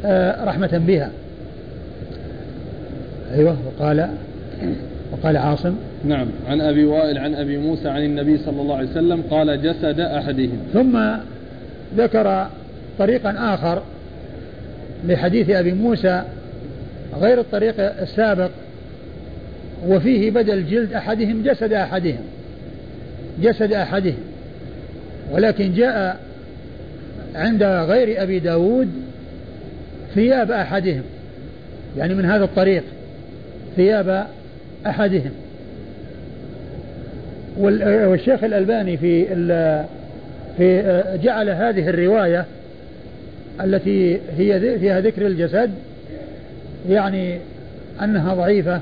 آه، 0.05 0.45
رحمة 0.45 0.81
بها. 0.87 1.09
أيوة 3.35 3.57
وقال 3.65 4.09
وقال 5.13 5.37
عاصم 5.37 5.75
نعم. 6.05 6.27
عن 6.47 6.61
أبي 6.61 6.85
وائل 6.85 7.17
عن 7.17 7.35
أبي 7.35 7.57
موسى 7.57 7.89
عن 7.89 8.03
النبي 8.03 8.37
صلى 8.37 8.61
الله 8.61 8.75
عليه 8.75 8.89
وسلم 8.89 9.23
قال 9.31 9.61
جسد 9.61 9.99
أحدهم. 9.99 10.57
ثم 10.73 10.99
ذكر 11.97 12.47
طريقا 12.99 13.53
آخر 13.53 13.81
لحديث 15.07 15.49
أبي 15.49 15.73
موسى 15.73 16.23
غير 17.21 17.39
الطريق 17.39 17.75
السابق 18.01 18.49
وفيه 19.87 20.31
بدل 20.31 20.65
جلد 20.65 20.93
أحدهم 20.93 21.43
جسد 21.43 21.73
أحدهم 21.73 22.21
جسد 23.41 23.73
أحدهم 23.73 24.17
ولكن 25.31 25.73
جاء 25.73 26.19
عند 27.35 27.63
غير 27.63 28.23
أبي 28.23 28.39
داود 28.39 28.89
ثياب 30.15 30.51
أحدهم 30.51 31.01
يعني 31.97 32.13
من 32.13 32.25
هذا 32.25 32.43
الطريق 32.43 32.83
ثياب 33.75 34.27
أحدهم. 34.87 35.31
والشيخ 37.57 38.43
الألباني 38.43 38.97
في 38.97 39.25
في 40.57 41.01
جعل 41.23 41.49
هذه 41.49 41.89
الرواية 41.89 42.45
التي 43.63 44.19
هي 44.37 44.79
فيها 44.79 45.01
ذكر 45.01 45.27
الجسد 45.27 45.71
يعني 46.89 47.37
أنها 48.03 48.33
ضعيفة 48.33 48.79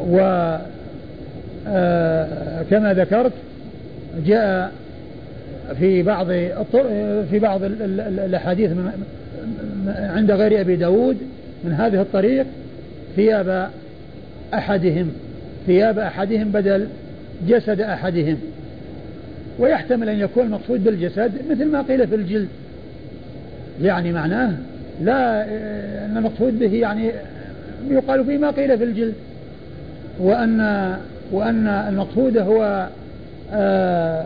وكما 0.00 0.60
آه، 1.68 2.92
ذكرت 2.92 3.32
جاء 4.26 4.72
في 5.78 6.02
بعض 6.02 6.26
في 7.30 7.38
بعض 7.38 7.60
الأحاديث 7.64 8.70
عند 9.88 10.30
غير 10.30 10.60
أبي 10.60 10.76
داود 10.76 11.16
من 11.64 11.72
هذه 11.72 12.00
الطريق 12.00 12.46
ثياب 13.16 13.70
أحدهم 14.54 15.12
ثياب 15.66 15.98
أحدهم 15.98 16.48
بدل 16.48 16.86
جسد 17.48 17.80
أحدهم. 17.80 18.36
ويحتمل 19.58 20.08
أن 20.08 20.18
يكون 20.20 20.46
المقصود 20.46 20.84
بالجسد 20.84 21.32
مثل 21.50 21.64
ما 21.64 21.82
قيل 21.82 22.06
في 22.08 22.14
الجلد. 22.14 22.48
يعني 23.82 24.12
معناه 24.12 24.52
لا 25.02 25.44
أن 26.04 26.16
المقصود 26.16 26.58
به 26.58 26.74
يعني 26.74 27.10
يقال 27.90 28.24
فيه 28.24 28.38
ما 28.38 28.50
قيل 28.50 28.78
في 28.78 28.84
الجلد. 28.84 29.14
وأن 30.20 30.60
وأن 31.32 31.66
المقصود 31.68 32.38
هو 32.38 32.88
آه 33.52 34.24